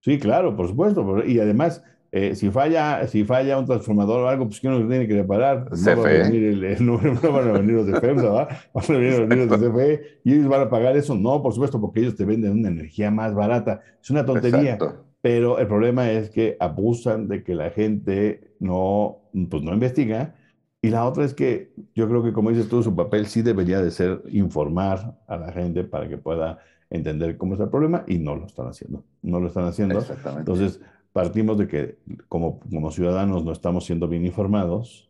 sí, 0.01 0.20
claro, 0.20 0.55
por 0.55 0.68
supuesto. 0.68 1.24
Y 1.26 1.39
además, 1.39 1.84
eh, 2.12 2.36
si, 2.36 2.49
falla, 2.49 3.05
si 3.08 3.26
falla 3.26 3.60
un 3.60 3.66
transformador 3.66 4.22
o 4.22 4.28
algo, 4.28 4.45
pues 4.45 4.60
¿quién 4.60 4.74
lo 4.74 4.88
tiene 4.88 5.08
que 5.08 5.16
reparar? 5.16 5.70
CFE. 5.72 5.95
No, 5.95 6.01
van 6.01 6.16
a 6.16 6.30
venir 6.30 6.82
no, 6.82 7.32
van 7.32 7.49
a 7.49 7.51
venir 7.53 7.76
los 7.76 7.88
de 7.88 7.99
FEMSA, 7.99 8.30
¿va? 8.30 8.47
Van 8.74 8.86
a 8.89 8.93
venir 8.93 9.20
los 9.20 9.62
de 9.62 9.70
CFE 9.70 10.20
y 10.24 10.34
ellos 10.34 10.47
van 10.47 10.62
a 10.62 10.70
pagar 10.70 10.95
eso. 10.95 11.16
No, 11.16 11.41
por 11.41 11.53
supuesto, 11.53 11.82
porque 11.82 11.99
ellos 11.99 12.16
te 12.16 12.26
venden 12.26 12.53
una 12.53 12.70
energía 12.70 13.12
más 13.12 13.34
barata. 13.34 13.82
Es 14.01 14.10
una 14.10 14.26
tontería. 14.26 14.78
Pero 15.22 15.60
el 15.60 15.68
problema 15.68 16.10
es 16.12 16.30
que 16.30 16.55
abusan 16.60 17.28
de 17.28 17.43
que 17.43 17.55
la 17.55 17.72
gente 17.72 18.53
no, 18.60 19.18
pues 19.49 19.64
no 19.64 19.74
investiga. 19.74 20.36
Y 20.82 20.89
la 20.89 21.05
otra 21.05 21.26
es 21.26 21.34
que 21.34 21.74
yo 21.95 22.08
creo 22.08 22.24
que, 22.24 22.32
como 22.32 22.51
dices 22.51 22.70
tú, 22.70 22.84
su 22.84 22.95
papel 22.95 23.26
sí 23.26 23.41
debería 23.41 23.82
de 23.82 23.91
ser 23.91 24.22
informar 24.30 25.18
a 25.28 25.36
la 25.36 25.51
gente 25.51 25.84
para 25.84 26.08
que 26.08 26.18
pueda 26.18 26.60
entender 26.89 27.36
cómo 27.38 27.55
es 27.55 27.60
el 27.60 27.70
problema 27.70 28.03
y 28.08 28.20
no 28.20 28.36
lo 28.36 28.45
están 28.45 28.68
haciendo. 28.68 29.03
No 29.22 29.39
lo 29.39 29.47
están 29.47 29.66
haciendo. 29.66 30.01
Entonces, 30.38 30.80
partimos 31.18 31.57
de 31.57 31.68
que 31.68 31.97
como, 32.30 32.59
como 32.59 32.91
ciudadanos 32.91 33.43
no 33.43 33.51
estamos 33.51 33.88
siendo 33.88 34.07
bien 34.07 34.24
informados 34.24 35.09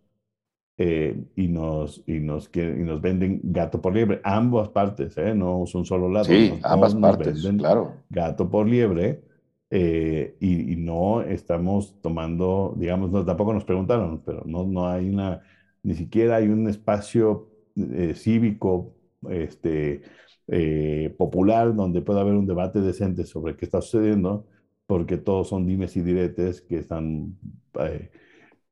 eh, 0.77 1.21
y, 1.35 1.49
nos, 1.49 2.01
y, 2.07 2.21
nos, 2.21 2.49
y 2.55 2.61
nos 2.61 3.01
venden 3.01 3.41
gato 3.43 3.81
por 3.81 3.93
liebre. 3.93 4.21
Ambas 4.23 4.69
partes, 4.69 5.17
¿eh? 5.17 5.35
no 5.35 5.65
es 5.65 5.75
un 5.75 5.83
solo 5.83 6.07
lado. 6.07 6.23
Sí, 6.23 6.57
ambas 6.63 6.95
partes, 6.95 7.45
claro. 7.57 7.91
Gato 8.09 8.49
por 8.49 8.69
liebre. 8.69 9.21
Eh, 9.69 10.37
y, 10.39 10.71
y, 10.71 10.75
no 10.77 11.23
estamos 11.23 11.99
tomando, 12.01 12.73
digamos, 12.77 13.11
no, 13.11 13.25
tampoco 13.25 13.53
nos 13.53 13.65
preguntaron, 13.65 14.21
pero 14.25 14.43
no, 14.45 14.63
no 14.63 14.87
hay 14.87 15.09
una, 15.09 15.41
ni 15.83 15.93
siquiera 15.93 16.37
hay 16.37 16.47
un 16.47 16.69
espacio 16.69 17.49
eh, 17.75 18.13
cívico, 18.15 18.93
este, 19.29 20.03
eh, 20.47 21.13
popular 21.17 21.75
donde 21.75 22.01
pueda 22.01 22.21
haber 22.21 22.35
un 22.35 22.47
debate 22.47 22.79
decente 22.79 23.25
sobre 23.25 23.57
qué 23.57 23.65
está 23.65 23.81
sucediendo, 23.81 24.45
porque 24.87 25.17
todos 25.17 25.49
son 25.49 25.67
dimes 25.67 25.95
y 25.97 26.01
diretes 26.01 26.61
que 26.61 26.79
están 26.79 27.37
eh, 27.79 28.09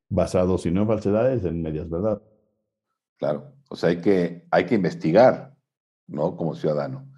basados, 0.08 0.62
si 0.62 0.70
no 0.70 0.82
en 0.82 0.88
falsedades, 0.88 1.44
en 1.44 1.62
medias 1.62 1.88
verdad. 1.88 2.22
Claro, 3.18 3.52
o 3.68 3.76
sea, 3.76 3.90
hay 3.90 4.00
que, 4.00 4.46
hay 4.50 4.66
que 4.66 4.74
investigar, 4.74 5.54
¿no? 6.06 6.36
Como 6.36 6.54
ciudadano. 6.54 7.08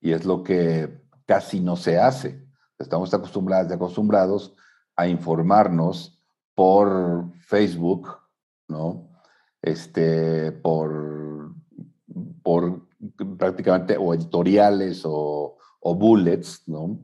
Y 0.00 0.12
es 0.12 0.24
lo 0.24 0.42
que 0.42 1.02
casi 1.26 1.60
no 1.60 1.76
se 1.76 1.98
hace. 1.98 2.46
Estamos 2.78 3.12
acostumbrados, 3.14 3.72
acostumbrados 3.72 4.54
a 4.96 5.06
informarnos 5.06 6.20
por 6.54 7.32
Facebook, 7.40 8.08
¿no? 8.68 9.08
Este, 9.62 10.52
por, 10.52 11.54
por 12.42 12.88
prácticamente 13.38 13.96
o 13.96 14.14
editoriales 14.14 15.02
o, 15.04 15.56
bullets, 15.80 16.66
¿no? 16.66 17.00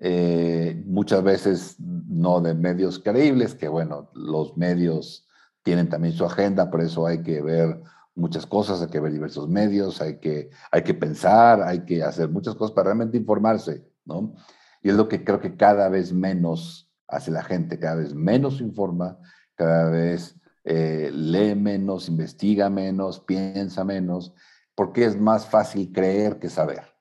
Eh, 0.00 0.82
muchas 0.86 1.22
veces 1.22 1.76
no 1.78 2.40
de 2.40 2.54
medios 2.54 2.98
creíbles, 2.98 3.54
que 3.54 3.68
bueno, 3.68 4.10
los 4.14 4.56
medios 4.56 5.26
tienen 5.62 5.88
también 5.88 6.14
su 6.14 6.24
agenda, 6.24 6.70
por 6.70 6.82
eso 6.82 7.06
hay 7.06 7.22
que 7.22 7.40
ver 7.40 7.80
muchas 8.14 8.46
cosas, 8.46 8.82
hay 8.82 8.88
que 8.88 9.00
ver 9.00 9.12
diversos 9.12 9.48
medios, 9.48 10.00
hay 10.00 10.18
que, 10.18 10.50
hay 10.70 10.82
que 10.82 10.94
pensar, 10.94 11.62
hay 11.62 11.84
que 11.84 12.02
hacer 12.02 12.28
muchas 12.28 12.54
cosas 12.54 12.74
para 12.74 12.86
realmente 12.86 13.16
informarse, 13.16 13.84
¿no? 14.04 14.34
Y 14.82 14.90
es 14.90 14.94
lo 14.94 15.08
que 15.08 15.24
creo 15.24 15.40
que 15.40 15.56
cada 15.56 15.88
vez 15.88 16.12
menos 16.12 16.92
hace 17.08 17.30
la 17.30 17.42
gente, 17.42 17.78
cada 17.78 17.96
vez 17.96 18.14
menos 18.14 18.60
informa, 18.60 19.18
cada 19.54 19.90
vez 19.90 20.36
eh, 20.64 21.10
lee 21.12 21.54
menos, 21.54 22.08
investiga 22.08 22.68
menos, 22.68 23.20
piensa 23.20 23.84
menos, 23.84 24.34
porque 24.74 25.04
es 25.04 25.18
más 25.18 25.46
fácil 25.46 25.92
creer 25.92 26.38
que 26.38 26.48
saber. 26.48 26.93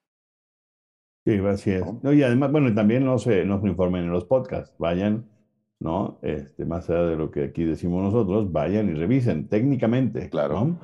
Sí, 1.26 1.38
gracias. 1.38 2.04
¿no? 2.04 2.12
y 2.12 2.22
además, 2.22 2.52
bueno, 2.52 2.74
también 2.74 3.06
no 3.06 3.18
se, 3.18 3.46
nos 3.46 3.64
informen 3.64 4.04
en 4.04 4.12
los 4.12 4.26
podcasts, 4.26 4.76
vayan, 4.78 5.26
¿no? 5.80 6.20
Este, 6.22 6.66
más 6.66 6.90
allá 6.90 7.04
de 7.04 7.16
lo 7.16 7.32
que 7.32 7.46
aquí 7.46 7.64
decimos 7.64 8.04
nosotros, 8.04 8.52
vayan 8.52 8.90
y 8.90 8.94
revisen 8.94 9.48
técnicamente, 9.48 10.30
claro. 10.30 10.78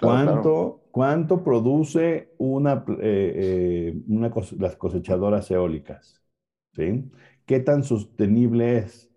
¿Cuánto, 0.00 0.82
¿Cuánto 0.90 1.44
produce 1.44 2.32
una, 2.38 2.84
eh, 3.00 3.32
eh, 3.36 4.02
una 4.08 4.32
las 4.58 4.76
cosechadoras 4.76 5.50
eólicas? 5.50 6.22
¿Sí? 6.72 7.10
¿Qué 7.46 7.60
tan 7.60 7.84
sostenible 7.84 8.78
es? 8.78 9.10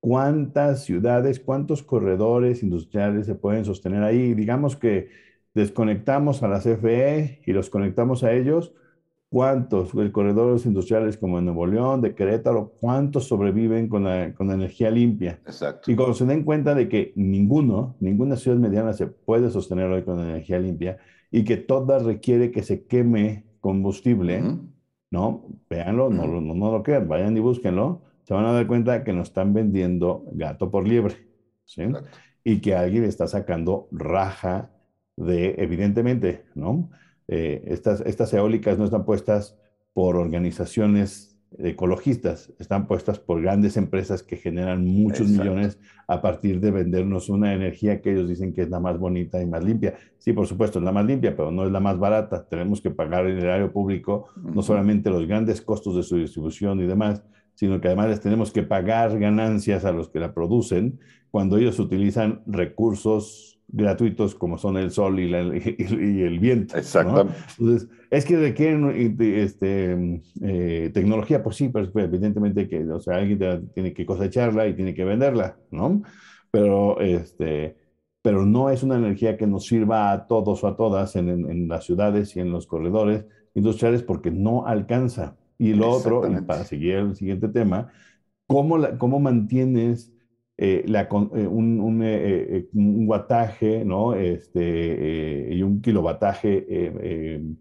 ¿Cuántas 0.00 0.84
ciudades, 0.84 1.40
cuántos 1.40 1.82
corredores 1.82 2.62
industriales 2.62 3.26
se 3.26 3.34
pueden 3.34 3.64
sostener 3.64 4.02
ahí? 4.02 4.34
Digamos 4.34 4.76
que 4.76 5.10
desconectamos 5.54 6.42
a 6.42 6.48
la 6.48 6.60
CFE 6.60 7.42
y 7.44 7.52
los 7.52 7.70
conectamos 7.70 8.24
a 8.24 8.32
ellos, 8.32 8.74
¿cuántos 9.32 9.94
el 9.94 10.12
corredores 10.12 10.66
industriales 10.66 11.16
como 11.16 11.38
en 11.38 11.46
Nuevo 11.46 11.66
León, 11.66 12.02
de 12.02 12.14
Querétaro, 12.14 12.74
cuántos 12.78 13.24
sobreviven 13.28 13.88
con 13.88 14.04
la, 14.04 14.34
con 14.34 14.50
energía 14.50 14.90
limpia? 14.90 15.40
Exacto. 15.46 15.90
Y 15.90 15.96
cuando 15.96 16.12
se 16.12 16.26
den 16.26 16.44
cuenta 16.44 16.74
de 16.74 16.86
que 16.86 17.14
ninguno, 17.16 17.96
ninguna 17.98 18.36
ciudad 18.36 18.58
mediana 18.58 18.92
se 18.92 19.06
puede 19.06 19.50
sostener 19.50 19.86
hoy 19.86 20.02
con 20.02 20.20
energía 20.20 20.58
limpia 20.58 20.98
y 21.30 21.44
que 21.44 21.56
toda 21.56 21.98
requiere 21.98 22.50
que 22.50 22.62
se 22.62 22.84
queme 22.84 23.46
combustible, 23.60 24.44
¿no? 25.10 25.46
Véanlo, 25.70 26.10
no, 26.10 26.26
no, 26.26 26.54
no, 26.54 26.70
lo 26.70 26.82
crean, 26.82 27.08
vayan 27.08 27.34
y 27.34 27.40
búsquenlo, 27.40 28.02
se 28.24 28.34
van 28.34 28.44
a 28.44 28.52
dar 28.52 28.66
cuenta 28.66 29.02
que 29.02 29.14
nos 29.14 29.28
están 29.28 29.54
vendiendo 29.54 30.26
gato 30.32 30.70
por 30.70 30.86
liebre, 30.86 31.16
¿sí? 31.64 31.84
Y 32.44 32.60
que 32.60 32.74
alguien 32.74 33.04
está 33.04 33.26
sacando 33.26 33.88
raja 33.92 34.72
de, 35.16 35.54
evidentemente, 35.56 36.44
¿no? 36.54 36.90
Eh, 37.34 37.62
estas, 37.72 38.02
estas 38.02 38.34
eólicas 38.34 38.76
no 38.76 38.84
están 38.84 39.06
puestas 39.06 39.56
por 39.94 40.16
organizaciones 40.16 41.40
ecologistas, 41.58 42.52
están 42.58 42.86
puestas 42.86 43.20
por 43.20 43.40
grandes 43.40 43.78
empresas 43.78 44.22
que 44.22 44.36
generan 44.36 44.84
muchos 44.84 45.30
millones 45.30 45.78
a 46.08 46.20
partir 46.20 46.60
de 46.60 46.70
vendernos 46.70 47.30
una 47.30 47.54
energía 47.54 48.02
que 48.02 48.12
ellos 48.12 48.28
dicen 48.28 48.52
que 48.52 48.60
es 48.60 48.68
la 48.68 48.80
más 48.80 48.98
bonita 48.98 49.40
y 49.40 49.46
más 49.46 49.64
limpia. 49.64 49.94
Sí, 50.18 50.34
por 50.34 50.46
supuesto, 50.46 50.78
es 50.78 50.84
la 50.84 50.92
más 50.92 51.06
limpia, 51.06 51.34
pero 51.34 51.50
no 51.50 51.64
es 51.64 51.72
la 51.72 51.80
más 51.80 51.98
barata. 51.98 52.46
Tenemos 52.46 52.82
que 52.82 52.90
pagar 52.90 53.26
en 53.26 53.38
el 53.38 53.48
área 53.48 53.72
público 53.72 54.26
no 54.36 54.60
solamente 54.60 55.08
los 55.08 55.26
grandes 55.26 55.62
costos 55.62 55.96
de 55.96 56.02
su 56.02 56.18
distribución 56.18 56.80
y 56.80 56.86
demás, 56.86 57.24
sino 57.54 57.80
que 57.80 57.88
además 57.88 58.10
les 58.10 58.20
tenemos 58.20 58.52
que 58.52 58.62
pagar 58.62 59.18
ganancias 59.18 59.86
a 59.86 59.92
los 59.92 60.10
que 60.10 60.20
la 60.20 60.34
producen 60.34 61.00
cuando 61.30 61.56
ellos 61.56 61.78
utilizan 61.78 62.42
recursos 62.44 63.51
gratuitos 63.72 64.34
como 64.34 64.58
son 64.58 64.76
el 64.76 64.90
sol 64.90 65.18
y, 65.18 65.32
el 65.32 66.38
viento. 66.38 66.76
Exactamente. 66.76 67.34
Entonces, 67.58 67.88
es 68.10 68.24
que 68.24 68.36
requieren 68.36 69.16
este, 69.18 70.22
eh, 70.42 70.90
tecnología, 70.92 71.42
pues 71.42 71.56
sí, 71.56 71.70
pero 71.70 71.90
evidentemente 71.94 72.68
que, 72.68 72.84
o 72.84 73.00
sea, 73.00 73.16
alguien 73.16 73.70
tiene 73.74 73.94
que 73.94 74.04
cosecharla 74.04 74.68
y 74.68 74.74
tiene 74.74 74.94
que 74.94 75.04
venderla, 75.04 75.56
¿no? 75.70 76.02
Pero, 76.50 77.00
este, 77.00 77.76
pero 78.20 78.44
no 78.44 78.68
es 78.68 78.82
una 78.82 78.96
energía 78.96 79.38
que 79.38 79.46
nos 79.46 79.66
sirva 79.66 80.12
a 80.12 80.26
todos 80.26 80.62
o 80.62 80.68
a 80.68 80.76
todas 80.76 81.16
en, 81.16 81.28
en, 81.28 81.68
las 81.68 81.84
ciudades 81.84 82.36
y 82.36 82.40
en 82.40 82.52
los 82.52 82.66
corredores 82.66 83.24
industriales 83.54 84.02
porque 84.02 84.30
no 84.30 84.66
alcanza. 84.66 85.36
Y 85.56 85.72
lo 85.74 85.90
otro, 85.90 86.22
para 86.46 86.64
seguir 86.64 86.96
el 86.96 87.16
siguiente 87.16 87.48
tema, 87.48 87.90
¿cómo, 88.46 88.78
la, 88.78 88.98
cómo 88.98 89.20
mantienes 89.20 90.12
eh, 90.58 90.84
la, 90.86 91.02
eh, 91.02 91.46
un, 91.46 91.80
un, 91.80 92.00
eh, 92.04 92.68
un, 92.74 93.08
wattaje 93.08 93.84
¿no? 93.84 94.14
este, 94.14 95.48
y 95.50 95.62
un 95.62 95.80
kilovataje 95.80 97.54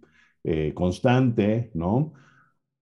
constante, 0.74 1.72
¿no? 1.74 2.14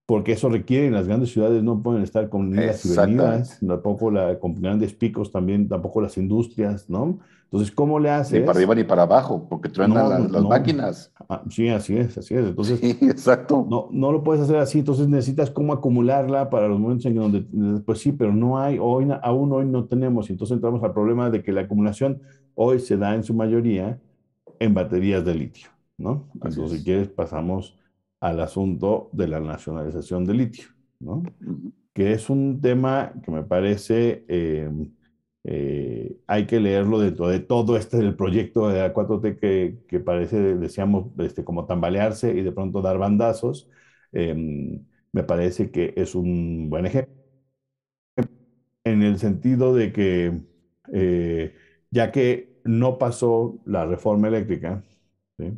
porque 0.10 0.32
eso 0.32 0.50
requiere, 0.50 0.90
las 0.90 1.08
grandes 1.08 1.32
ciudades 1.32 1.62
no 1.62 1.84
pueden 1.84 2.02
estar 2.02 2.30
con 2.30 2.52
idas 2.52 2.84
y 2.84 2.98
venidas, 2.98 3.60
tampoco 3.60 4.10
la, 4.10 4.40
con 4.40 4.56
grandes 4.56 4.92
picos 4.92 5.32
también, 5.32 5.70
tampoco 5.70 6.02
las 6.02 6.18
industrias, 6.18 6.90
¿no? 6.90 7.20
Entonces, 7.52 7.72
¿cómo 7.72 8.00
le 8.00 8.12
haces? 8.12 8.40
Ni 8.40 8.46
para 8.46 8.60
arriba 8.60 8.76
ni 8.76 8.84
para 8.84 9.02
abajo, 9.02 9.48
porque 9.50 9.70
truenan 9.70 10.32
las, 10.32 10.44
máquinas. 10.44 11.12
Ah, 11.28 11.42
sí, 11.50 11.68
así 11.68 11.98
es, 11.98 12.16
así 12.16 12.36
es. 12.36 12.46
Entonces, 12.46 12.80
sí, 12.80 12.96
exacto. 13.02 13.66
No, 13.68 13.90
no 13.92 14.12
lo 14.12 14.24
puedes 14.24 14.44
hacer 14.44 14.58
así, 14.58 14.80
entonces 14.80 15.08
necesitas 15.08 15.50
cómo 15.50 15.74
acumularla 15.74 16.52
para 16.52 16.68
los 16.68 16.80
momentos 16.80 17.08
en 17.08 17.14
que 17.14 17.20
donde, 17.20 17.82
pues 17.82 18.00
sí, 18.02 18.12
pero 18.12 18.32
no 18.36 18.60
hay, 18.60 18.78
hoy, 18.80 19.08
aún 19.24 19.52
hoy 19.52 19.66
no 19.66 19.86
tenemos, 19.86 20.30
y 20.30 20.34
entonces 20.34 20.56
entramos 20.56 20.84
al 20.84 20.94
problema 20.94 21.32
de 21.32 21.42
que 21.42 21.52
la 21.52 21.62
acumulación 21.62 22.22
hoy 22.54 22.80
se 22.80 22.98
da 22.98 23.16
en 23.16 23.24
su 23.24 23.34
mayoría 23.34 24.00
en 24.60 24.74
baterías 24.76 25.26
de 25.26 25.34
litio, 25.34 25.70
¿no? 25.98 26.30
entonces, 26.36 26.70
si 26.70 26.84
quieres, 26.84 27.08
pasamos 27.08 27.80
al 28.20 28.42
asunto 28.42 29.10
de 29.12 29.28
la 29.28 29.40
nacionalización 29.40 30.24
del 30.26 30.38
litio, 30.38 30.66
¿no? 31.00 31.24
Que 31.94 32.12
es 32.12 32.30
un 32.30 32.60
tema 32.62 33.14
que 33.24 33.32
me 33.32 33.44
parece 33.44 34.26
em, 34.28 34.92
eh, 35.52 36.16
hay 36.28 36.46
que 36.46 36.60
leerlo 36.60 37.00
dentro 37.00 37.28
de 37.28 37.40
todo 37.40 37.76
este 37.76 37.98
del 37.98 38.16
proyecto 38.16 38.68
de 38.70 38.80
la 38.82 38.94
4T 38.94 39.40
que, 39.40 39.80
que 39.88 40.00
parece, 40.00 40.38
decíamos, 40.58 41.08
este, 41.20 41.44
como 41.44 41.66
tambalearse 41.66 42.32
y 42.36 42.44
de 42.44 42.52
pronto 42.52 42.82
dar 42.84 43.00
bandazos. 43.00 43.68
Em, 44.12 44.86
me 45.12 45.24
parece 45.24 45.72
que 45.72 45.94
es 45.98 46.14
un 46.16 46.70
buen 46.70 46.86
ejemplo. 46.86 47.16
En 48.84 49.04
el 49.04 49.20
sentido 49.20 49.74
de 49.76 49.92
que, 49.94 50.42
eh, 50.94 51.54
ya 51.92 52.12
que 52.12 52.60
no 52.64 52.98
pasó 52.98 53.60
la 53.66 53.86
reforma 53.86 54.28
eléctrica, 54.28 54.84
¿sí? 55.38 55.54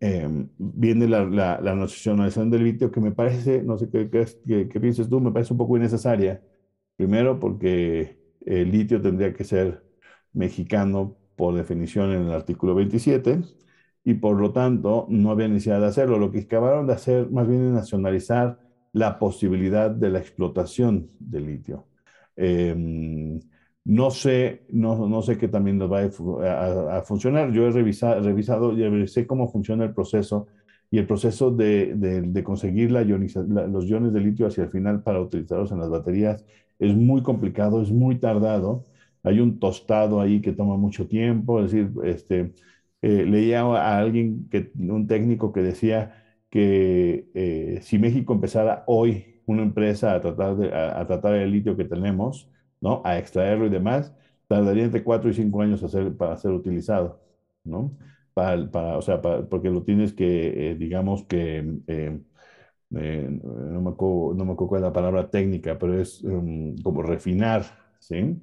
eh, 0.00 0.28
viene 0.58 1.08
la, 1.08 1.24
la, 1.24 1.60
la, 1.60 1.74
nacionalización 1.74 2.50
del 2.50 2.64
litio, 2.64 2.90
que 2.90 3.00
me 3.00 3.12
parece, 3.12 3.62
no 3.62 3.78
sé 3.78 3.88
qué, 3.90 4.08
qué, 4.10 4.68
qué, 4.68 4.80
piensas 4.80 5.08
tú, 5.08 5.20
me 5.20 5.32
parece 5.32 5.52
un 5.54 5.58
poco 5.58 5.76
innecesaria. 5.76 6.42
Primero, 6.96 7.38
porque 7.40 8.18
el 8.46 8.70
litio 8.70 9.00
tendría 9.02 9.34
que 9.34 9.44
ser 9.44 9.84
mexicano 10.32 11.16
por 11.36 11.54
definición 11.54 12.12
en 12.12 12.22
el 12.22 12.32
artículo 12.32 12.74
27 12.74 13.42
y 14.04 14.14
por 14.14 14.36
lo 14.40 14.52
tanto 14.52 15.06
no 15.10 15.30
había 15.30 15.48
necesidad 15.48 15.80
de 15.80 15.86
hacerlo. 15.86 16.18
Lo 16.18 16.30
que 16.30 16.40
acabaron 16.40 16.86
de 16.86 16.94
hacer 16.94 17.30
más 17.30 17.46
bien 17.46 17.66
es 17.66 17.72
nacionalizar 17.72 18.58
la 18.92 19.18
posibilidad 19.18 19.90
de 19.90 20.10
la 20.10 20.20
explotación 20.20 21.10
del 21.18 21.46
litio. 21.46 21.86
Eh, 22.36 23.40
no 23.84 24.10
sé, 24.10 24.64
no, 24.70 25.08
no 25.08 25.22
sé 25.22 25.38
qué 25.38 25.48
también 25.48 25.78
nos 25.78 25.92
va 25.92 26.02
a, 26.02 27.02
funcionar. 27.02 27.52
Yo 27.52 27.68
he 27.68 27.70
revisado, 27.70 28.20
revisado 28.20 28.72
y 28.72 29.06
sé 29.06 29.26
cómo 29.26 29.48
funciona 29.48 29.84
el 29.84 29.94
proceso 29.94 30.48
y 30.90 30.98
el 30.98 31.06
proceso 31.06 31.50
de, 31.50 32.42
conseguir 32.44 32.90
los 32.90 33.86
iones 33.86 34.12
de 34.12 34.20
litio 34.20 34.46
hacia 34.46 34.64
el 34.64 34.70
final 34.70 35.02
para 35.02 35.20
utilizarlos 35.20 35.72
en 35.72 35.80
las 35.80 35.90
baterías 35.90 36.44
es 36.78 36.94
muy 36.94 37.22
complicado, 37.22 37.82
es 37.82 37.90
muy 37.90 38.16
tardado. 38.18 38.84
Hay 39.22 39.40
un 39.40 39.58
tostado 39.58 40.20
ahí 40.20 40.40
que 40.40 40.52
toma 40.52 40.76
mucho 40.76 41.06
tiempo. 41.08 41.60
Es 41.62 41.72
decir, 41.72 41.90
este, 42.04 42.52
eh, 43.02 43.24
leía 43.26 43.62
a 43.62 43.98
alguien, 43.98 44.48
un 44.88 45.06
técnico 45.06 45.52
que 45.52 45.62
decía 45.62 46.24
que 46.50 47.28
eh, 47.34 47.80
si 47.82 47.98
México 47.98 48.32
empezara 48.34 48.84
hoy 48.86 49.42
una 49.46 49.62
empresa 49.62 50.14
a 50.14 50.20
tratar, 50.20 51.34
el 51.34 51.52
litio 51.52 51.76
que 51.76 51.84
tenemos, 51.84 52.50
¿no? 52.80 53.02
A 53.04 53.18
extraerlo 53.18 53.66
y 53.66 53.70
demás, 53.70 54.14
tardaría 54.48 54.84
entre 54.84 55.02
4 55.04 55.30
y 55.30 55.34
5 55.34 55.62
años 55.62 55.84
para 56.18 56.36
ser 56.36 56.52
utilizado, 56.52 57.20
¿no? 57.64 57.92
Para, 58.36 58.98
o 58.98 59.02
sea, 59.02 59.22
porque 59.22 59.70
lo 59.70 59.82
tienes 59.82 60.12
que, 60.12 60.72
eh, 60.72 60.74
digamos 60.76 61.24
que, 61.24 61.80
eh, 61.86 62.20
eh, 62.96 63.40
no, 63.42 63.80
me 63.80 63.90
acuerdo, 63.90 64.34
no 64.34 64.44
me 64.44 64.52
acuerdo 64.52 64.68
cuál 64.68 64.80
es 64.82 64.86
la 64.88 64.92
palabra 64.92 65.30
técnica, 65.30 65.78
pero 65.78 65.98
es 66.00 66.22
um, 66.24 66.76
como 66.82 67.02
refinar, 67.02 67.64
¿sí? 67.98 68.38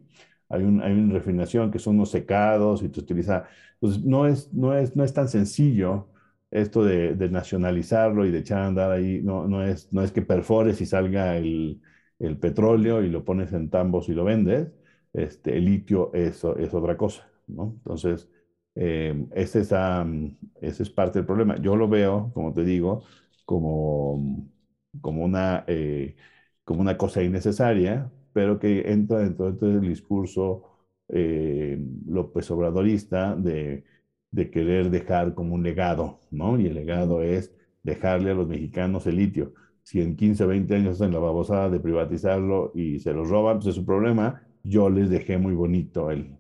Hay, 0.50 0.64
un, 0.64 0.82
hay 0.82 0.94
una 0.94 1.14
refinación 1.14 1.70
que 1.72 1.80
son 1.80 1.96
unos 1.98 2.10
secados 2.12 2.82
y 2.84 2.90
se 2.90 3.00
utiliza, 3.02 3.46
pues 3.80 4.04
no 4.04 4.26
es, 4.28 4.52
no 4.54 4.76
es, 4.78 4.96
no 4.96 5.04
es 5.04 5.14
tan 5.14 5.28
sencillo 5.30 6.10
esto 6.52 6.84
de, 6.84 7.16
nacionalizarlo 7.30 8.26
y 8.26 8.32
de 8.32 8.40
echar 8.40 8.60
a 8.62 8.68
andar 8.68 8.92
ahí, 8.92 9.22
no, 9.24 9.48
no, 9.48 9.64
es, 9.64 9.94
no 9.94 10.02
es 10.04 10.12
que 10.12 10.22
perfores 10.24 10.82
y 10.82 10.86
salga 10.88 11.38
el, 11.38 11.82
el 12.20 12.38
petróleo 12.40 13.04
y 13.04 13.10
lo 13.10 13.24
pones 13.26 13.54
en 13.54 13.70
tambos 13.70 14.10
y 14.10 14.14
lo 14.14 14.24
vendes, 14.24 14.72
este, 15.14 15.58
el 15.58 15.66
litio 15.66 16.12
es, 16.14 16.44
es 16.58 16.74
otra 16.74 16.98
cosa, 16.98 17.28
¿no? 17.48 17.74
Entonces, 17.78 18.30
eh, 18.76 19.28
ese, 19.34 19.62
es, 19.62 19.72
um, 19.72 20.36
ese 20.62 20.84
es 20.84 20.90
parte 20.90 21.20
del 21.20 21.26
problema. 21.26 21.58
Yo 21.62 21.76
lo 21.76 21.88
veo, 21.88 22.32
como 22.34 22.54
te 22.54 22.64
digo, 22.64 23.04
como, 23.46 24.50
como, 25.02 25.24
una, 25.24 25.64
eh, 25.68 26.16
como 26.64 26.82
una 26.82 26.98
cosa 26.98 27.24
innecesaria, 27.24 28.12
pero 28.34 28.60
que 28.60 28.92
entra 28.92 29.20
dentro, 29.20 29.46
dentro 29.48 29.68
del 29.70 29.82
discurso 29.82 30.64
eh, 31.10 31.78
López 32.08 32.50
Obradorista 32.52 33.36
de, 33.36 33.84
de 34.32 34.50
querer 34.52 34.90
dejar 34.90 35.34
como 35.36 35.56
un 35.56 35.64
legado, 35.64 36.22
¿no? 36.32 36.60
Y 36.60 36.68
el 36.68 36.76
legado 36.76 37.22
es 37.22 37.54
dejarle 37.84 38.32
a 38.32 38.34
los 38.34 38.48
mexicanos 38.48 39.06
el 39.08 39.18
litio 39.18 39.54
si 39.84 40.02
en 40.02 40.16
15 40.16 40.46
o 40.46 40.48
20 40.48 40.76
años 40.76 40.96
hacen 41.02 41.12
la 41.14 41.20
babosada 41.20 41.70
de 41.70 41.80
privatizarlo 41.80 42.72
y 42.74 43.00
se 43.00 43.14
los 43.14 43.30
roban, 43.30 43.58
pues 43.58 43.68
es 43.68 43.76
su 43.76 43.86
problema. 43.86 44.42
Yo 44.64 44.90
les 44.90 45.10
dejé 45.10 45.38
muy 45.38 45.54
bonito 45.56 46.10
el, 46.10 46.38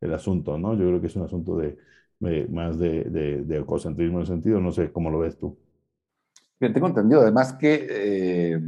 el 0.00 0.14
asunto, 0.14 0.58
¿no? 0.58 0.74
Yo 0.74 0.86
creo 0.86 1.00
que 1.00 1.06
es 1.08 1.16
un 1.16 1.24
asunto 1.24 1.56
de, 1.56 1.78
de 2.18 2.46
más 2.48 2.78
de, 2.78 3.04
de, 3.04 3.42
de, 3.44 3.58
ecocentrismo 3.58 4.18
en 4.18 4.22
el 4.22 4.26
sentido, 4.26 4.60
no 4.60 4.72
sé 4.72 4.92
cómo 4.92 5.10
lo 5.10 5.18
ves 5.18 5.38
tú. 5.38 5.58
Bien, 6.58 6.72
tengo 6.72 6.88
entendido 6.88 7.22
además 7.22 7.54
que 7.54 7.86
eh, 7.88 8.60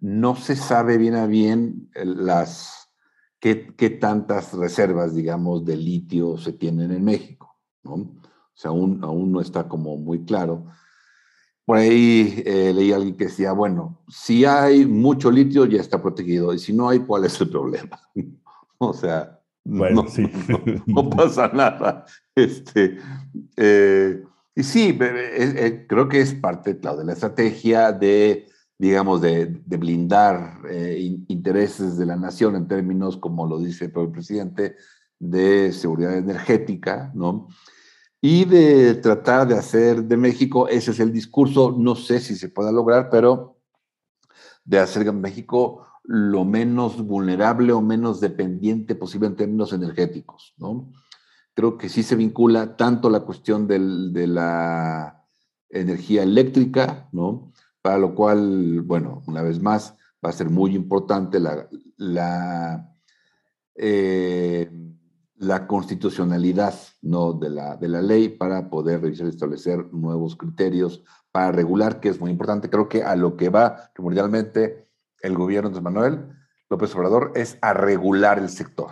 no 0.00 0.34
se 0.34 0.56
sabe 0.56 0.96
bien 0.98 1.14
a 1.14 1.26
bien 1.26 1.90
las, 1.94 2.90
qué, 3.38 3.74
qué, 3.76 3.90
tantas 3.90 4.52
reservas, 4.54 5.14
digamos, 5.14 5.64
de 5.64 5.76
litio 5.76 6.38
se 6.38 6.52
tienen 6.52 6.90
en 6.90 7.04
México, 7.04 7.56
¿no? 7.82 7.94
O 7.94 8.54
sea, 8.54 8.70
aún, 8.70 9.02
aún 9.02 9.32
no 9.32 9.40
está 9.40 9.68
como 9.68 9.96
muy 9.96 10.24
claro. 10.24 10.66
Por 11.64 11.78
ahí 11.78 12.42
eh, 12.44 12.72
leí 12.74 12.92
a 12.92 12.96
alguien 12.96 13.16
que 13.16 13.26
decía, 13.26 13.52
bueno, 13.52 14.02
si 14.08 14.44
hay 14.44 14.84
mucho 14.84 15.30
litio 15.30 15.64
ya 15.66 15.80
está 15.80 16.02
protegido 16.02 16.52
y 16.52 16.58
si 16.58 16.72
no 16.72 16.88
hay, 16.88 17.00
¿cuál 17.00 17.24
es 17.24 17.40
el 17.40 17.50
problema? 17.50 18.00
o 18.78 18.92
sea, 18.92 19.41
bueno, 19.64 20.02
no, 20.02 20.08
sí. 20.08 20.30
no, 20.48 20.62
no, 20.86 21.10
pasa 21.16 21.48
nada. 21.48 22.04
Este, 22.34 22.98
eh, 23.56 24.22
y 24.54 24.62
sí, 24.62 24.98
eh, 25.00 25.86
creo 25.88 26.08
que 26.08 26.20
es 26.20 26.34
parte, 26.34 26.78
claro, 26.78 26.98
de 26.98 27.04
la 27.04 27.12
estrategia 27.12 27.92
de, 27.92 28.46
digamos, 28.78 29.20
de, 29.20 29.46
de 29.46 29.76
blindar 29.76 30.60
eh, 30.70 31.16
intereses 31.28 31.96
de 31.96 32.06
la 32.06 32.16
nación 32.16 32.56
en 32.56 32.68
términos, 32.68 33.16
como 33.16 33.46
lo 33.46 33.58
dice 33.58 33.86
el 33.94 34.10
presidente, 34.10 34.76
de 35.18 35.72
seguridad 35.72 36.16
energética, 36.16 37.12
¿no? 37.14 37.48
y 38.24 38.44
de 38.44 38.94
tratar 38.94 39.48
de 39.48 39.58
hacer 39.58 40.04
de 40.04 40.16
México, 40.16 40.68
ese 40.68 40.92
es 40.92 41.00
el 41.00 41.12
discurso, 41.12 41.74
no 41.76 41.96
sé 41.96 42.20
si 42.20 42.36
se 42.36 42.48
pueda 42.48 42.70
lograr, 42.70 43.10
pero 43.10 43.56
de 44.64 44.78
hacer 44.78 45.04
de 45.04 45.10
México 45.10 45.84
lo 46.04 46.44
menos 46.44 47.04
vulnerable 47.04 47.72
o 47.72 47.80
menos 47.80 48.20
dependiente 48.20 48.94
posible 48.94 49.28
en 49.28 49.36
términos 49.36 49.72
energéticos, 49.72 50.54
¿no? 50.58 50.92
Creo 51.54 51.76
que 51.76 51.88
sí 51.88 52.02
se 52.02 52.16
vincula 52.16 52.76
tanto 52.76 53.10
la 53.10 53.20
cuestión 53.20 53.66
del, 53.66 54.12
de 54.12 54.26
la 54.26 55.24
energía 55.68 56.22
eléctrica, 56.22 57.08
¿no? 57.12 57.52
Para 57.82 57.98
lo 57.98 58.14
cual, 58.14 58.80
bueno, 58.82 59.22
una 59.26 59.42
vez 59.42 59.60
más, 59.60 59.94
va 60.24 60.30
a 60.30 60.32
ser 60.32 60.50
muy 60.50 60.74
importante 60.74 61.40
la, 61.40 61.68
la 61.96 62.88
eh, 63.74 64.70
la 65.42 65.66
constitucionalidad 65.66 66.74
¿no? 67.02 67.32
de, 67.32 67.50
la, 67.50 67.76
de 67.76 67.88
la 67.88 68.00
ley 68.00 68.28
para 68.28 68.70
poder 68.70 69.02
revisar 69.02 69.26
y 69.26 69.30
establecer 69.30 69.92
nuevos 69.92 70.36
criterios 70.36 71.02
para 71.32 71.50
regular, 71.50 71.98
que 71.98 72.10
es 72.10 72.20
muy 72.20 72.30
importante. 72.30 72.70
Creo 72.70 72.88
que 72.88 73.02
a 73.02 73.16
lo 73.16 73.36
que 73.36 73.48
va 73.48 73.90
primordialmente 73.92 74.86
el 75.22 75.34
gobierno 75.34 75.70
de 75.70 75.80
Manuel 75.80 76.28
López 76.68 76.94
Obrador 76.94 77.32
es 77.34 77.58
a 77.60 77.72
regular 77.72 78.38
el 78.38 78.48
sector, 78.48 78.90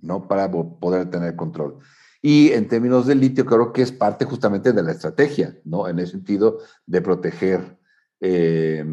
¿no? 0.00 0.28
Para 0.28 0.50
poder 0.50 1.10
tener 1.10 1.36
control. 1.36 1.78
Y 2.20 2.50
en 2.52 2.66
términos 2.66 3.06
del 3.06 3.20
litio, 3.20 3.46
creo 3.46 3.72
que 3.72 3.82
es 3.82 3.92
parte 3.92 4.24
justamente 4.24 4.72
de 4.72 4.82
la 4.82 4.92
estrategia, 4.92 5.56
¿no? 5.64 5.88
En 5.88 5.98
el 5.98 6.08
sentido 6.08 6.58
de 6.86 7.00
proteger 7.00 7.78
eh, 8.20 8.84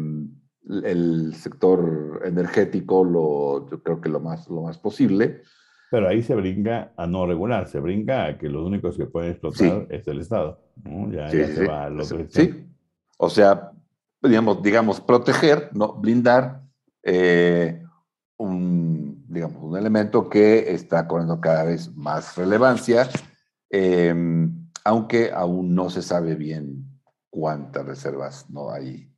el 0.84 1.34
sector 1.34 2.22
energético, 2.24 3.04
lo, 3.04 3.68
yo 3.70 3.82
creo 3.82 4.00
que 4.00 4.08
lo 4.08 4.20
más, 4.20 4.48
lo 4.48 4.62
más 4.62 4.78
posible, 4.78 5.42
pero 5.90 6.08
ahí 6.08 6.22
se 6.22 6.34
brinca 6.34 6.92
a 6.96 7.06
no 7.06 7.26
regular, 7.26 7.68
se 7.68 7.78
brinca 7.78 8.26
a 8.26 8.38
que 8.38 8.48
los 8.48 8.66
únicos 8.66 8.96
que 8.96 9.06
pueden 9.06 9.30
explotar 9.30 9.86
sí. 9.88 9.94
es 9.94 10.08
el 10.08 10.20
Estado. 10.20 10.60
¿no? 10.82 11.12
Ya, 11.12 11.28
sí, 11.28 11.38
ya 11.38 11.46
sí, 11.46 11.52
se 11.54 11.66
va 11.66 11.84
a 11.84 11.90
lo 11.90 12.06
que 12.06 12.26
sí. 12.28 12.66
O 13.18 13.30
sea, 13.30 13.72
digamos, 14.22 14.62
digamos, 14.62 15.00
proteger, 15.00 15.70
¿no? 15.72 15.94
blindar 15.94 16.62
eh, 17.02 17.82
un, 18.36 19.24
digamos, 19.28 19.62
un 19.62 19.76
elemento 19.76 20.28
que 20.28 20.74
está 20.74 21.06
cobrando 21.06 21.40
cada 21.40 21.64
vez 21.64 21.94
más 21.94 22.36
relevancia, 22.36 23.08
eh, 23.70 24.14
aunque 24.84 25.32
aún 25.32 25.74
no 25.74 25.90
se 25.90 26.02
sabe 26.02 26.34
bien 26.34 27.00
cuántas 27.30 27.84
reservas 27.84 28.48
no 28.50 28.70
hay, 28.70 29.12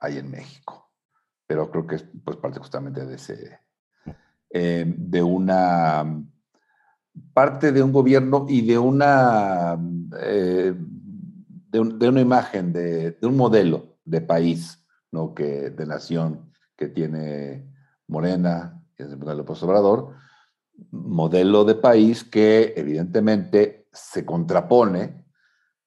hay 0.00 0.18
en 0.18 0.30
México. 0.30 0.90
Pero 1.46 1.70
creo 1.70 1.86
que 1.86 1.96
es 1.96 2.04
pues, 2.24 2.36
parte 2.36 2.58
justamente 2.58 3.04
de 3.04 3.16
ese, 3.16 3.60
eh, 4.50 4.84
de 4.96 5.22
una 5.22 6.24
parte 7.32 7.72
de 7.72 7.82
un 7.82 7.92
gobierno 7.92 8.46
y 8.48 8.66
de 8.66 8.78
una, 8.78 9.78
eh, 10.20 10.74
de, 10.74 12.08
una 12.08 12.20
imagen, 12.20 12.72
de, 12.72 13.16
un 13.22 13.36
modelo 13.36 13.98
de 14.10 14.20
país, 14.20 14.84
¿no? 15.12 15.34
que, 15.34 15.70
de 15.70 15.86
nación 15.86 16.52
que 16.76 16.88
tiene 16.88 17.66
Morena, 18.08 18.82
y 18.98 19.02
el 19.02 19.18
López 19.18 19.62
Obrador, 19.62 20.14
modelo 20.90 21.64
de 21.64 21.74
país 21.74 22.24
que 22.24 22.74
evidentemente 22.76 23.86
se 23.92 24.24
contrapone 24.24 25.24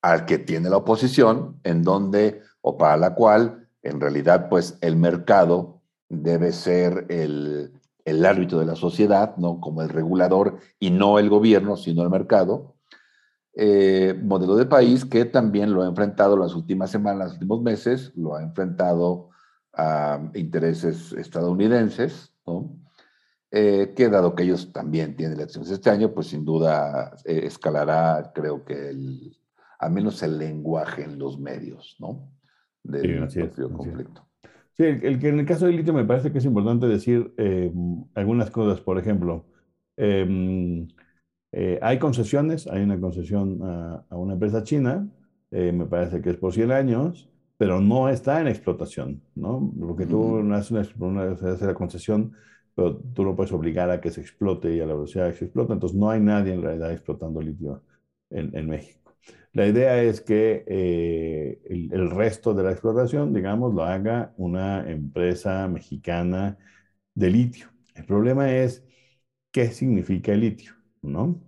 al 0.02 0.26
que 0.26 0.38
tiene 0.38 0.70
la 0.70 0.78
oposición, 0.78 1.60
en 1.64 1.84
donde 1.84 2.42
o 2.62 2.78
para 2.78 2.98
la 2.98 3.16
cual 3.16 3.68
en 3.82 4.00
realidad 4.00 4.50
pues 4.50 4.78
el 4.82 4.96
mercado 4.96 5.82
debe 6.10 6.52
ser 6.52 7.06
el, 7.10 7.74
el 8.06 8.26
árbitro 8.26 8.60
de 8.60 8.66
la 8.66 8.76
sociedad, 8.76 9.36
¿no? 9.38 9.60
Como 9.60 9.82
el 9.82 9.90
regulador 9.90 10.60
y 10.80 10.92
no 10.92 11.20
el 11.20 11.30
gobierno, 11.30 11.78
sino 11.78 12.04
el 12.04 12.10
mercado. 12.10 12.73
Eh, 13.56 14.20
modelo 14.24 14.56
de 14.56 14.66
país 14.66 15.06
que 15.06 15.26
también 15.26 15.74
lo 15.74 15.84
ha 15.84 15.88
enfrentado 15.88 16.36
las 16.36 16.56
últimas 16.56 16.90
semanas, 16.90 17.26
los 17.26 17.34
últimos 17.34 17.62
meses, 17.62 18.12
lo 18.16 18.36
ha 18.36 18.42
enfrentado 18.42 19.30
a 19.74 20.20
intereses 20.34 21.14
estadounidenses, 21.14 22.34
¿no? 22.46 22.76
Eh, 23.52 23.94
que 23.96 24.10
dado 24.10 24.34
que 24.34 24.44
ellos 24.44 24.74
también 24.74 25.16
tienen 25.16 25.38
elecciones 25.38 25.70
este 25.70 25.92
año, 25.92 26.12
pues 26.12 26.28
sin 26.28 26.44
duda 26.44 27.16
eh, 27.24 27.42
escalará, 27.44 28.32
creo 28.34 28.66
que 28.66 28.90
el, 28.90 29.38
al 29.78 29.92
menos 29.92 30.24
el 30.24 30.40
lenguaje 30.40 31.04
en 31.04 31.20
los 31.20 31.40
medios, 31.40 31.96
¿no? 32.00 32.32
Del 32.82 33.28
propio 33.28 33.72
conflicto. 33.72 34.28
Sí, 34.76 34.86
el, 34.86 35.20
que 35.20 35.30
en 35.30 35.40
el 35.40 35.46
caso 35.46 35.68
del 35.68 35.76
litio 35.76 35.94
me 35.94 36.04
parece 36.04 36.32
que 36.32 36.40
es 36.40 36.46
importante 36.46 36.88
decir 36.88 37.32
eh, 37.38 37.72
algunas 38.16 38.50
cosas. 38.50 38.82
Por 38.82 38.98
ejemplo, 38.98 39.46
em, 39.98 40.88
eh, 41.54 41.80
hay 41.82 42.00
concesiones, 42.00 42.68
hay 42.68 42.84
una 42.84 43.00
concesión 43.00 43.60
a, 43.64 44.06
una 44.12 44.34
empresa 44.34 44.64
china, 44.64 45.08
eh, 45.52 45.72
me 45.72 45.86
parece 45.86 46.22
que 46.22 46.32
es 46.32 46.38
por 46.38 46.54
100 46.54 46.72
años, 46.72 47.30
pero 47.58 47.80
no 47.80 48.10
está 48.10 48.42
en 48.42 48.48
explotación, 48.48 49.22
¿no? 49.36 49.72
Porque 49.80 50.06
tú 50.06 50.44
no 50.44 50.56
haces 50.56 50.94
una, 51.00 51.26
la 51.26 51.74
concesión, 51.74 52.34
pero 52.76 52.98
tú 52.98 53.24
no 53.24 53.36
puedes 53.36 53.54
obligar 53.54 53.90
a 53.92 54.02
que 54.02 54.12
se 54.12 54.22
explote 54.22 54.76
y 54.76 54.82
a 54.82 54.86
la 54.86 54.94
velocidad 54.94 55.30
que 55.32 55.38
se 55.38 55.46
explota, 55.46 55.74
entonces 55.74 55.98
no 55.98 56.10
hay 56.10 56.20
nadie 56.20 56.54
en 56.54 56.62
realidad 56.62 56.92
explotando 56.92 57.42
litio 57.42 57.84
en, 58.30 58.56
en 58.56 58.68
México. 58.68 59.04
La 59.54 59.68
idea 59.68 60.02
es 60.02 60.22
que 60.22 60.64
eh, 60.68 61.62
el, 61.70 62.10
resto 62.12 62.54
de 62.56 62.64
la 62.64 62.72
explotación, 62.72 63.34
digamos, 63.34 63.74
lo 63.74 63.84
haga 63.84 64.34
una 64.38 64.90
empresa 64.90 65.68
mexicana 65.68 66.58
de 67.14 67.30
litio. 67.30 67.68
El 67.96 68.06
problema 68.06 68.52
es 68.52 68.84
qué 69.52 69.70
significa 69.72 70.34
el 70.34 70.42
litio, 70.42 70.74
¿no? 71.04 71.42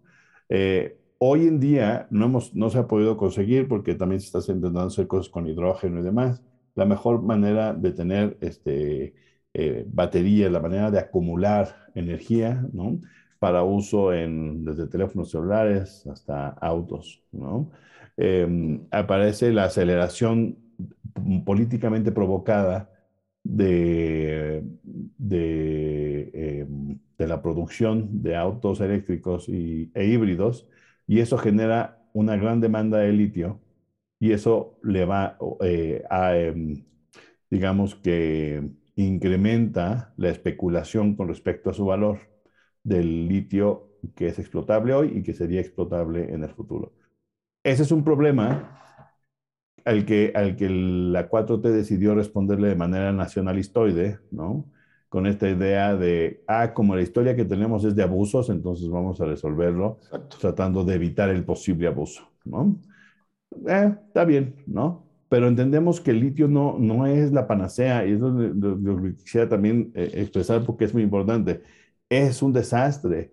Eh, 0.50 0.98
hoy 1.18 1.48
en 1.48 1.60
día 1.60 2.08
no, 2.12 2.26
hemos, 2.26 2.54
no 2.56 2.70
se 2.70 2.80
ha 2.80 2.88
podido 2.88 3.18
conseguir 3.18 3.68
porque 3.68 3.96
también 3.96 4.22
se 4.22 4.28
está 4.28 4.40
intentando 4.52 4.88
hacer 4.88 5.08
cosas 5.08 5.30
con 5.30 5.48
hidrógeno 5.48 6.00
y 6.00 6.04
demás. 6.04 6.44
La 6.76 6.86
mejor 6.86 7.22
manera 7.24 7.74
de 7.74 7.92
tener 7.92 8.38
este, 8.42 9.16
eh, 9.54 9.86
baterías, 9.88 10.52
la 10.52 10.60
manera 10.60 10.92
de 10.92 11.00
acumular 11.00 11.88
energía, 11.96 12.66
¿no? 12.74 13.00
Para 13.40 13.64
uso 13.64 14.14
en, 14.14 14.66
desde 14.66 14.88
teléfonos 14.88 15.32
celulares 15.32 16.06
hasta 16.08 16.50
autos, 16.50 17.24
¿no? 17.32 17.72
Em, 18.18 18.82
aparece 18.92 19.52
la 19.52 19.66
aceleración 19.66 20.58
políticamente 21.46 22.12
provocada 22.12 22.90
de, 23.44 24.64
de, 25.18 26.32
em, 26.34 27.00
de, 27.18 27.28
la 27.28 27.42
producción 27.42 28.22
de 28.22 28.36
autos 28.36 28.82
eléctricos 28.82 29.50
y, 29.50 29.92
e 29.96 30.06
híbridos, 30.06 30.68
y 31.08 31.20
eso 31.20 31.38
genera 31.38 32.04
una 32.14 32.36
gran 32.38 32.62
demanda 32.62 33.00
de 33.00 33.12
litio, 33.14 33.62
y 34.20 34.32
eso 34.32 34.80
le 34.84 35.06
va 35.06 35.38
eh, 35.62 36.04
a, 36.10 36.38
em, 36.38 36.86
digamos 37.50 37.96
que 37.96 38.70
incrementa 38.96 40.14
la 40.18 40.30
especulación 40.30 41.16
con 41.16 41.28
respecto 41.28 41.70
a 41.70 41.74
su 41.74 41.86
valor 41.86 42.20
del 42.84 43.28
litio 43.28 43.98
que 44.16 44.28
es 44.28 44.40
explotable 44.40 44.94
hoy 44.94 45.12
y 45.16 45.24
que 45.24 45.34
sería 45.34 45.62
explotable 45.62 46.34
en 46.34 46.44
el 46.44 46.52
futuro. 46.52 46.94
Ese 47.64 47.84
es 47.84 47.92
un 47.92 48.04
problema 48.04 48.80
al 49.86 50.06
que, 50.06 50.32
al 50.36 50.56
que 50.56 50.70
la 50.70 51.30
4T 51.30 51.62
decidió 51.72 52.16
responderle 52.16 52.70
de 52.70 52.76
manera 52.76 53.12
nacionalistoide, 53.12 54.20
¿no? 54.32 54.66
Con 55.16 55.28
esta 55.28 55.48
idea 55.50 55.96
de, 55.96 56.44
ah, 56.46 56.74
como 56.74 56.94
la 56.94 57.02
historia 57.02 57.38
que 57.38 57.46
tenemos 57.46 57.86
es 57.86 57.96
de 57.96 58.04
abusos, 58.04 58.50
entonces 58.50 58.90
vamos 58.90 59.22
a 59.22 59.26
resolverlo 59.26 60.00
tratando 60.42 60.84
de 60.84 60.96
evitar 60.96 61.30
el 61.30 61.46
posible 61.46 61.88
abuso, 61.88 62.30
¿no? 62.44 62.76
Eh, 63.66 63.96
está 64.08 64.26
bien, 64.26 64.56
¿no? 64.68 65.06
Pero 65.30 65.48
entendemos 65.48 66.02
que 66.02 66.12
el 66.12 66.20
litio 66.20 66.50
no, 66.50 66.78
no 66.80 67.06
es 67.06 67.32
la 67.32 67.48
panacea, 67.48 68.06
y 68.06 68.12
eso 68.12 68.30
lo, 68.30 69.02
que 69.02 69.16
quisiera 69.16 69.48
también 69.48 69.92
eh, 69.96 70.12
expresar 70.16 70.66
porque 70.66 70.84
es 70.84 70.94
muy 70.94 71.04
importante. 71.04 71.62
Es 72.10 72.42
un 72.42 72.52
desastre 72.52 73.32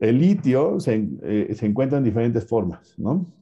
el 0.00 0.18
litio 0.18 0.78
eh, 0.86 1.54
se, 1.54 1.66
encuentra 1.66 1.98
en 1.98 2.04
diferentes 2.04 2.46
formas, 2.46 2.94
¿no? 2.98 3.32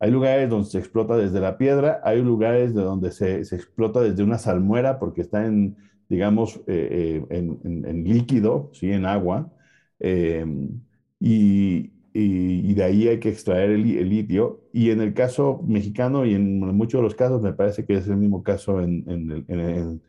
Hay 0.00 0.10
lugares 0.10 0.48
donde 0.48 0.68
se 0.68 0.78
explota 0.78 1.16
desde 1.16 1.40
la 1.40 1.58
piedra, 1.58 2.00
hay 2.04 2.22
lugares 2.22 2.74
de 2.74 2.82
donde 2.82 3.10
se, 3.10 3.40
explota 3.40 4.00
desde 4.00 4.22
una 4.22 4.38
salmuera 4.38 4.98
porque 4.98 5.22
está 5.22 5.44
en, 5.46 5.76
digamos, 6.08 6.60
eh, 6.66 7.22
eh, 7.30 7.36
en, 7.38 8.04
líquido, 8.04 8.70
¿sí? 8.72 8.90
En 8.90 9.06
agua. 9.06 9.52
Em, 10.00 10.80
y, 11.20 11.90
de 12.14 12.84
ahí 12.84 13.08
hay 13.08 13.20
que 13.20 13.28
extraer 13.28 13.70
el, 13.70 13.82
litio. 14.08 14.68
Y 14.72 14.90
en 14.90 15.00
el 15.00 15.14
caso 15.14 15.62
mexicano 15.66 16.24
y 16.26 16.34
en 16.34 16.60
muchos 16.60 17.00
de 17.00 17.02
los 17.02 17.14
casos, 17.14 17.42
me 17.42 17.52
parece 17.52 17.84
que 17.84 17.94
es 17.94 18.08
el 18.08 18.16
mismo 18.16 18.42
caso 18.42 18.80
en, 18.80 20.02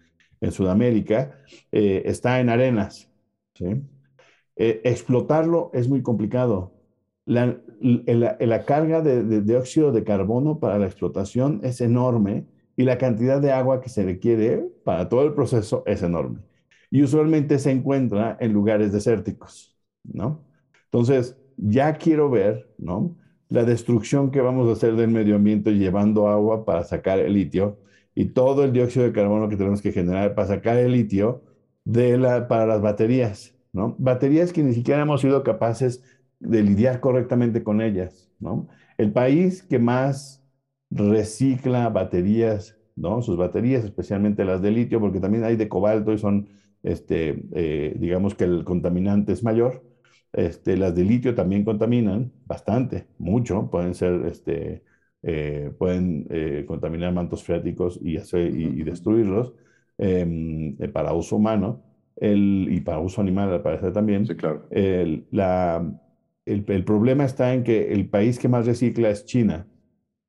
Sudamérica, 0.51 1.37
está 1.71 2.39
en 2.39 2.49
arenas. 2.49 3.09
Eh, 4.59 4.81
explotarlo 4.83 5.71
es 5.73 5.87
muy 5.87 6.01
complicado. 6.03 6.73
La, 7.25 7.61
carga 8.65 9.01
de, 9.01 9.41
dióxido 9.41 9.91
de 9.93 10.03
carbono 10.03 10.59
para 10.59 10.77
la 10.77 10.85
explotación 10.85 11.61
es 11.63 11.79
enorme 11.79 12.45
y 12.79 12.83
la 12.83 12.97
cantidad 12.97 13.41
de 13.41 13.51
agua 13.51 13.81
que 13.81 13.89
se 13.89 14.03
requiere 14.05 14.65
para 14.85 15.09
todo 15.09 15.23
el 15.23 15.33
proceso 15.33 15.83
es 15.85 16.01
enorme. 16.01 16.39
Y 16.89 17.03
usualmente 17.03 17.59
se 17.59 17.71
encuentra 17.71 18.37
en 18.39 18.53
lugares 18.53 18.93
desérticos, 18.93 19.77
¿no? 20.01 20.45
Entonces, 20.85 21.37
ya 21.57 21.95
quiero 21.95 22.29
ver, 22.29 22.73
¿no? 22.77 23.17
La 23.49 23.65
destrucción 23.65 24.31
que 24.31 24.39
vamos 24.39 24.69
a 24.69 24.71
hacer 24.71 24.95
del 24.95 25.09
medio 25.09 25.35
ambiente 25.35 25.73
llevando 25.73 26.29
agua 26.29 26.63
para 26.63 26.85
sacar 26.85 27.19
el 27.19 27.33
litio 27.33 27.79
y 28.15 28.27
todo 28.27 28.63
el 28.63 28.71
dióxido 28.71 29.03
de 29.03 29.11
carbono 29.11 29.49
que 29.49 29.57
tenemos 29.57 29.81
que 29.81 29.91
generar 29.91 30.33
para 30.33 30.47
sacar 30.47 30.77
el 30.77 30.93
litio 30.93 31.43
de 31.83 32.17
la, 32.17 32.47
para 32.47 32.65
las 32.65 32.81
baterías. 32.81 33.53
¿no? 33.73 33.93
Baterías 33.99 34.53
que 34.53 34.63
ni 34.63 34.73
siquiera 34.73 35.01
hemos 35.01 35.19
sido 35.19 35.43
capaces 35.43 36.01
de 36.39 36.63
lidiar 36.63 37.01
correctamente 37.01 37.61
con 37.61 37.81
ellas, 37.81 38.31
¿no? 38.39 38.69
El 38.97 39.11
país 39.11 39.63
que 39.63 39.79
más 39.79 40.38
recicla 40.91 41.89
baterías, 41.89 42.77
¿no? 42.95 43.21
Sus 43.21 43.37
baterías, 43.37 43.83
especialmente 43.83 44.45
las 44.45 44.61
de 44.61 44.71
litio, 44.71 44.99
porque 44.99 45.19
también 45.19 45.43
hay 45.43 45.55
de 45.55 45.69
cobalto 45.69 46.13
y 46.13 46.17
son, 46.17 46.49
este, 46.83 47.43
eh, 47.53 47.95
digamos 47.99 48.35
que 48.35 48.45
el 48.45 48.63
contaminante 48.63 49.33
es 49.33 49.43
mayor. 49.43 49.83
Este, 50.33 50.77
las 50.77 50.95
de 50.95 51.03
litio 51.03 51.33
también 51.35 51.63
contaminan 51.63 52.31
bastante, 52.45 53.07
mucho, 53.17 53.69
pueden 53.71 53.95
ser, 53.95 54.25
este, 54.25 54.83
eh, 55.23 55.71
pueden 55.77 56.27
eh, 56.29 56.65
contaminar 56.67 57.13
mantos 57.13 57.43
freáticos 57.43 57.99
y, 58.01 58.17
hacer, 58.17 58.55
y, 58.55 58.83
destruirlos 58.83 59.53
em, 59.97 60.77
para 60.93 61.13
uso 61.13 61.35
humano 61.35 61.83
el, 62.15 62.67
y 62.71 62.81
para 62.81 62.99
uso 62.99 63.21
animal 63.21 63.51
al 63.51 63.61
parecer 63.61 63.91
también. 63.91 64.25
Sí, 64.25 64.35
claro. 64.35 64.67
El, 64.71 65.25
la, 65.31 65.83
el, 66.45 66.63
el, 66.67 66.83
problema 66.83 67.25
está 67.25 67.53
en 67.53 67.63
que 67.63 67.91
el 67.91 68.07
país 68.09 68.39
que 68.39 68.47
más 68.47 68.65
recicla 68.65 69.09
es 69.09 69.25
China 69.25 69.65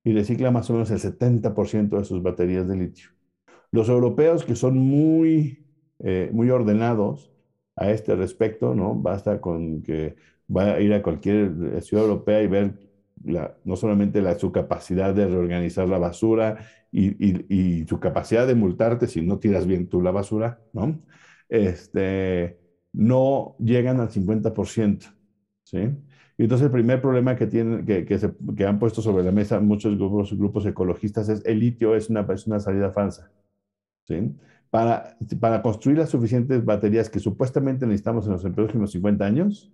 y 0.05 0.13
recicla 0.13 0.51
más 0.51 0.71
o 0.71 0.75
menos 0.75 0.91
el 0.91 0.99
70% 0.99 1.99
de 1.99 2.05
sus 2.05 2.23
baterías 2.23 2.67
de 2.69 2.77
litio. 2.77 3.11
Los 3.71 3.89
europeos 3.89 4.45
que 4.45 4.57
son 4.57 4.79
muy, 4.79 5.67
eh, 5.99 6.31
muy 6.33 6.51
ordenados 6.51 7.33
a 7.77 7.91
este 7.91 8.15
respecto, 8.17 8.75
¿no? 8.75 8.95
Basta 8.95 9.41
con 9.41 9.83
que 9.83 10.17
vaya 10.49 10.75
a 10.75 10.81
ir 10.81 10.93
a 10.93 11.03
cualquier 11.03 11.81
ciudad 11.83 12.05
europea 12.05 12.43
y 12.43 12.47
ver 12.49 12.75
no 13.65 13.77
solamente 13.77 14.23
la, 14.23 14.39
su 14.39 14.51
capacidad 14.51 15.15
de 15.15 15.29
reorganizar 15.29 15.87
la 15.89 15.99
basura 15.99 16.59
y, 16.91 17.09
y, 17.25 17.45
y, 17.49 17.87
su 17.87 18.01
capacidad 18.01 18.47
de 18.47 18.55
multarte 18.55 19.07
si 19.07 19.21
no 19.21 19.39
tiras 19.39 19.67
bien 19.67 19.89
tú 19.89 20.01
la 20.01 20.11
basura, 20.11 20.61
¿no? 20.73 20.99
este, 21.51 22.59
no 22.93 23.57
llegan 23.59 24.01
al 24.01 24.09
50%. 24.09 25.15
¿sí? 25.65 25.79
Y 26.41 26.45
entonces 26.45 26.65
el 26.65 26.73
primer 26.73 27.03
problema 27.03 27.37
que, 27.37 27.47
tienen, 27.47 27.85
que, 27.85 28.07
que, 28.07 28.19
se, 28.19 28.33
que, 28.57 28.65
han 28.65 28.79
puesto 28.79 29.03
sobre 29.03 29.23
la 29.23 29.31
mesa 29.31 29.61
muchos 29.61 29.95
grupos, 29.99 30.33
grupos 30.33 30.65
ecologistas 30.65 31.29
es 31.29 31.45
el 31.45 31.61
litio 31.61 31.95
es 31.95 32.09
una, 32.09 32.27
es 32.33 32.47
una 32.47 32.59
salida 32.59 32.91
falsa. 32.93 33.31
¿sí? 34.09 34.35
Para, 34.71 35.19
para 35.39 35.61
construir 35.61 35.99
las 35.99 36.09
suficientes 36.09 36.65
baterías 36.65 37.11
que 37.11 37.19
supuestamente 37.19 37.85
necesitamos 37.85 38.25
en 38.25 38.33
los 38.33 38.43
próximos 38.43 38.91
50 38.91 39.23
años, 39.23 39.71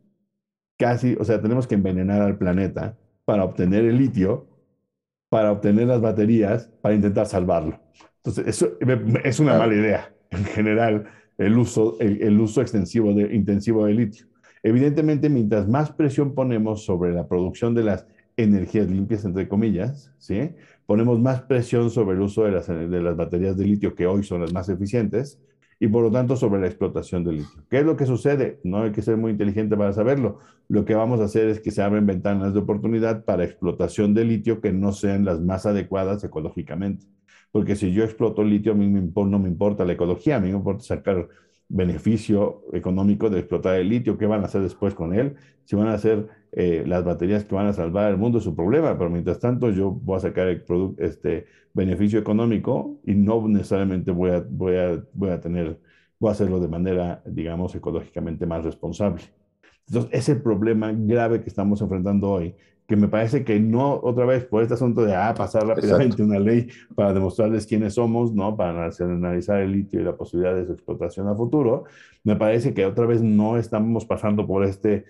casi, 0.76 1.14
o 1.20 1.22
sea, 1.22 1.40
tenemos 1.40 1.68
que 1.68 1.76
envenenar 1.76 2.20
al 2.20 2.36
planeta 2.36 2.98
para 3.24 3.44
obtener 3.44 3.84
el 3.84 3.96
litio, 3.96 4.48
para 5.28 5.52
obtener 5.52 5.86
las 5.86 6.00
baterías, 6.00 6.66
para 6.82 6.96
intentar 6.96 7.26
salvarlo. 7.26 7.78
Entonces, 8.16 8.44
eso 8.44 8.76
es 9.22 9.38
una 9.38 9.56
mala 9.56 9.72
idea 9.72 10.12
en 10.30 10.44
general, 10.44 11.06
el 11.38 11.58
uso, 11.58 11.96
el, 12.00 12.40
uso 12.40 12.60
extensivo 12.60 13.14
de, 13.14 13.36
intensivo 13.36 13.86
de 13.86 13.94
litio. 13.94 14.26
Evidentemente, 14.66 15.28
mientras 15.28 15.68
más 15.68 15.92
presión 15.92 16.34
ponemos 16.34 16.84
sobre 16.84 17.12
la 17.12 17.28
producción 17.28 17.72
de 17.72 17.84
las 17.84 18.04
energías 18.36 18.90
limpias, 18.90 19.24
entre 19.24 19.46
comillas, 19.46 20.12
¿sí? 20.18 20.50
ponemos 20.86 21.20
más 21.20 21.42
presión 21.42 21.88
sobre 21.88 22.16
el 22.16 22.22
uso 22.22 22.42
de 22.42 22.50
las, 22.50 23.16
baterías 23.16 23.56
de 23.56 23.64
litio, 23.64 23.94
que 23.94 24.08
hoy 24.08 24.24
son 24.24 24.40
las 24.40 24.52
más 24.52 24.68
eficientes, 24.68 25.40
y 25.78 25.86
por 25.86 26.02
lo 26.02 26.10
tanto 26.10 26.34
sobre 26.34 26.60
la 26.60 26.66
explotación 26.66 27.22
del 27.22 27.36
litio. 27.36 27.62
¿Qué 27.70 27.78
es 27.78 27.86
lo 27.86 27.96
que 27.96 28.06
sucede? 28.06 28.58
No 28.64 28.82
hay 28.82 28.90
que 28.90 29.02
ser 29.02 29.16
muy 29.16 29.30
inteligente 29.30 29.76
para 29.76 29.92
saberlo. 29.92 30.40
Lo 30.66 30.84
que 30.84 30.96
vamos 30.96 31.20
a 31.20 31.26
hacer 31.26 31.46
es 31.46 31.60
que 31.60 31.70
se 31.70 31.82
abren 31.82 32.04
ventanas 32.04 32.52
de 32.52 32.58
oportunidad 32.58 33.24
para 33.24 33.44
explotación 33.44 34.14
de 34.14 34.24
litio 34.24 34.60
que 34.60 34.72
no 34.72 34.90
sean 34.90 35.24
las 35.24 35.40
más 35.40 35.64
adecuadas 35.66 36.24
ecológicamente. 36.24 37.06
Porque 37.52 37.76
si 37.76 37.92
yo 37.92 38.02
exploto 38.02 38.42
litio, 38.42 38.72
a 38.72 38.74
mí 38.74 38.88
no 38.88 39.38
me 39.38 39.48
importa 39.48 39.84
la 39.84 39.92
ecología, 39.92 40.38
a 40.38 40.40
mí 40.40 40.48
me 40.48 40.56
importa 40.56 40.82
sacar 40.82 41.28
beneficio 41.68 42.62
económico 42.72 43.28
de 43.28 43.40
explotar 43.40 43.76
el 43.76 43.88
litio, 43.88 44.16
qué 44.18 44.26
van 44.26 44.42
a 44.42 44.46
hacer 44.46 44.62
después 44.62 44.94
con 44.94 45.12
él, 45.14 45.34
si 45.64 45.74
van 45.74 45.88
a 45.88 45.94
hacer 45.94 46.28
eh, 46.52 46.84
las 46.86 47.04
baterías 47.04 47.44
que 47.44 47.54
van 47.54 47.66
a 47.66 47.72
salvar 47.72 48.10
el 48.10 48.16
mundo 48.16 48.38
es 48.38 48.44
su 48.44 48.54
problema, 48.54 48.96
pero 48.96 49.10
mientras 49.10 49.40
tanto 49.40 49.70
yo 49.70 49.90
voy 49.90 50.16
a 50.16 50.20
sacar 50.20 50.48
el 50.48 50.64
este 50.98 51.46
beneficio 51.74 52.18
económico 52.18 52.98
y 53.04 53.14
no 53.14 53.46
necesariamente 53.48 54.10
voy 54.10 54.30
a, 54.30 54.44
voy 54.48 54.76
a, 54.76 55.04
voy 55.12 55.30
a 55.30 55.40
tener, 55.40 55.78
voy 56.18 56.28
a 56.28 56.32
hacerlo 56.32 56.60
de 56.60 56.68
manera, 56.68 57.22
digamos, 57.26 57.74
ecológicamente 57.74 58.46
más 58.46 58.64
responsable. 58.64 59.22
Entonces, 59.88 60.10
ese 60.12 60.36
problema 60.36 60.92
grave 60.92 61.42
que 61.42 61.48
estamos 61.48 61.80
enfrentando 61.80 62.30
hoy 62.30 62.54
que 62.86 62.96
me 62.96 63.08
parece 63.08 63.44
que 63.44 63.58
no, 63.58 64.00
otra 64.02 64.24
vez, 64.24 64.44
por 64.44 64.62
este 64.62 64.74
asunto 64.74 65.04
de 65.04 65.14
ah, 65.14 65.34
pasar 65.36 65.66
rápidamente 65.66 66.22
una 66.22 66.38
ley 66.38 66.68
para 66.94 67.12
demostrarles 67.12 67.66
quiénes 67.66 67.94
somos, 67.94 68.32
¿no? 68.32 68.56
Para 68.56 68.90
analizar 69.00 69.60
el 69.60 69.72
litio 69.72 70.00
y 70.00 70.04
la 70.04 70.16
posibilidad 70.16 70.54
de 70.54 70.66
su 70.66 70.72
explotación 70.72 71.26
a 71.28 71.34
futuro, 71.34 71.84
me 72.22 72.36
parece 72.36 72.74
que 72.74 72.86
otra 72.86 73.06
vez 73.06 73.22
no 73.22 73.56
estamos 73.56 74.04
pasando 74.04 74.46
por, 74.46 74.64
este, 74.64 75.04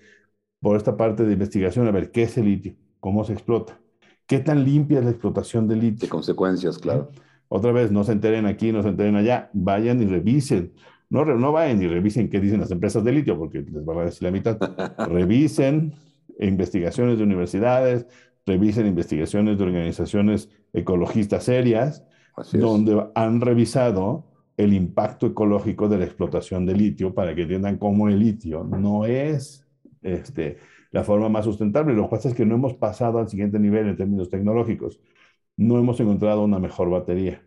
por 0.59 0.75
esta 0.75 0.97
parte 0.97 1.23
de 1.23 1.33
investigación, 1.33 1.87
a 1.87 1.91
ver 1.91 2.11
qué 2.11 2.23
es 2.23 2.37
el 2.37 2.45
litio, 2.45 2.73
cómo 2.99 3.23
se 3.23 3.33
explota, 3.33 3.79
qué 4.25 4.39
tan 4.39 4.63
limpia 4.63 4.99
es 4.99 5.05
la 5.05 5.11
explotación 5.11 5.67
del 5.67 5.81
litio. 5.81 6.01
De 6.01 6.09
consecuencias, 6.09 6.79
claro. 6.79 7.11
Otra 7.47 7.71
vez, 7.71 7.91
no 7.91 8.03
se 8.03 8.11
enteren 8.11 8.47
aquí, 8.47 8.71
no 8.71 8.81
se 8.81 8.89
enteren 8.89 9.15
allá, 9.15 9.51
vayan 9.53 10.01
y 10.01 10.05
revisen. 10.05 10.73
No, 11.09 11.23
no 11.23 11.51
vayan 11.53 11.81
y 11.81 11.87
revisen 11.87 12.29
qué 12.29 12.41
dicen 12.41 12.59
las 12.59 12.71
empresas 12.71 13.03
de 13.03 13.11
litio, 13.13 13.37
porque 13.37 13.59
les 13.59 13.85
van 13.85 13.99
a 13.99 14.05
decir 14.05 14.23
la 14.23 14.31
mitad. 14.31 14.57
revisen 15.07 15.93
investigaciones 16.39 17.17
de 17.17 17.23
universidades, 17.23 18.07
revisen 18.45 18.87
investigaciones 18.87 19.57
de 19.57 19.63
organizaciones 19.63 20.49
ecologistas 20.73 21.43
serias, 21.43 22.05
donde 22.53 23.07
han 23.15 23.41
revisado 23.41 24.25
el 24.57 24.73
impacto 24.73 25.27
ecológico 25.27 25.87
de 25.87 25.99
la 25.99 26.05
explotación 26.05 26.65
de 26.65 26.75
litio 26.75 27.13
para 27.13 27.35
que 27.35 27.43
entiendan 27.43 27.77
cómo 27.77 28.07
el 28.07 28.19
litio 28.19 28.63
no 28.63 29.05
es 29.05 29.67
este, 30.01 30.57
la 30.91 31.03
forma 31.03 31.29
más 31.29 31.45
sustentable. 31.45 31.93
Lo 31.93 32.03
que 32.03 32.09
pasa 32.09 32.29
es 32.29 32.35
que 32.35 32.45
no 32.45 32.55
hemos 32.55 32.73
pasado 32.73 33.19
al 33.19 33.29
siguiente 33.29 33.59
nivel 33.59 33.87
en 33.87 33.97
términos 33.97 34.29
tecnológicos. 34.29 34.99
No 35.55 35.77
hemos 35.77 35.99
encontrado 35.99 36.43
una 36.43 36.59
mejor 36.59 36.89
batería. 36.89 37.41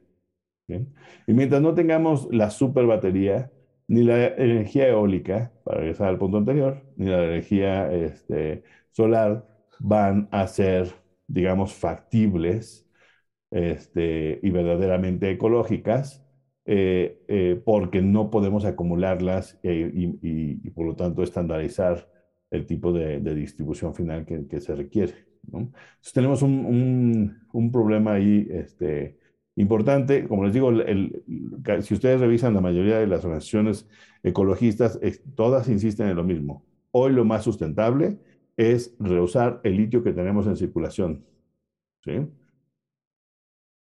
Y 1.27 1.33
mientras 1.33 1.61
no 1.61 1.75
tengamos 1.75 2.29
la 2.31 2.51
super 2.51 2.87
batería, 2.87 3.51
ni 3.89 4.05
la 4.05 4.29
energía 4.29 4.89
eólica, 4.89 5.53
para 5.65 5.81
regresar 5.81 6.09
al 6.09 6.19
punto 6.19 6.37
anterior, 6.37 6.85
ni 6.97 7.07
la 7.07 7.25
energía 7.25 7.93
este, 7.93 8.63
solar 8.93 9.47
van 9.79 10.29
a 10.31 10.47
ser, 10.47 10.93
digamos, 11.27 11.73
factibles 11.75 12.87
este, 13.51 14.39
y 14.43 14.51
verdaderamente 14.51 15.31
ecológicas, 15.31 16.25
eh, 16.67 17.25
eh, 17.27 17.61
porque 17.65 18.03
no 18.03 18.31
podemos 18.31 18.65
acumularlas 18.65 19.59
eh, 19.63 19.91
y, 19.93 20.71
por 20.71 20.87
lo 20.87 20.95
tanto 20.95 21.23
estandarizar 21.23 22.09
el 22.51 22.67
tipo 22.67 22.93
de, 22.93 23.21
distribución 23.35 23.95
final 23.95 24.25
que, 24.27 24.61
se 24.61 24.75
requiere. 24.75 25.15
Entonces 25.45 26.13
tenemos 26.13 26.43
un, 26.43 27.41
un, 27.53 27.73
problema 27.73 28.15
ahí 28.15 28.47
este, 28.51 29.19
importante. 29.57 30.29
Como 30.29 30.45
les 30.45 30.53
digo, 30.53 30.71
si 31.81 31.95
ustedes 31.95 32.21
revisan 32.21 32.55
la 32.55 32.61
mayoría 32.61 32.99
de 32.99 33.07
las 33.07 33.25
organizaciones 33.25 33.89
ecologistas, 34.23 35.01
todas 35.35 35.69
insisten 35.69 36.09
en 36.09 36.17
lo 36.17 36.25
mismo. 36.25 36.65
Hoy 36.93 37.13
lo 37.13 37.25
más 37.25 37.45
sustentable 37.45 38.19
es 38.61 38.95
reusar 38.99 39.59
el 39.65 39.79
litio 39.79 40.03
que 40.03 40.13
tenemos 40.13 40.47
en 40.47 40.55
circulación. 40.55 41.25
¿sí? 42.05 42.29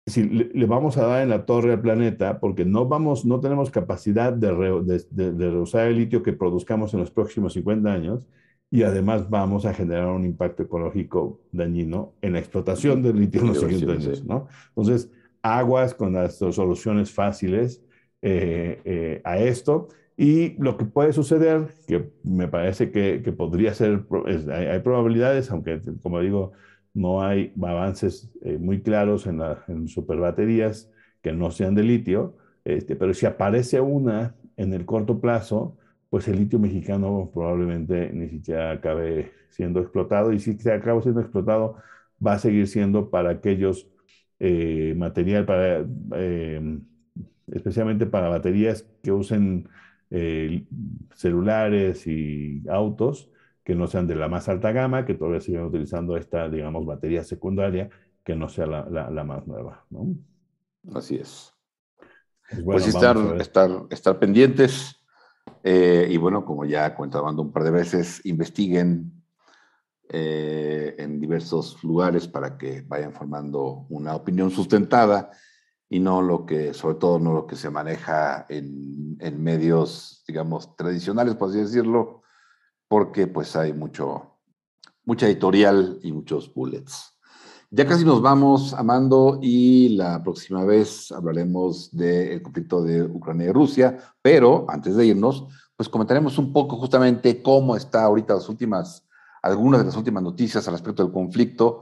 Si 0.05 0.23
le, 0.23 0.65
vamos 0.67 0.95
a 0.97 1.07
dar 1.07 1.23
en 1.23 1.29
la 1.29 1.43
torre 1.47 1.73
al 1.73 1.81
planeta, 1.81 2.39
porque 2.39 2.65
no, 2.65 2.85
vamos, 2.85 3.25
no 3.25 3.39
tenemos 3.39 3.71
capacidad 3.71 4.31
de, 4.31 4.51
reusar 4.51 5.87
el 5.87 5.97
litio 5.97 6.21
que 6.21 6.33
produzcamos 6.33 6.93
en 6.93 6.99
los 6.99 7.09
próximos 7.09 7.53
50 7.53 7.91
años, 7.91 8.27
y 8.69 8.83
además 8.83 9.27
vamos 9.27 9.65
a 9.65 9.73
generar 9.73 10.05
un 10.09 10.23
impacto 10.23 10.61
ecológico 10.61 11.41
dañino 11.51 12.13
en 12.21 12.33
la 12.33 12.39
explotación 12.39 13.01
del 13.01 13.19
litio 13.19 13.41
en 13.41 13.47
los 13.47 13.59
siguientes 13.59 14.05
años. 14.05 14.23
¿no? 14.23 14.47
Entonces, 14.67 15.09
aguas 15.41 15.95
con 15.95 16.13
las 16.13 16.37
soluciones 16.37 17.11
fáciles 17.11 17.81
eh, 18.21 18.79
eh, 18.85 19.21
a 19.23 19.39
esto. 19.39 19.87
Y 20.21 20.61
lo 20.61 20.75
que 20.75 20.83
puede 20.83 21.13
suceder, 21.13 21.69
que 21.87 22.11
me 22.25 22.49
parece 22.49 22.91
que, 22.91 23.21
podría 23.31 23.73
ser, 23.73 24.03
hay, 24.51 24.79
probabilidades, 24.81 25.49
aunque 25.49 25.79
como 26.03 26.19
digo, 26.19 26.51
no 26.93 27.23
hay 27.23 27.53
avances 27.63 28.29
eh, 28.41 28.57
muy 28.57 28.81
claros 28.81 29.27
en, 29.27 29.37
la, 29.37 29.63
en 29.69 29.87
superbaterías 29.87 30.91
que 31.21 31.31
no 31.31 31.51
sean 31.51 31.73
de 31.73 31.83
litio, 31.83 32.35
este, 32.65 32.97
pero 32.97 33.13
si 33.13 33.27
aparece 33.27 33.79
una 33.79 34.35
en 34.57 34.73
el 34.73 34.85
corto 34.85 35.21
plazo, 35.21 35.77
pues 36.09 36.27
el 36.27 36.39
litio 36.39 36.59
mexicano 36.59 37.31
probablemente 37.33 38.11
ni 38.11 38.27
siquiera 38.27 38.71
acabe 38.71 39.31
siendo 39.51 39.79
explotado. 39.79 40.33
Y 40.33 40.39
si 40.39 40.57
se 40.57 40.73
acaba 40.73 41.01
siendo 41.01 41.21
explotado, 41.21 41.77
va 42.25 42.33
a 42.33 42.39
seguir 42.39 42.67
siendo 42.67 43.09
para 43.09 43.29
aquellos 43.29 43.87
eh, 44.39 44.93
material, 44.97 45.45
para, 45.45 45.85
eh, 46.15 46.79
especialmente 47.53 48.05
para 48.05 48.27
baterías 48.27 48.85
que 49.01 49.13
usen 49.13 49.69
eh, 50.11 50.65
celulares 51.15 52.07
y 52.07 52.63
autos 52.69 53.29
que 53.63 53.75
no 53.75 53.87
sean 53.87 54.07
de 54.07 54.15
la 54.15 54.27
más 54.27 54.49
alta 54.49 54.71
gama, 54.71 55.05
que 55.05 55.13
todavía 55.13 55.41
sigan 55.41 55.65
utilizando 55.65 56.17
esta, 56.17 56.49
digamos, 56.49 56.85
batería 56.85 57.23
secundaria, 57.23 57.89
que 58.23 58.35
no 58.35 58.49
sea 58.49 58.65
la, 58.65 59.09
la, 59.11 59.23
más 59.23 59.45
nueva. 59.45 59.85
¿no? 59.91 60.15
Así 60.95 61.17
es. 61.17 61.53
Pues, 62.49 62.63
pues 62.63 62.87
estar, 62.87 63.17
estar, 63.39 63.69
estar 63.91 64.17
pendientes. 64.17 64.95
Eh, 65.63 66.07
y 66.09 66.17
bueno, 66.17 66.45
como 66.45 66.65
ya 66.65 66.95
comentaba 66.95 67.29
un 67.29 67.51
par 67.51 67.63
de 67.63 67.71
veces, 67.71 68.25
investiguen 68.25 69.11
eh, 70.11 70.95
en 70.97 71.19
diversos 71.19 71.83
lugares 71.83 72.27
para 72.27 72.57
que 72.57 72.81
vayan 72.81 73.13
formando 73.13 73.85
una 73.89 74.15
opinión 74.15 74.49
sustentada 74.49 75.29
y 75.89 75.99
no 75.99 76.21
lo 76.21 76.45
que, 76.45 76.73
sobre 76.73 76.95
todo, 76.95 77.19
no 77.19 77.33
lo 77.33 77.47
que 77.47 77.55
se 77.55 77.71
maneja 77.71 78.45
en, 78.47 79.17
en 79.19 79.43
medios, 79.43 80.23
digamos, 80.27 80.75
tradicionales, 80.75 81.35
por 81.35 81.49
así 81.49 81.59
decirlo, 81.59 82.21
porque 82.87 83.27
pues 83.27 83.55
hay 83.55 83.73
mucho, 83.73 84.37
mucha 85.03 85.25
editorial 85.25 85.99
y 86.03 86.11
muchos 86.11 86.53
bullets. 86.53 87.15
Ya 87.71 87.85
casi 87.85 88.03
nos 88.03 88.21
vamos, 88.21 88.73
Amando, 88.73 89.39
y 89.41 89.89
la 89.89 90.23
próxima 90.23 90.63
vez 90.65 91.11
hablaremos 91.11 91.95
del 91.95 92.41
conflicto 92.41 92.83
de 92.83 93.03
Ucrania 93.03 93.49
y 93.49 93.51
Rusia, 93.51 93.97
pero 94.21 94.65
antes 94.69 94.95
de 94.95 95.05
irnos, 95.05 95.45
pues 95.75 95.87
comentaremos 95.87 96.37
un 96.37 96.51
poco 96.51 96.77
justamente 96.77 97.41
cómo 97.43 97.75
está 97.75 98.03
ahorita 98.03 98.33
las 98.33 98.49
últimas, 98.49 99.07
algunas 99.41 99.81
de 99.81 99.85
las 99.85 99.95
últimas 99.95 100.23
noticias 100.23 100.67
al 100.67 100.73
respecto 100.73 101.03
del 101.03 101.11
conflicto 101.11 101.81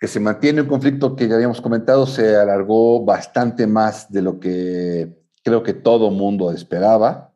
que 0.00 0.08
se 0.08 0.18
mantiene 0.18 0.62
un 0.62 0.66
conflicto 0.66 1.14
que 1.14 1.28
ya 1.28 1.34
habíamos 1.34 1.60
comentado, 1.60 2.06
se 2.06 2.34
alargó 2.34 3.04
bastante 3.04 3.66
más 3.66 4.10
de 4.10 4.22
lo 4.22 4.40
que 4.40 5.20
creo 5.44 5.62
que 5.62 5.74
todo 5.74 6.10
mundo 6.10 6.50
esperaba, 6.50 7.34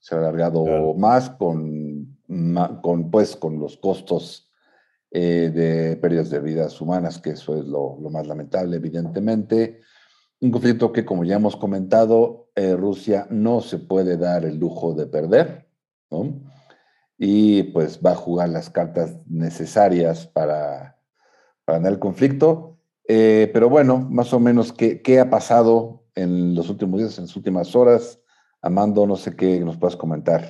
Se 0.00 0.14
ha 0.14 0.18
alargado 0.18 0.94
más 0.94 1.30
con, 1.30 2.16
con, 2.80 3.10
pues, 3.10 3.34
con 3.34 3.58
los 3.58 3.76
costos 3.76 4.48
eh, 5.10 5.50
de 5.52 5.96
pérdidas 5.96 6.30
de 6.30 6.38
vidas 6.38 6.80
humanas, 6.80 7.18
que 7.18 7.30
eso 7.30 7.56
es 7.58 7.64
lo, 7.64 7.96
más 8.10 8.26
lamentable, 8.28 8.76
evidentemente. 8.76 9.80
Un 10.40 10.52
conflicto 10.52 10.92
que, 10.92 11.04
como 11.04 11.24
ya 11.24 11.36
hemos 11.36 11.56
comentado, 11.56 12.50
eh, 12.54 12.76
Rusia 12.76 13.26
no 13.30 13.60
se 13.60 13.78
puede 13.78 14.16
dar 14.16 14.44
el 14.44 14.58
lujo 14.58 14.94
de 14.94 15.06
perder, 15.06 15.66
Y 17.18 17.64
pues 17.64 18.00
va 18.00 18.12
a 18.12 18.16
jugar 18.16 18.48
las 18.48 18.70
cartas 18.70 19.16
necesarias 19.26 20.26
para 20.26 20.99
para 21.70 21.78
ganar 21.78 21.92
el 21.92 21.98
conflicto. 22.00 22.78
Eh, 23.06 23.48
pero 23.52 23.68
bueno, 23.68 23.98
más 24.10 24.32
o 24.34 24.40
menos, 24.40 24.72
¿qué, 24.72 25.02
¿qué, 25.02 25.20
ha 25.20 25.30
pasado 25.30 26.00
en 26.16 26.54
los 26.54 26.68
últimos 26.68 26.98
días, 26.98 27.16
en 27.18 27.26
las 27.26 27.36
últimas 27.36 27.76
horas. 27.76 28.20
Amando, 28.60 29.06
no 29.06 29.16
sé 29.16 29.36
qué 29.36 29.60
nos 29.60 29.76
puedas 29.76 29.96
comentar. 29.96 30.46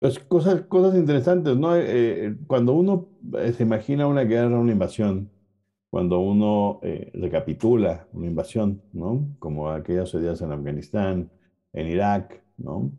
Pues 0.00 0.18
cosas, 0.18 0.62
cosas 0.62 0.94
interesantes, 0.96 1.56
¿no? 1.56 1.76
Eh, 1.76 1.84
eh, 2.26 2.36
cuando 2.46 2.74
uno 2.74 3.08
eh, 3.38 3.52
se 3.52 3.62
imagina 3.62 4.06
una 4.06 4.22
guerra, 4.22 4.58
una 4.58 4.72
invasión, 4.72 5.30
cuando 5.90 6.20
uno 6.20 6.80
recapitula 7.14 8.06
una 8.12 8.26
invasión, 8.26 8.82
¿no? 8.92 9.28
Como 9.38 9.70
aquellas 9.70 10.12
días 10.12 10.40
en 10.40 10.52
Afganistán, 10.52 11.30
en 11.72 11.86
Irak, 11.86 12.42
¿no? 12.56 12.92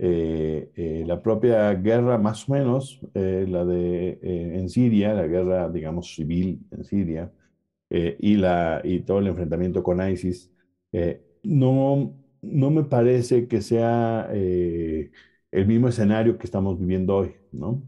La 0.00 1.22
propia 1.22 1.74
guerra, 1.74 2.18
más 2.18 2.48
o 2.48 2.52
menos, 2.52 3.00
la 3.14 3.64
de 3.64 4.18
en 4.22 4.68
Siria, 4.68 5.14
la 5.14 5.26
guerra, 5.26 5.68
digamos, 5.68 6.14
civil 6.14 6.60
en 6.70 6.84
Siria, 6.84 7.32
y, 7.90 8.36
la, 8.36 8.80
y 8.84 9.00
todo 9.00 9.18
el 9.18 9.26
enfrentamiento 9.28 9.82
con 9.82 10.00
ISIS, 10.08 10.50
no, 11.42 12.14
no 12.42 12.70
me 12.70 12.84
parece 12.84 13.48
que 13.48 13.60
sea 13.62 14.28
el 14.32 15.66
mismo 15.66 15.88
escenario 15.88 16.38
que 16.38 16.46
estamos 16.46 16.78
viviendo 16.78 17.16
hoy, 17.16 17.34
¿no? 17.52 17.82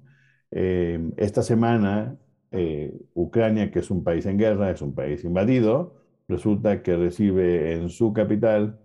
Eh, 0.51 1.01
esta 1.17 1.43
semana, 1.43 2.19
eh, 2.51 2.93
Ucrania, 3.15 3.71
que 3.71 3.79
es 3.81 3.91
un 3.91 4.05
país 4.05 4.27
en 4.27 4.39
guerra, 4.39 4.71
es 4.71 4.83
un 4.83 4.95
país 4.95 5.25
invadido, 5.25 5.95
resulta 6.29 6.83
que 6.83 6.97
recibe 6.97 7.73
en 7.75 7.89
su 7.89 8.13
capital 8.13 8.79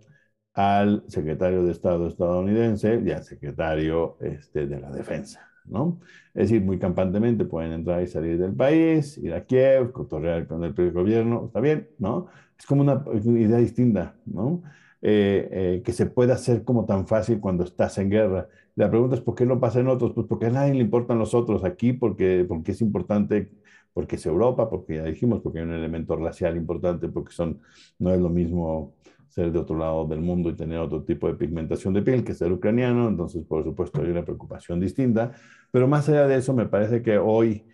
al 0.58 1.04
secretario 1.06 1.62
de 1.62 1.70
Estado 1.70 2.08
estadounidense 2.08 3.00
y 3.06 3.12
al 3.12 3.22
secretario 3.22 4.16
este, 4.20 4.66
de 4.66 4.80
la 4.80 4.90
Defensa, 4.90 5.48
¿no? 5.64 6.00
Es 6.34 6.50
decir, 6.50 6.62
muy 6.62 6.80
campantemente 6.80 7.44
pueden 7.44 7.70
entrar 7.70 8.02
y 8.02 8.08
salir 8.08 8.38
del 8.38 8.54
país, 8.54 9.18
ir 9.18 9.34
a 9.34 9.44
Kiev, 9.44 9.92
cotorrear 9.92 10.48
con 10.48 10.64
el 10.64 10.72
gobierno, 10.90 11.44
está 11.46 11.60
bien, 11.60 11.88
¿no? 12.00 12.26
Es 12.58 12.66
como 12.66 12.82
una 12.82 13.04
idea 13.14 13.58
distinta, 13.58 14.16
¿no? 14.26 14.64
Eh, 15.00 15.48
eh, 15.52 15.82
que 15.84 15.92
se 15.92 16.06
pueda 16.06 16.34
hacer 16.34 16.64
como 16.64 16.86
tan 16.86 17.06
fácil 17.06 17.38
cuando 17.38 17.62
estás 17.62 17.96
en 17.98 18.10
guerra. 18.10 18.48
La 18.74 18.90
pregunta 18.90 19.14
es, 19.14 19.20
¿por 19.20 19.36
qué 19.36 19.46
no 19.46 19.60
pasa 19.60 19.78
en 19.78 19.86
otros? 19.86 20.10
Pues 20.12 20.26
porque 20.26 20.46
a 20.46 20.50
nadie 20.50 20.74
le 20.74 20.80
importan 20.80 21.20
los 21.20 21.34
otros 21.34 21.62
aquí, 21.62 21.92
porque, 21.92 22.44
porque 22.48 22.72
es 22.72 22.80
importante, 22.80 23.48
porque 23.92 24.16
es 24.16 24.26
Europa, 24.26 24.68
porque 24.68 24.96
ya 24.96 25.04
dijimos, 25.04 25.40
porque 25.40 25.60
hay 25.60 25.66
un 25.66 25.74
elemento 25.74 26.16
racial 26.16 26.56
importante, 26.56 27.08
porque 27.08 27.32
son, 27.32 27.60
no 28.00 28.12
es 28.12 28.20
lo 28.20 28.28
mismo 28.28 28.94
ser 29.28 29.52
de 29.52 29.58
otro 29.58 29.78
lado 29.78 30.06
del 30.06 30.20
mundo 30.20 30.50
y 30.50 30.56
tener 30.56 30.78
otro 30.78 31.02
tipo 31.04 31.28
de 31.28 31.34
pigmentación 31.34 31.94
de 31.94 32.02
piel 32.02 32.24
que 32.24 32.34
ser 32.34 32.52
ucraniano, 32.52 33.08
entonces 33.08 33.44
por 33.44 33.64
supuesto 33.64 34.00
hay 34.02 34.10
una 34.10 34.24
preocupación 34.24 34.80
distinta, 34.80 35.32
pero 35.70 35.86
más 35.86 36.08
allá 36.08 36.26
de 36.26 36.36
eso 36.36 36.54
me 36.54 36.66
parece 36.66 37.02
que 37.02 37.18
hoy 37.18 37.64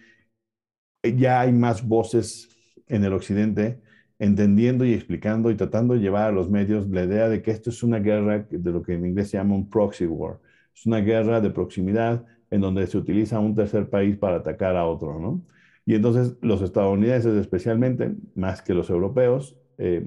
ya 1.02 1.40
hay 1.40 1.52
más 1.52 1.86
voces 1.86 2.48
en 2.88 3.05
el 3.05 3.12
occidente 3.12 3.80
entendiendo 4.18 4.84
y 4.84 4.94
explicando 4.94 5.50
y 5.50 5.57
tratando 5.57 5.94
de 5.94 6.00
llevar 6.00 6.28
a 6.28 6.32
los 6.32 6.48
medios 6.48 6.88
la 6.88 7.05
idea 7.05 7.28
de 7.28 7.42
que 7.42 7.50
esto 7.50 7.70
es 7.70 7.82
una 7.82 7.98
guerra 7.98 8.46
de 8.48 8.70
lo 8.70 8.82
que 8.82 8.94
en 8.94 9.07
inglés 9.07 9.30
se 9.30 9.36
llama 9.36 9.55
un 9.55 9.68
proxy 9.68 10.07
war. 10.07 10.38
Es 10.74 10.86
una 10.86 10.98
guerra 10.98 11.40
de 11.40 11.50
proximidad 11.50 12.24
en 12.50 12.61
donde 12.61 12.86
se 12.86 12.98
utiliza 12.98 13.38
un 13.38 13.55
tercer 13.55 13.88
país 13.90 14.16
para 14.16 14.36
atacar 14.36 14.76
a 14.76 14.86
otro, 14.86 15.18
¿no? 15.18 15.42
Y 15.86 15.94
entonces 15.94 16.36
los 16.40 16.62
estadounidenses 16.62 17.34
especialmente, 17.34 18.12
más 18.34 18.62
que 18.62 18.74
los 18.74 18.88
europeos, 18.90 19.57
eh, 19.78 20.07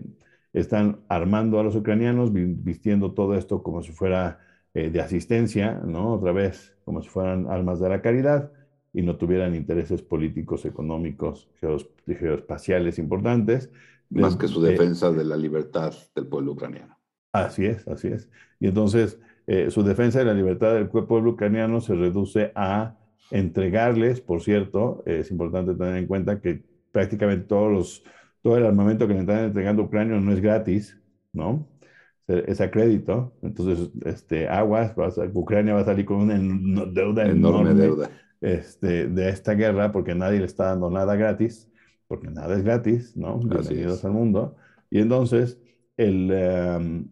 están 0.60 1.02
armando 1.08 1.60
a 1.60 1.64
los 1.64 1.76
ucranianos, 1.76 2.32
vistiendo 2.34 3.14
todo 3.14 3.36
esto 3.36 3.64
como 3.64 3.84
si 3.84 3.92
fuera 3.92 4.40
eh, 4.74 4.90
de 4.90 5.02
asistencia, 5.02 5.82
¿no? 5.86 6.14
Otra 6.14 6.32
vez, 6.32 6.76
como 6.84 7.02
si 7.02 7.10
fueran 7.10 7.48
almas 7.50 7.80
de 7.80 7.90
la 7.90 8.02
caridad 8.02 8.52
y 8.94 9.02
no 9.02 9.18
tuvieran 9.18 9.56
intereses 9.56 10.02
políticos, 10.02 10.66
económicos, 10.66 11.50
geoespaciales 12.06 12.98
importantes, 13.00 13.70
más 14.10 14.36
que 14.36 14.48
su 14.48 14.62
defensa 14.62 15.12
de 15.12 15.26
la 15.26 15.36
libertad 15.36 15.94
del 16.16 16.28
pueblo 16.28 16.54
ucraniano. 16.54 16.98
Así 17.34 17.66
es, 17.66 17.88
así 17.88 18.08
es. 18.08 18.30
Y 18.60 18.68
entonces 18.68 19.20
eh, 19.46 19.70
su 19.70 19.84
defensa 19.84 20.20
de 20.20 20.26
la 20.26 20.34
libertad 20.34 20.74
del 20.74 20.88
pueblo 20.88 21.32
ucraniano 21.32 21.82
se 21.82 21.94
reduce 21.94 22.52
a 22.56 22.98
entregarles, 23.32 24.22
por 24.22 24.42
cierto, 24.42 25.04
es 25.06 25.30
importante 25.32 25.76
tener 25.76 25.98
en 25.98 26.08
cuenta 26.08 26.42
que 26.42 26.64
prácticamente 26.92 27.46
todos 27.46 27.72
los, 27.72 28.04
todo 28.42 28.58
el 28.58 28.66
armamento 28.66 29.08
que 29.08 29.14
le 29.14 29.22
están 29.22 29.46
entregando 29.46 29.82
a 29.82 29.86
Ucrania 29.86 30.20
no 30.20 30.32
es 30.32 30.42
gratis, 30.42 31.00
¿no? 31.34 31.68
Es 32.28 32.60
a 32.60 32.70
crédito. 32.70 33.34
Entonces, 33.42 33.90
este, 34.06 34.48
aguas, 34.50 34.94
Ucrania 35.34 35.74
va 35.74 35.82
a 35.82 35.86
salir 35.86 36.06
con 36.06 36.18
una 36.18 36.38
deuda 36.86 37.26
enorme, 37.26 37.74
deuda. 37.74 38.10
Este, 38.42 39.08
de 39.08 39.30
esta 39.30 39.54
guerra 39.54 39.92
porque 39.92 40.14
nadie 40.14 40.40
le 40.40 40.46
está 40.46 40.66
dando 40.66 40.92
nada 40.92 41.16
gratis 41.16 41.68
porque 42.08 42.30
nada 42.30 42.56
es 42.56 42.64
gratis, 42.64 43.16
¿no? 43.16 43.38
Bienvenidos 43.40 44.04
al 44.06 44.14
mundo. 44.14 44.56
Y 44.90 45.00
entonces, 45.00 45.60
el, 45.98 46.32
em, 46.32 47.10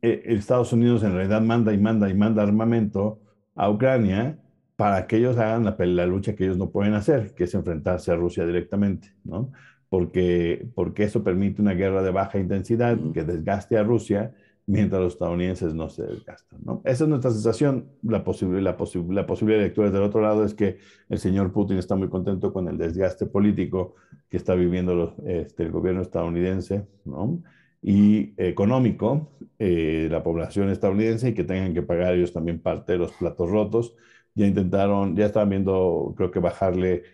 e, 0.00 0.22
Estados 0.26 0.72
Unidos 0.72 1.02
en 1.02 1.12
realidad 1.12 1.40
manda 1.42 1.72
y 1.72 1.78
manda 1.78 2.08
y 2.08 2.14
manda 2.14 2.42
armamento 2.42 3.20
a 3.54 3.68
Ucrania 3.70 4.38
para 4.76 5.06
que 5.06 5.16
ellos 5.16 5.36
hagan 5.38 5.64
la, 5.64 5.76
la, 5.78 6.06
lucha 6.06 6.34
que 6.34 6.44
ellos 6.44 6.58
no 6.58 6.70
pueden 6.70 6.94
hacer, 6.94 7.34
que 7.34 7.44
es 7.44 7.54
enfrentarse 7.54 8.12
a 8.12 8.16
Rusia 8.16 8.46
directamente, 8.46 9.14
¿no? 9.24 9.50
Porque, 9.88 10.68
porque 10.74 11.04
eso 11.04 11.22
permite 11.22 11.62
una 11.62 11.74
guerra 11.74 12.02
de 12.02 12.10
baja 12.10 12.38
intensidad 12.38 12.98
que 13.14 13.24
desgaste 13.24 13.78
a 13.78 13.84
Rusia 13.84 14.34
mientras 14.66 15.00
los 15.00 15.12
estadounidenses 15.14 15.74
no 15.74 15.88
se 15.88 16.02
desgastan. 16.02 16.58
¿no? 16.64 16.82
Esa 16.84 17.04
es 17.04 17.08
nuestra 17.08 17.30
sensación. 17.30 17.88
La, 18.02 18.24
posible, 18.24 18.60
la, 18.60 18.76
la 19.08 19.26
posible 19.26 19.58
lectura 19.58 19.90
del 19.90 20.02
otro 20.02 20.20
lado 20.20 20.44
es 20.44 20.54
que 20.54 20.78
el 21.08 21.18
señor 21.18 21.52
Putin 21.52 21.78
está 21.78 21.94
muy 21.94 22.08
contento 22.08 22.52
con 22.52 22.68
el 22.68 22.76
desgaste 22.76 23.26
político 23.26 23.94
que 24.28 24.36
está 24.36 24.54
viviendo 24.54 25.14
este, 25.24 25.62
el 25.62 25.70
gobierno 25.70 26.02
estadounidense 26.02 26.86
¿no? 27.04 27.42
y 27.80 28.34
económico, 28.36 29.30
eh, 29.58 30.08
la 30.10 30.22
población 30.22 30.70
estadounidense, 30.70 31.28
y 31.28 31.34
que 31.34 31.44
tengan 31.44 31.72
que 31.72 31.82
pagar 31.82 32.14
ellos 32.14 32.32
también 32.32 32.60
parte 32.60 32.92
de 32.92 32.98
los 32.98 33.12
platos 33.12 33.48
rotos. 33.48 33.94
Ya 34.34 34.46
intentaron, 34.46 35.16
ya 35.16 35.26
estaban 35.26 35.48
viendo, 35.50 36.12
creo 36.16 36.30
que 36.30 36.40
bajarle, 36.40 37.04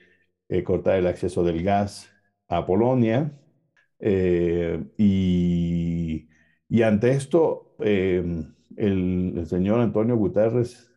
eh, 0.49 0.65
cortar 0.65 0.97
el 0.99 1.07
acceso 1.07 1.45
del 1.45 1.63
gas 1.63 2.12
a 2.59 2.67
Polonia. 2.67 3.39
Eh, 3.99 4.83
y 4.99 6.29
y 6.73 6.83
ante 6.85 7.11
esto, 7.11 7.75
em, 7.81 8.55
el, 8.77 9.45
señor 9.47 9.81
Antonio 9.81 10.17
Guterres 10.17 10.91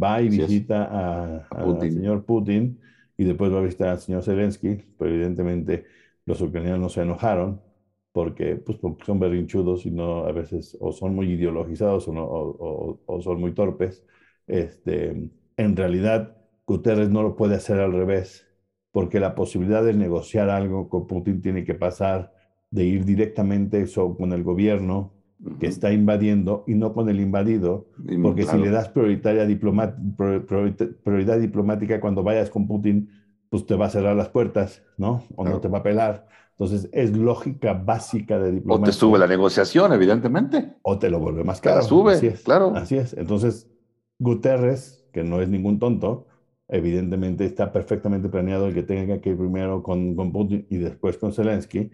va 0.00 0.20
y 0.20 0.28
visita 0.28 1.46
al 1.50 1.80
señor 1.80 2.26
Putin 2.26 2.78
y 3.16 3.24
después 3.24 3.50
va 3.50 3.60
a 3.60 3.62
visitar 3.62 3.88
al 3.88 3.98
señor 3.98 4.22
Zelensky, 4.24 4.76
pero 4.98 5.14
evidentemente 5.14 5.86
los 6.26 6.42
ucranianos 6.42 6.92
se 6.92 7.00
enojaron 7.00 7.62
porque, 8.12 8.56
pues, 8.56 8.78
son 9.06 9.18
berrinchudos 9.18 9.86
y 9.86 9.90
no 9.90 10.26
a 10.26 10.32
veces 10.32 10.76
o 10.80 10.92
son 10.92 11.14
muy 11.14 11.32
ideologizados 11.32 12.08
o, 12.08 13.00
o, 13.06 13.22
son 13.22 13.40
muy 13.40 13.54
torpes. 13.54 14.04
Este, 14.46 15.30
en 15.56 15.76
realidad, 15.76 16.36
Guterres 16.66 17.08
no 17.08 17.22
lo 17.22 17.36
puede 17.36 17.54
hacer 17.54 17.80
al 17.80 17.92
revés, 17.94 18.45
porque 18.96 19.20
la 19.20 19.34
posibilidad 19.34 19.84
de 19.84 19.92
negociar 19.92 20.48
algo 20.48 20.88
con 20.88 21.06
Putin 21.06 21.42
tiene 21.42 21.64
que 21.64 21.74
pasar 21.74 22.32
de 22.70 22.86
ir 22.86 23.04
directamente 23.04 23.84
con 23.94 24.32
el 24.32 24.42
gobierno 24.42 25.12
que 25.60 25.66
está 25.66 25.92
invadiendo 25.92 26.64
y 26.66 26.72
no 26.72 26.94
con 26.94 27.10
el 27.10 27.20
invadido, 27.20 27.88
porque 28.22 28.44
si 28.44 28.56
le 28.56 28.70
das 28.70 28.88
prioridad 28.88 29.46
diplomática 31.38 32.00
cuando 32.00 32.22
vayas 32.22 32.48
con 32.48 32.66
Putin, 32.66 33.10
pues 33.50 33.66
te 33.66 33.74
va 33.74 33.84
a 33.84 33.90
cerrar 33.90 34.16
las 34.16 34.30
puertas, 34.30 34.82
¿no? 34.96 35.24
O 35.36 35.44
no 35.44 35.60
te 35.60 35.68
va 35.68 35.80
a 35.80 35.82
pelar. 35.82 36.26
Entonces, 36.52 36.88
es 36.90 37.14
lógica 37.14 37.74
básica 37.74 38.38
de 38.38 38.50
diplomacia. 38.50 38.82
O 38.82 38.86
te 38.86 38.92
sube 38.92 39.18
la 39.18 39.26
negociación, 39.26 39.92
evidentemente. 39.92 40.76
O 40.80 40.98
te 40.98 41.10
lo 41.10 41.18
vuelve 41.18 41.44
más 41.44 41.60
caro. 41.60 41.82
Te 41.82 41.86
sube, 41.86 42.32
claro. 42.42 42.72
Así 42.74 42.96
es. 42.96 43.12
Entonces, 43.12 43.68
Guterres, 44.18 45.06
que 45.12 45.22
no 45.22 45.42
es 45.42 45.50
ningún 45.50 45.78
tonto, 45.78 46.28
evidentemente 46.68 47.44
está 47.44 47.72
perfectamente 47.72 48.28
planeado 48.28 48.68
el 48.68 48.74
que 48.74 48.82
tenga 48.82 49.20
que 49.20 49.30
ir 49.30 49.36
primero 49.36 49.82
con, 49.82 50.14
con 50.16 50.32
Putin 50.32 50.66
y 50.70 50.78
después 50.78 51.16
con 51.16 51.32
Zelensky. 51.32 51.90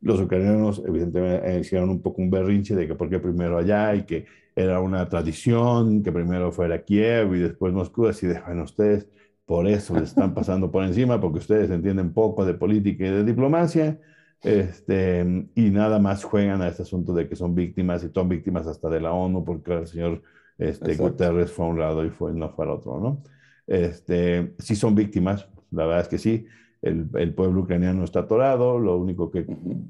Los 0.00 0.20
ucranianos 0.20 0.82
evidentemente 0.86 1.60
hicieron 1.60 1.90
un 1.90 2.02
poco 2.02 2.22
un 2.22 2.30
berrinche 2.30 2.74
de 2.74 2.86
que 2.86 2.94
por 2.94 3.08
qué 3.08 3.18
primero 3.18 3.58
allá 3.58 3.94
y 3.94 4.04
que 4.04 4.26
era 4.56 4.80
una 4.80 5.08
tradición 5.08 6.02
que 6.02 6.12
primero 6.12 6.52
fuera 6.52 6.84
Kiev 6.84 7.34
y 7.34 7.40
después 7.40 7.72
Moscú, 7.72 8.06
así 8.06 8.26
de, 8.26 8.40
bueno, 8.40 8.64
ustedes 8.64 9.08
por 9.46 9.66
eso 9.66 9.94
les 9.94 10.10
están 10.10 10.34
pasando 10.34 10.70
por 10.70 10.84
encima, 10.84 11.20
porque 11.20 11.38
ustedes 11.38 11.70
entienden 11.70 12.12
poco 12.12 12.44
de 12.44 12.54
política 12.54 13.06
y 13.06 13.10
de 13.10 13.24
diplomacia, 13.24 13.98
este, 14.42 15.48
y 15.54 15.70
nada 15.70 15.98
más 15.98 16.22
juegan 16.22 16.62
a 16.62 16.68
este 16.68 16.82
asunto 16.82 17.14
de 17.14 17.28
que 17.28 17.36
son 17.36 17.54
víctimas 17.54 18.04
y 18.04 18.10
son 18.10 18.28
víctimas 18.28 18.66
hasta 18.66 18.88
de 18.88 19.00
la 19.00 19.12
ONU, 19.12 19.44
porque 19.44 19.72
el 19.74 19.86
señor 19.86 20.22
este, 20.58 20.96
Guterres 20.96 21.50
fue 21.50 21.66
a 21.66 21.68
un 21.68 21.78
lado 21.78 22.04
y 22.04 22.10
fue, 22.10 22.32
no 22.32 22.50
fue 22.50 22.66
al 22.66 22.72
otro, 22.72 23.00
¿no? 23.00 23.22
Este, 23.66 24.54
sí 24.58 24.76
son 24.76 24.94
víctimas, 24.94 25.48
la 25.70 25.86
verdad 25.86 26.02
es 26.02 26.08
que 26.08 26.18
sí, 26.18 26.46
el, 26.82 27.34
pueblo 27.34 27.62
ucraniano 27.62 28.04
está 28.04 28.20
atorado, 28.20 28.78
lo 28.78 28.98
único 28.98 29.30
que 29.30 29.46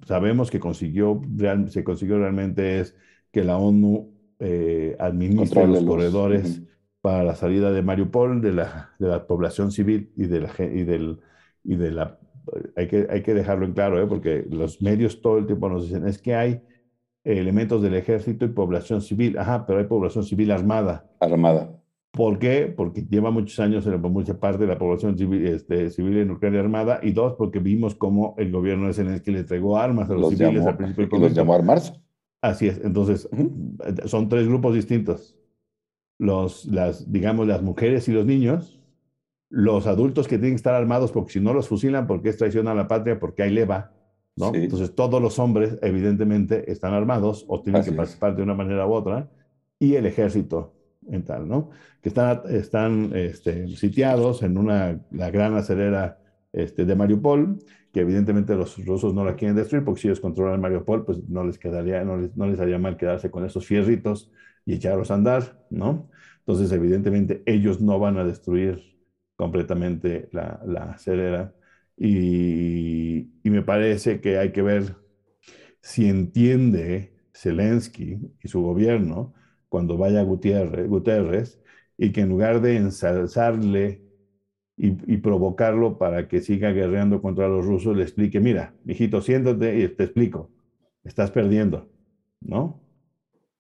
sabemos 0.06 0.50
que 0.50 0.60
consiguió, 0.60 1.20
se 1.68 1.82
consiguió 1.82 2.18
realmente 2.18 2.78
es 2.78 2.96
que 3.32 3.42
la 3.42 3.58
ONU 3.58 4.12
eh, 4.38 4.96
administre 5.00 5.66
los, 5.66 5.82
corredores 5.82 6.62
para 7.00 7.24
la 7.24 7.34
salida 7.34 7.72
de 7.72 7.82
Mariupol, 7.82 8.40
de 8.40 8.52
la, 8.52 8.90
de 9.00 9.08
la 9.08 9.26
población 9.26 9.72
civil 9.72 10.12
y 10.16 10.26
de 10.26 10.40
la, 10.40 10.50
y 10.58 10.84
del, 10.84 11.18
y 11.64 11.74
de 11.74 11.90
la 11.90 12.18
hay 12.76 12.88
que, 12.88 13.06
hay 13.10 13.22
que 13.22 13.34
dejarlo 13.34 13.64
en 13.64 13.72
claro, 13.72 14.02
¿eh? 14.02 14.06
porque 14.06 14.46
los 14.50 14.82
medios 14.82 15.20
todo 15.20 15.38
el 15.38 15.46
tiempo 15.46 15.68
nos 15.68 15.84
dicen, 15.84 16.06
es 16.06 16.18
que 16.18 16.34
hay 16.34 16.62
elementos 17.24 17.82
del 17.82 17.94
ejército 17.94 18.44
y 18.44 18.48
población 18.48 19.00
civil. 19.00 19.38
Ajá, 19.38 19.66
pero 19.66 19.78
hay 19.78 19.86
población 19.86 20.24
civil 20.24 20.50
armada. 20.50 21.06
Armada. 21.20 21.70
¿Por 22.14 22.38
qué? 22.38 22.72
Porque 22.74 23.02
lleva 23.02 23.32
muchos 23.32 23.58
años 23.58 23.84
en 23.88 24.00
mucha 24.00 24.38
parte 24.38 24.58
de 24.58 24.68
la 24.68 24.78
población 24.78 25.18
civil, 25.18 25.46
este, 25.48 25.90
civil 25.90 26.18
en 26.18 26.30
Ucrania 26.30 26.60
armada. 26.60 27.00
Y 27.02 27.10
dos, 27.10 27.34
porque 27.34 27.58
vimos 27.58 27.96
cómo 27.96 28.36
el 28.38 28.52
gobierno 28.52 28.86
de 28.86 28.92
Zelensky 28.92 29.32
le 29.32 29.40
entregó 29.40 29.76
armas 29.78 30.08
a 30.08 30.14
los, 30.14 30.30
civiles 30.30 30.64
al 30.64 30.76
principio 30.76 31.08
del 31.08 31.20
los 31.20 31.34
llamó 31.34 31.54
a 31.54 31.56
armarse. 31.56 32.00
Así 32.40 32.68
es. 32.68 32.80
Entonces, 32.84 33.28
son 34.04 34.28
tres 34.28 34.46
grupos 34.46 34.74
distintos. 34.74 35.36
Los, 36.18 36.66
las, 36.66 37.10
digamos, 37.10 37.48
las 37.48 37.62
mujeres 37.62 38.06
y 38.06 38.12
los 38.12 38.24
niños, 38.24 38.80
los 39.50 39.88
adultos 39.88 40.28
que 40.28 40.36
tienen 40.36 40.52
que 40.52 40.56
estar 40.56 40.74
armados 40.74 41.10
porque 41.10 41.32
si 41.32 41.40
no 41.40 41.52
los 41.52 41.66
fusilan 41.66 42.06
porque 42.06 42.28
es 42.28 42.36
traición 42.36 42.68
a 42.68 42.74
la 42.74 42.86
patria, 42.86 43.18
porque 43.18 43.42
hay 43.42 43.50
leva, 43.50 43.92
¿no? 44.36 44.54
Entonces 44.54 44.94
todos 44.94 45.20
los 45.20 45.40
hombres 45.40 45.78
evidentemente 45.82 46.70
están 46.70 46.94
armados 46.94 47.44
o 47.48 47.60
tienen 47.60 47.82
que 47.82 47.90
participar 47.92 48.36
de 48.36 48.42
una 48.42 48.54
manera 48.54 48.86
u 48.86 48.92
otra 48.92 49.28
y 49.80 49.96
el 49.96 50.06
ejército 50.06 50.73
en 51.10 51.24
tal, 51.24 51.48
¿no? 51.48 51.70
Que 52.02 52.08
están, 52.08 52.42
están 52.48 53.12
este, 53.14 53.68
sitiados 53.68 54.42
en 54.42 54.58
una, 54.58 55.00
la 55.10 55.30
gran 55.30 55.54
acelera 55.56 56.18
este, 56.52 56.84
de 56.84 56.94
Mariupol, 56.94 57.58
que 57.92 58.00
evidentemente 58.00 58.54
los 58.54 58.84
rusos 58.84 59.14
no 59.14 59.24
la 59.24 59.36
quieren 59.36 59.56
destruir 59.56 59.84
porque 59.84 60.00
si 60.00 60.08
ellos 60.08 60.20
controlan 60.20 60.60
Mariupol, 60.60 61.04
pues 61.04 61.28
no 61.28 61.44
les 61.44 61.58
quedaría, 61.58 62.04
no 62.04 62.16
les, 62.16 62.36
no 62.36 62.46
les 62.46 62.60
haría 62.60 62.78
mal 62.78 62.96
quedarse 62.96 63.30
con 63.30 63.44
esos 63.44 63.66
fierritos 63.66 64.30
y 64.66 64.74
echarlos 64.74 65.10
a 65.10 65.14
andar, 65.14 65.64
¿no? 65.70 66.10
Entonces 66.40 66.72
evidentemente 66.72 67.42
ellos 67.46 67.80
no 67.80 67.98
van 67.98 68.18
a 68.18 68.24
destruir 68.24 68.82
completamente 69.36 70.28
la, 70.32 70.60
la 70.66 70.92
acelera. 70.92 71.54
Y, 71.96 73.30
y, 73.42 73.50
me 73.50 73.62
parece 73.62 74.20
que 74.20 74.38
hay 74.38 74.50
que 74.52 74.62
ver 74.62 74.96
si 75.80 76.08
entiende 76.08 77.14
Zelensky 77.32 78.18
y 78.42 78.48
su 78.48 78.62
gobierno 78.62 79.34
cuando 79.74 79.98
vaya 79.98 80.22
Gutiérrez, 80.22 80.88
Guterres 80.88 81.60
y 81.98 82.12
que 82.12 82.20
en 82.20 82.28
lugar 82.28 82.60
de 82.60 82.76
ensalzarle 82.76 84.04
y, 84.76 84.90
y, 85.12 85.16
provocarlo 85.16 85.98
para 85.98 86.28
que 86.28 86.40
siga 86.40 86.70
guerreando 86.70 87.20
contra 87.20 87.48
los 87.48 87.66
rusos, 87.66 87.96
le 87.96 88.04
explique, 88.04 88.38
mira, 88.38 88.72
hijito, 88.86 89.20
siéntate 89.20 89.80
y 89.80 89.88
te 89.88 90.04
explico, 90.04 90.48
estás 91.02 91.32
perdiendo, 91.32 91.88
¿no? 92.40 92.84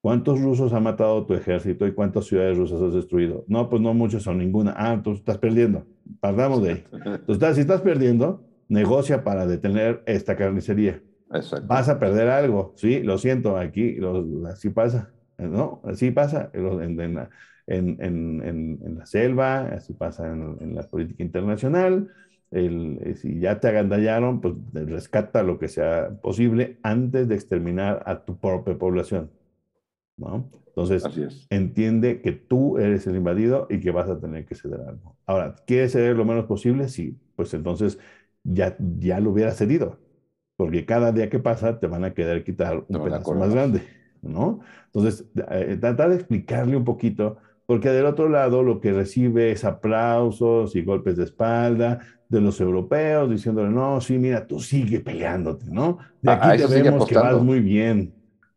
¿Cuántos 0.00 0.40
rusos 0.40 0.72
ha 0.72 0.78
matado 0.78 1.26
tu 1.26 1.34
ejército 1.34 1.84
y 1.84 1.92
cuántas 1.92 2.26
ciudades 2.26 2.58
rusas 2.58 2.80
has 2.80 2.94
destruido? 2.94 3.44
No, 3.48 3.68
pues 3.68 3.82
no 3.82 3.92
muchos 3.92 4.24
o 4.28 4.34
ninguna. 4.34 4.72
Ah, 4.76 5.00
tú 5.02 5.14
estás 5.14 5.38
perdiendo. 5.38 5.84
Partamos 6.20 6.62
de 6.62 6.70
ahí. 6.70 6.84
Entonces, 7.26 7.56
si 7.56 7.62
estás 7.62 7.80
perdiendo, 7.80 8.44
negocia 8.68 9.24
para 9.24 9.48
detener 9.48 10.04
esta 10.06 10.36
carnicería. 10.36 11.02
Exacto. 11.32 11.66
Vas 11.66 11.88
a 11.88 11.98
perder 11.98 12.28
algo. 12.28 12.72
Sí, 12.76 13.00
lo 13.00 13.18
siento, 13.18 13.56
aquí 13.56 13.98
así 14.46 14.70
pasa. 14.70 15.13
¿No? 15.38 15.80
Así 15.84 16.10
pasa 16.10 16.50
en, 16.52 17.00
en, 17.00 17.18
en, 17.66 18.80
en 18.82 18.98
la 18.98 19.06
selva, 19.06 19.66
así 19.68 19.92
pasa 19.94 20.26
en, 20.30 20.74
la 20.74 20.82
política 20.82 21.22
internacional. 21.22 22.10
El, 22.50 23.00
eh, 23.02 23.14
si 23.16 23.40
ya 23.40 23.58
te 23.58 23.68
agandallaron, 23.68 24.40
pues 24.40 24.54
rescata 24.72 25.42
lo 25.42 25.58
que 25.58 25.68
sea 25.68 26.10
posible 26.22 26.78
antes 26.82 27.28
de 27.28 27.34
exterminar 27.34 28.02
a 28.06 28.24
tu 28.24 28.38
propia 28.38 28.78
población. 28.78 29.30
¿no? 30.16 30.50
Entonces, 30.68 31.04
entiende 31.50 32.20
que 32.20 32.32
tú 32.32 32.78
eres 32.78 33.06
el 33.06 33.16
invadido 33.16 33.68
y 33.70 33.80
que 33.80 33.92
vas 33.92 34.08
a 34.08 34.18
tener 34.18 34.44
que 34.44 34.54
ceder 34.56 34.80
algo. 34.80 35.16
Ahora, 35.24 35.54
¿quieres 35.66 35.92
ceder 35.92 36.16
lo 36.16 36.24
menos 36.24 36.46
posible? 36.46 36.88
Sí, 36.88 37.16
pues 37.36 37.54
entonces 37.54 37.98
ya, 38.42 38.76
ya 38.98 39.20
lo 39.20 39.30
hubiera 39.30 39.52
cedido, 39.52 39.98
porque 40.56 40.84
cada 40.84 41.12
día 41.12 41.30
que 41.30 41.38
pasa 41.38 41.78
te 41.78 41.86
van 41.86 42.04
a 42.04 42.12
querer 42.12 42.42
quitar 42.42 42.84
un 42.88 43.04
pedazo 43.04 43.34
más 43.34 43.54
grande, 43.54 43.82
¿no? 44.28 44.60
Entonces, 44.86 45.24
eh, 45.50 45.76
tratar 45.80 46.10
de 46.10 46.16
explicarle 46.16 46.76
un 46.76 46.84
poquito, 46.84 47.36
porque 47.66 47.90
del 47.90 48.06
otro 48.06 48.28
lado 48.28 48.62
lo 48.62 48.80
que 48.80 48.92
recibe 48.92 49.52
es 49.52 49.64
aplausos 49.64 50.76
y 50.76 50.82
golpes 50.82 51.16
de 51.16 51.24
espalda 51.24 52.00
de 52.28 52.40
los 52.40 52.60
europeos 52.60 53.30
diciéndole, 53.30 53.70
no, 53.70 54.00
sí, 54.00 54.18
mira, 54.18 54.46
tú 54.46 54.60
sigue 54.60 55.00
peleándote, 55.00 55.66
¿no? 55.70 55.98
De 56.20 56.30
ah, 56.30 56.40
aquí 56.42 56.62
te 56.62 56.82
vemos 56.82 57.06
que 57.06 57.14
vas 57.14 57.40
muy 57.40 57.60
bien. 57.60 58.12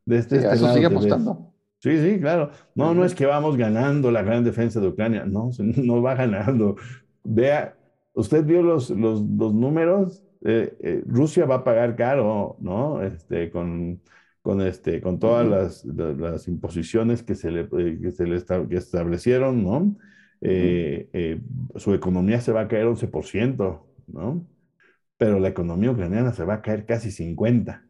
De 0.05 0.17
este, 0.17 0.37
este 0.37 0.53
eso 0.53 0.73
sigue 0.73 0.85
apostando. 0.85 1.53
Sí, 1.79 1.97
sí, 1.99 2.19
claro. 2.19 2.51
No, 2.75 2.93
no 2.93 3.05
es 3.05 3.13
que 3.13 3.25
vamos 3.25 3.55
ganando 3.55 4.09
la 4.09 4.23
gran 4.23 4.43
defensa 4.43 4.79
de 4.79 4.87
Ucrania. 4.87 5.25
No, 5.25 5.51
no 5.59 6.01
va 6.01 6.15
ganando. 6.15 6.75
Vea, 7.23 7.75
usted 8.13 8.43
vio 8.43 8.61
los, 8.61 8.89
los, 8.89 9.21
los 9.21 9.53
números. 9.53 10.23
Eh, 10.43 10.75
eh, 10.79 11.03
Rusia 11.05 11.45
va 11.45 11.55
a 11.55 11.63
pagar 11.63 11.95
caro, 11.95 12.57
¿no? 12.59 13.01
Este, 13.01 13.51
con, 13.51 14.01
con, 14.47 14.61
este, 14.61 15.01
con 15.01 15.19
todas 15.19 15.45
las, 15.45 15.83
las, 15.83 16.47
imposiciones 16.47 17.21
que 17.21 17.35
se 17.35 17.51
le, 17.51 17.67
eh, 17.77 17.99
que 18.01 18.13
se 18.13 18.25
le 18.25 18.41
que 18.69 18.77
establecieron, 18.77 19.61
¿no? 19.61 19.97
su 21.75 21.93
economía 21.93 22.39
se 22.39 22.53
va 22.53 22.61
a 22.61 22.67
caer 22.69 22.85
11%, 22.85 23.81
¿no? 24.07 24.47
Pero 25.17 25.41
la 25.41 25.49
economía 25.49 25.91
ucraniana 25.91 26.31
se 26.31 26.45
va 26.45 26.53
a 26.53 26.61
caer 26.61 26.85
casi 26.85 27.09
50%. 27.09 27.81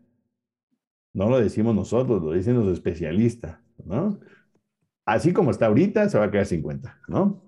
No 1.14 1.30
lo 1.30 1.40
decimos 1.40 1.76
nosotros, 1.76 2.24
lo 2.24 2.32
dicen 2.32 2.56
los 2.56 2.74
especialistas. 2.74 3.60
¿no? 3.86 4.20
Así 5.06 5.34
como 5.34 5.52
está 5.52 5.68
ahorita, 5.68 6.10
se 6.10 6.18
va 6.18 6.26
a 6.26 6.32
quedar 6.32 6.48
50, 6.48 7.02
¿no? 7.08 7.44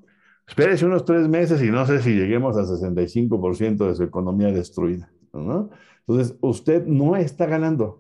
Espérese 0.48 0.86
unos 0.86 1.04
tres 1.04 1.28
meses 1.28 1.64
y 1.64 1.72
no 1.72 1.84
sé 1.88 2.00
si 2.04 2.14
lleguemos 2.14 2.56
a 2.58 2.64
65% 2.64 3.88
de 3.88 3.96
su 3.96 4.04
economía 4.04 4.52
destruida, 4.52 5.12
¿no? 5.34 5.72
Entonces, 6.06 6.38
usted 6.42 6.86
no 6.86 7.16
está 7.16 7.48
ganando. 7.48 7.99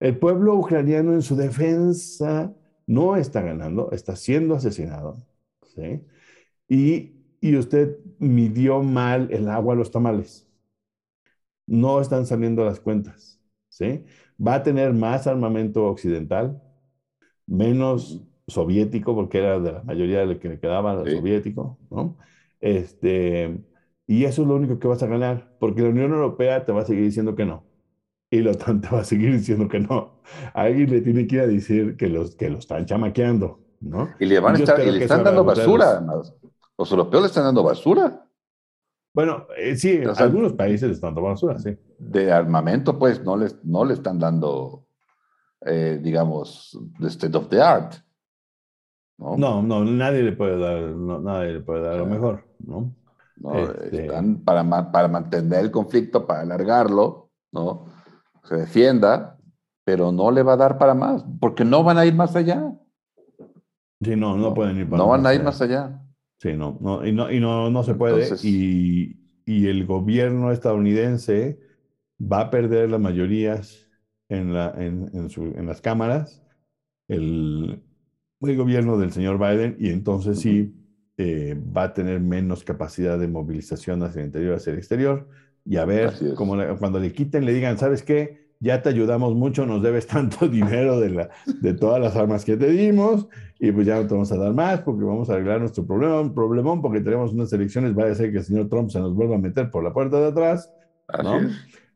El 0.00 0.18
pueblo 0.18 0.56
ucraniano 0.56 1.12
en 1.14 1.22
su 1.22 1.36
defensa 1.36 2.54
no 2.86 3.16
está 3.16 3.42
ganando, 3.42 3.90
está 3.92 4.16
siendo 4.16 4.54
asesinado, 4.56 5.18
¿sí? 5.74 6.02
Y, 6.68 7.12
y 7.40 7.56
usted 7.56 7.98
midió 8.18 8.82
mal 8.82 9.28
el 9.32 9.48
agua 9.48 9.74
a 9.74 9.76
los 9.78 9.90
tamales. 9.92 10.48
No 11.66 12.00
están 12.00 12.26
saliendo 12.26 12.64
las 12.64 12.80
cuentas, 12.80 13.40
¿sí? 13.68 14.04
Va 14.44 14.54
a 14.56 14.62
tener 14.62 14.92
más 14.92 15.26
armamento 15.26 15.86
occidental, 15.86 16.62
menos 17.46 18.22
soviético, 18.48 19.14
porque 19.16 19.38
era 19.40 19.60
de 19.60 19.72
la 19.72 19.84
mayoría 19.84 20.20
de 20.20 20.26
lo 20.26 20.40
que 20.40 20.50
le 20.50 20.60
quedaba 20.60 21.06
soviético, 21.08 21.78
¿no? 21.90 22.18
Este, 22.60 23.60
y 24.06 24.24
eso 24.24 24.42
es 24.42 24.48
lo 24.48 24.56
único 24.56 24.78
que 24.80 24.88
vas 24.88 25.02
a 25.02 25.08
ganar, 25.08 25.56
porque 25.60 25.82
la 25.82 25.90
Unión 25.90 26.12
Europea 26.12 26.64
te 26.66 26.72
va 26.72 26.82
a 26.82 26.86
seguir 26.86 27.04
diciendo 27.04 27.36
que 27.36 27.46
no. 27.46 27.64
Y 28.30 28.40
la 28.42 28.52
OTAN 28.52 28.80
te 28.80 28.88
va 28.88 29.00
a 29.00 29.04
seguir 29.04 29.32
diciendo 29.32 29.68
que 29.68 29.80
no. 29.80 30.20
Alguien 30.54 30.90
le 30.90 31.00
tiene 31.00 31.26
que 31.26 31.36
ir 31.36 31.42
a 31.42 31.46
decir 31.46 31.96
que 31.96 32.08
los, 32.08 32.36
que 32.36 32.48
lo 32.48 32.58
están 32.58 32.86
chamaqueando, 32.86 33.60
¿no? 33.80 34.10
Y 34.20 34.26
le, 34.26 34.38
van 34.38 34.56
a 34.56 34.58
estar, 34.58 34.80
y 34.80 34.90
le 34.90 35.02
están 35.02 35.24
dando 35.24 35.44
basura, 35.44 35.90
además. 35.90 36.34
Los 36.78 36.90
europeos 36.90 37.22
le 37.22 37.26
están 37.26 37.44
dando 37.44 37.62
basura. 37.62 38.24
Bueno, 39.12 39.46
eh, 39.56 39.74
sí, 39.74 40.00
algunos 40.16 40.52
países 40.52 40.88
le 40.88 40.94
están 40.94 41.14
dando 41.14 41.28
basura, 41.28 41.58
sí. 41.58 41.76
De 41.98 42.30
armamento, 42.30 42.98
pues, 42.98 43.24
no 43.24 43.36
les, 43.36 43.64
no 43.64 43.84
le 43.84 43.94
están 43.94 44.20
dando 44.20 44.86
eh, 45.66 45.98
digamos, 46.02 46.78
the 46.98 47.08
state 47.08 47.36
of 47.36 47.48
the 47.48 47.60
art. 47.60 47.94
¿no? 49.18 49.36
no, 49.36 49.84
nadie 49.84 50.22
le 50.22 50.32
puede 50.32 50.58
dar, 50.58 50.80
nadie 50.80 51.52
le 51.52 51.60
puede 51.60 51.82
dar 51.82 51.96
lo 51.96 52.06
mejor, 52.06 52.44
¿no? 52.60 52.94
Este 53.84 54.06
están 54.06 54.42
para, 54.42 54.90
para 54.90 55.08
mantener 55.08 55.60
el 55.60 55.70
conflicto, 55.70 56.26
para 56.26 56.40
alargarlo, 56.40 57.30
¿no? 57.52 57.86
Se 58.50 58.56
defienda, 58.56 59.38
pero 59.84 60.10
no 60.10 60.32
le 60.32 60.42
va 60.42 60.54
a 60.54 60.56
dar 60.56 60.76
para 60.76 60.92
más, 60.92 61.24
porque 61.38 61.64
no 61.64 61.84
van 61.84 61.98
a 61.98 62.04
ir 62.04 62.14
más 62.16 62.34
allá. 62.34 62.74
Sí, 64.02 64.16
no, 64.16 64.36
no, 64.36 64.52
pueden 64.54 64.76
ir 64.76 64.90
para 64.90 65.00
No 65.00 65.08
van 65.08 65.24
a 65.24 65.32
ir 65.32 65.44
más 65.44 65.62
allá. 65.62 66.02
Sí, 66.40 66.54
no, 66.54 66.76
no 66.80 67.06
y 67.06 67.12
no, 67.12 67.30
y 67.30 67.38
no, 67.38 67.70
no 67.70 67.84
se 67.84 67.94
puede. 67.94 68.28
Y, 68.42 69.20
y 69.46 69.68
el 69.68 69.86
gobierno 69.86 70.50
estadounidense 70.50 71.60
va 72.20 72.40
a 72.40 72.50
perder 72.50 72.90
las 72.90 72.98
mayorías 72.98 73.86
en, 74.28 74.52
la, 74.52 74.74
en, 74.76 75.08
en, 75.14 75.66
las 75.66 75.80
cámaras 75.80 76.42
el, 77.06 77.84
el, 78.40 78.56
gobierno 78.56 78.98
del 78.98 79.12
señor 79.12 79.38
Biden 79.38 79.76
y 79.78 79.90
entonces 79.90 80.40
sí 80.40 80.74
eh, 81.18 81.56
va 81.76 81.84
a 81.84 81.94
tener 81.94 82.18
menos 82.18 82.64
capacidad 82.64 83.16
de 83.16 83.28
movilización 83.28 84.02
hacia 84.02 84.22
el 84.22 84.26
interior, 84.26 84.56
hacia 84.56 84.72
el 84.72 84.78
exterior 84.78 85.28
y 85.64 85.76
a 85.76 85.84
ver, 85.84 86.12
como 86.36 86.56
cuando 86.78 86.98
le 86.98 87.12
quiten, 87.12 87.44
le 87.44 87.52
digan, 87.52 87.78
¿sabes 87.78 88.02
qué? 88.02 88.50
Ya 88.60 88.82
te 88.82 88.90
ayudamos 88.90 89.34
mucho, 89.34 89.64
nos 89.64 89.82
debes 89.82 90.06
tanto 90.06 90.48
dinero 90.48 91.00
de, 91.00 91.10
la, 91.10 91.30
de 91.60 91.74
todas 91.74 92.00
las 92.00 92.16
armas 92.16 92.44
que 92.44 92.56
te 92.56 92.68
dimos 92.68 93.28
y 93.58 93.72
pues 93.72 93.86
ya 93.86 93.96
no 93.96 94.06
te 94.06 94.14
vamos 94.14 94.32
a 94.32 94.36
dar 94.36 94.52
más 94.52 94.80
porque 94.80 95.04
vamos 95.04 95.30
a 95.30 95.34
arreglar 95.34 95.60
nuestro 95.60 95.86
problema, 95.86 96.20
un 96.20 96.34
problemón 96.34 96.82
porque 96.82 97.00
tenemos 97.00 97.32
unas 97.32 97.52
elecciones, 97.52 97.96
va 97.96 98.04
a 98.04 98.14
ser 98.14 98.32
que 98.32 98.38
el 98.38 98.44
señor 98.44 98.68
Trump 98.68 98.90
se 98.90 99.00
nos 99.00 99.14
vuelva 99.14 99.36
a 99.36 99.38
meter 99.38 99.70
por 99.70 99.82
la 99.84 99.92
puerta 99.92 100.18
de 100.20 100.26
atrás, 100.26 100.72
¿no? 101.22 101.40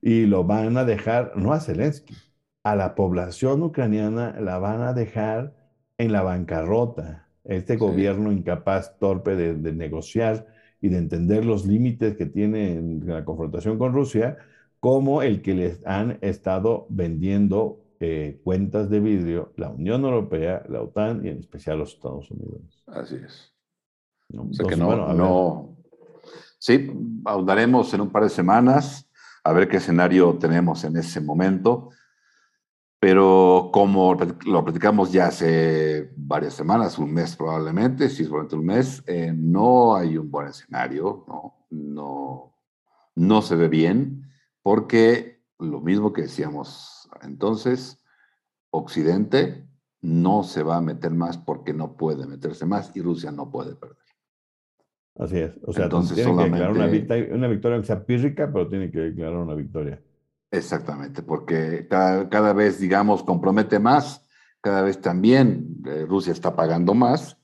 y 0.01 0.27
lo 0.27 0.45
van 0.45 0.77
a 0.77 0.85
dejar, 0.85 1.33
no 1.35 1.53
a 1.53 1.61
Zelensky, 1.61 2.15
a 2.63 2.77
la 2.77 2.95
población 2.95 3.63
ucraniana 3.63 4.39
la 4.41 4.59
van 4.59 4.83
a 4.83 4.93
dejar 4.93 5.55
en 5.99 6.13
la 6.13 6.23
bancarrota. 6.23 7.29
Este 7.45 7.77
gobierno 7.77 8.33
incapaz, 8.33 8.99
torpe 8.99 9.37
de, 9.37 9.73
negociar 9.73 10.47
y 10.85 10.91
de 10.91 10.99
entender 10.99 11.47
los 11.47 11.65
límites 11.65 12.15
que 12.15 12.27
tiene 12.27 12.75
en 12.75 13.07
la 13.07 13.25
confrontación 13.25 13.79
con 13.79 13.95
Rusia, 13.95 14.37
como 14.81 15.23
el 15.23 15.41
que 15.41 15.55
les 15.55 15.87
han 15.87 16.19
estado 16.21 16.87
vendiendo 16.91 17.81
eh, 18.01 18.39
cuentas 18.45 18.91
de 18.91 19.01
vidrio 19.01 19.55
la 19.57 19.71
Unión 19.71 20.05
Europea, 20.05 20.63
la 20.69 20.83
OTAN 20.83 21.25
y 21.25 21.31
en 21.31 21.39
especial 21.39 21.79
los 21.79 21.95
Estados 21.95 22.31
Unidos. 22.31 22.85
Así 22.87 23.15
es. 23.15 23.55
¿No? 24.29 24.51
que 24.69 24.77
no, 24.77 25.15
no. 25.15 25.75
Sí, 26.59 26.93
ahondaremos 27.25 27.95
en 27.95 28.03
un 28.03 28.11
par 28.11 28.25
de 28.25 28.29
semanas 28.29 29.09
a 29.43 29.55
ver 29.55 29.69
qué 29.69 29.79
escenario 29.79 30.35
tenemos 30.35 30.85
en 30.85 30.99
ese 30.99 31.19
momento. 31.19 31.93
Pero 33.05 33.69
como 33.71 34.17
lo 34.47 34.65
platicamos 34.65 35.13
ya 35.13 35.27
hace 35.27 36.11
varias 36.17 36.55
semanas, 36.55 36.99
un 36.99 37.13
mes 37.13 37.37
probablemente, 37.37 38.09
si 38.09 38.23
es 38.23 38.31
durante 38.31 38.57
un 38.57 38.65
mes, 38.65 39.05
eh, 39.07 39.31
no 39.37 39.95
hay 39.95 40.17
un 40.17 40.31
buen 40.31 40.49
escenario, 40.49 41.23
¿no? 41.29 41.67
No, 41.69 42.57
no 43.15 43.43
se 43.43 43.57
ve 43.57 43.69
bien, 43.69 44.23
porque 44.63 45.43
lo 45.59 45.83
mismo 45.83 46.15
que 46.15 46.23
decíamos 46.23 47.07
entonces, 47.21 48.03
Occidente 48.71 49.69
no 50.01 50.43
se 50.43 50.63
va 50.63 50.79
a 50.79 50.81
meter 50.81 51.11
más 51.11 51.37
porque 51.37 51.75
no 51.75 51.99
puede 51.99 52.27
meterse 52.27 52.65
más 52.65 52.91
y 52.97 53.03
Rusia 53.03 53.31
no 53.31 53.51
puede 53.51 53.77
perder. 53.77 53.99
Así 55.17 55.41
es. 55.41 55.53
O 55.67 55.75
sea, 55.75 55.85
Entonces, 55.85 56.17
tiene 56.17 56.35
que 56.35 56.45
declarar 56.45 56.71
una, 56.71 56.87
victoria, 56.87 57.35
una 57.35 57.49
victoria 57.49 57.81
que 57.81 57.87
sea 57.87 58.07
pírrica, 58.07 58.51
pero 58.51 58.67
tiene 58.67 58.91
que 58.91 59.01
declarar 59.01 59.37
una 59.37 59.55
victoria. 59.55 60.01
Exactamente, 60.55 61.23
porque 61.23 61.89
cada, 61.89 62.53
vez, 62.53 62.79
digamos, 62.79 63.25
compromete 63.25 63.81
más, 63.81 64.25
cada 64.61 64.83
vez 64.83 65.01
también 65.01 65.83
eh, 65.85 66.07
Rusia 66.09 66.33
está 66.33 66.55
pagando 66.55 66.95
más 66.95 67.37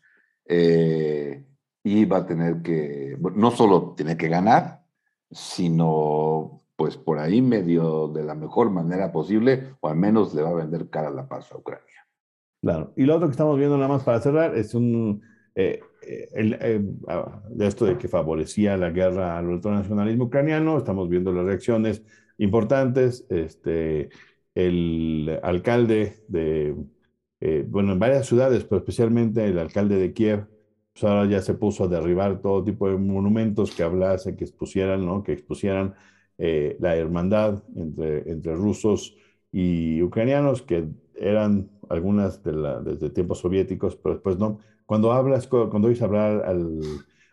eh, 0.47 1.45
y 1.83 2.05
va 2.05 2.19
a 2.19 2.27
tener 2.27 2.63
que, 2.63 3.19
no 3.35 3.51
solo 3.51 3.95
tiene 3.97 4.17
que 4.17 4.29
ganar, 4.29 4.85
sino 5.29 6.63
pues 6.77 6.97
por 6.97 7.19
ahí 7.19 7.43
medio 7.43 8.07
de 8.09 8.23
la 8.23 8.37
mejor 8.37 8.71
manera 8.71 9.11
posible, 9.11 9.75
o 9.81 9.89
al 9.89 9.97
menos 9.97 10.33
le 10.33 10.43
va 10.43 10.51
a 10.51 10.55
vender 10.55 10.89
cara 10.89 11.11
la 11.11 11.29
paz 11.29 11.51
a 11.51 11.59
Ucrania. 11.59 12.07
Claro, 12.63 12.93
y 12.97 13.03
lo 13.07 13.17
otro 13.17 13.27
que 13.27 13.33
estamos 13.33 13.59
viendo 13.59 13.77
nada 13.77 13.89
más 13.89 14.05
para 14.05 14.21
cerrar 14.21 14.57
es 14.57 14.73
un, 14.75 15.21
eh, 15.57 15.81
de 17.51 17.67
esto 17.67 17.87
de 17.87 17.99
que 17.99 18.07
favorecía 18.07 18.77
la 18.77 18.91
guerra 18.91 19.37
al 19.37 19.49
ultranacionalismo 19.49 20.27
ucraniano, 20.27 20.79
estamos 20.79 21.09
viendo 21.09 21.33
las 21.33 21.45
reacciones 21.45 22.03
importantes. 22.41 23.27
Este, 23.31 24.11
el 24.55 25.39
alcalde 25.43 26.25
de, 26.29 26.75
eh, 27.41 27.65
bueno, 27.69 27.93
en 27.93 27.99
varias 27.99 28.27
ciudades, 28.27 28.65
pero 28.65 28.79
especialmente 28.79 29.47
el 29.47 29.59
alcalde 29.59 29.97
de 29.97 30.13
Kiev, 30.13 30.47
pues 30.93 31.05
ahora 31.05 31.27
ya 31.27 31.41
se 31.41 31.55
puso 31.55 31.85
a 31.85 31.89
derribar 31.89 32.41
todo 32.41 32.65
tipo 32.65 32.89
de 32.89 32.97
monumentos 32.97 33.73
que 33.75 33.83
hablasen, 33.83 34.37
que 34.37 34.45
expusieran, 34.45 35.07
¿no? 35.07 35.23
Que 35.23 35.33
expusieran 35.33 35.95
eh, 36.39 36.77
la 36.81 36.97
hermandad 36.97 37.63
entre, 37.77 38.31
entre 38.31 38.55
rusos 38.55 39.17
y 39.53 40.03
ucranianos, 40.03 40.63
que 40.63 40.89
eran 41.15 41.71
algunas 41.89 42.43
desde 42.43 43.11
tiempos 43.11 43.39
soviéticos, 43.41 43.97
pero 43.97 44.15
después 44.15 44.39
no. 44.39 44.61
Cuando 44.87 45.13
hablas, 45.13 45.47
cuando 45.47 45.89
oyes 45.89 46.03
hablar 46.03 46.45
al, 46.45 46.81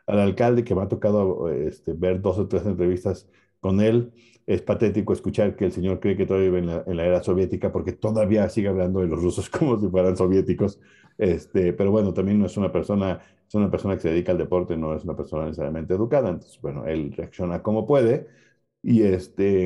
al 0.05 0.19
alcalde, 0.19 0.63
que 0.63 0.75
me 0.75 0.81
ha 0.81 0.87
tocado 0.87 1.49
este, 1.49 1.93
ver 1.93 2.21
dos 2.21 2.37
o 2.37 2.47
tres 2.47 2.65
entrevistas 2.65 3.27
con 3.59 3.81
él, 3.81 4.13
es 4.47 4.61
patético 4.61 5.11
escuchar 5.11 5.55
que 5.57 5.65
el 5.65 5.73
señor 5.73 5.99
cree 5.99 6.15
que 6.15 6.25
todavía 6.25 6.49
vive 6.49 6.83
en 6.87 6.97
la, 6.97 7.05
era 7.05 7.21
soviética 7.21 7.71
porque 7.71 7.91
todavía 7.91 8.47
sigue 8.49 8.69
hablando 8.69 9.01
de 9.01 9.07
los 9.07 9.21
rusos 9.21 9.49
como 9.51 9.77
si 9.77 9.87
fueran 9.89 10.15
soviéticos. 10.17 10.79
Este, 11.17 11.73
pero 11.73 11.91
bueno, 11.91 12.13
también 12.13 12.39
no 12.39 12.45
es 12.45 12.55
una 12.57 12.71
persona, 12.71 13.19
es 13.47 13.55
una 13.55 13.69
persona 13.69 13.95
que 13.95 14.01
se 14.01 14.09
dedica 14.09 14.31
al 14.31 14.37
deporte, 14.37 14.77
no 14.77 14.95
es 14.95 15.03
una 15.03 15.15
persona 15.15 15.45
necesariamente 15.45 15.93
educada. 15.93 16.29
Entonces, 16.29 16.59
bueno, 16.61 16.85
él 16.85 17.13
reacciona 17.15 17.61
como 17.61 17.85
puede. 17.85 18.27
Y, 18.81 19.01
este, 19.03 19.65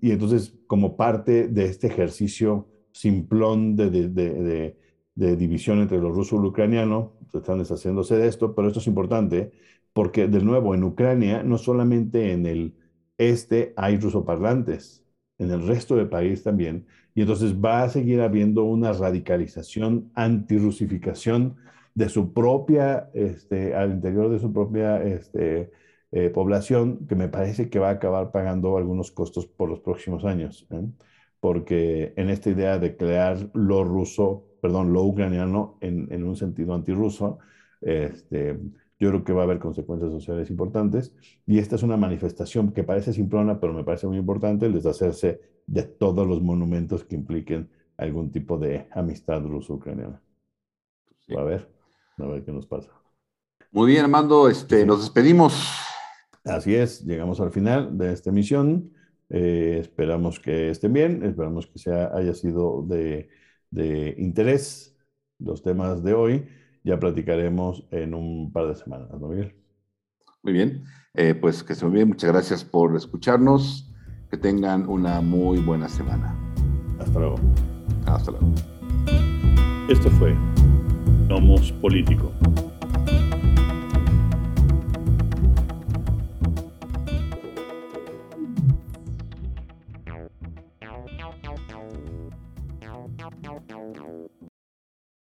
y 0.00 0.10
entonces, 0.10 0.54
como 0.66 0.96
parte 0.96 1.48
de 1.48 1.64
este 1.66 1.86
ejercicio 1.86 2.68
simplón 2.92 3.76
de, 3.76 3.90
de, 3.90 5.36
división 5.36 5.80
entre 5.80 5.98
los 5.98 6.14
rusos 6.14 6.38
y 6.38 6.42
los 6.42 6.50
ucranianos, 6.50 7.10
están 7.32 7.58
deshaciéndose 7.58 8.16
de 8.16 8.28
esto, 8.28 8.54
pero 8.54 8.68
esto 8.68 8.80
es 8.80 8.86
importante 8.86 9.52
porque, 9.92 10.28
de 10.28 10.40
nuevo, 10.42 10.74
en 10.74 10.84
Ucrania, 10.84 11.42
no 11.42 11.58
solamente 11.58 12.32
en 12.32 12.46
el 12.46 12.74
este 13.18 13.74
hay 13.76 13.98
rusoparlantes, 13.98 15.04
en 15.38 15.50
el 15.50 15.66
resto 15.66 15.96
del 15.96 16.08
país 16.08 16.42
también, 16.42 16.86
y 17.14 17.22
entonces 17.22 17.54
va 17.54 17.82
a 17.82 17.88
seguir 17.88 18.20
habiendo 18.20 18.64
una 18.64 18.92
radicalización, 18.92 20.10
antirusificación 20.14 21.56
de 21.94 22.08
su 22.08 22.32
propia, 22.32 23.10
este, 23.12 23.74
al 23.74 23.92
interior 23.92 24.30
de 24.30 24.38
su 24.38 24.52
propia 24.52 25.02
este, 25.02 25.70
eh, 26.12 26.30
población, 26.30 27.06
que 27.08 27.16
me 27.16 27.28
parece 27.28 27.68
que 27.70 27.78
va 27.80 27.88
a 27.88 27.92
acabar 27.92 28.30
pagando 28.30 28.76
algunos 28.76 29.10
costos 29.10 29.46
por 29.46 29.68
los 29.68 29.80
próximos 29.80 30.24
años, 30.24 30.66
¿eh? 30.70 30.86
porque 31.40 32.12
en 32.16 32.30
esta 32.30 32.50
idea 32.50 32.78
de 32.78 32.96
crear 32.96 33.50
lo 33.54 33.84
ruso, 33.84 34.44
perdón, 34.62 34.92
lo 34.92 35.02
ucraniano 35.04 35.78
en, 35.80 36.08
en 36.12 36.24
un 36.24 36.36
sentido 36.36 36.74
antirruso, 36.74 37.38
este, 37.80 38.58
yo 38.98 39.10
creo 39.10 39.24
que 39.24 39.32
va 39.32 39.42
a 39.42 39.44
haber 39.44 39.58
consecuencias 39.58 40.10
sociales 40.10 40.50
importantes. 40.50 41.14
Y 41.46 41.58
esta 41.58 41.76
es 41.76 41.82
una 41.82 41.96
manifestación 41.96 42.72
que 42.72 42.82
parece 42.82 43.12
simplona, 43.12 43.60
pero 43.60 43.72
me 43.72 43.84
parece 43.84 44.06
muy 44.06 44.16
importante, 44.16 44.66
el 44.66 44.72
deshacerse 44.72 45.40
de 45.66 45.82
todos 45.84 46.26
los 46.26 46.42
monumentos 46.42 47.04
que 47.04 47.14
impliquen 47.14 47.70
algún 47.96 48.30
tipo 48.30 48.58
de 48.58 48.88
amistad 48.92 49.42
ruso-ucraniana. 49.42 50.20
A 51.36 51.42
ver, 51.42 51.68
a 52.16 52.26
ver 52.26 52.44
qué 52.44 52.52
nos 52.52 52.66
pasa. 52.66 52.90
Muy 53.70 53.92
bien, 53.92 54.04
Armando, 54.04 54.48
este, 54.48 54.84
nos 54.84 55.00
despedimos. 55.00 55.62
Así 56.44 56.74
es, 56.74 57.04
llegamos 57.04 57.40
al 57.40 57.50
final 57.50 57.96
de 57.98 58.12
esta 58.12 58.30
emisión. 58.30 58.92
Eh, 59.28 59.78
esperamos 59.80 60.40
que 60.40 60.70
estén 60.70 60.92
bien, 60.92 61.22
esperamos 61.22 61.66
que 61.66 61.78
sea, 61.78 62.10
haya 62.16 62.32
sido 62.34 62.82
de, 62.82 63.28
de 63.70 64.14
interés 64.16 64.96
los 65.38 65.62
temas 65.62 66.02
de 66.02 66.14
hoy 66.14 66.48
ya 66.88 66.98
platicaremos 66.98 67.84
en 67.90 68.14
un 68.14 68.50
par 68.50 68.66
de 68.66 68.74
semanas, 68.74 69.08
¿no, 69.20 69.28
Miguel? 69.28 69.54
Muy 70.42 70.54
bien, 70.54 70.84
eh, 71.14 71.34
pues 71.34 71.62
que 71.62 71.74
se 71.74 71.84
muy 71.84 71.96
bien, 71.96 72.08
muchas 72.08 72.32
gracias 72.32 72.64
por 72.64 72.96
escucharnos, 72.96 73.92
que 74.30 74.38
tengan 74.38 74.88
una 74.88 75.20
muy 75.20 75.58
buena 75.58 75.88
semana. 75.88 76.34
Hasta 76.98 77.18
luego. 77.18 77.36
Hasta 78.06 78.30
luego. 78.30 78.54
Esto 79.88 80.10
fue 80.12 80.34
Nomos 81.28 81.72
Político. 81.72 82.32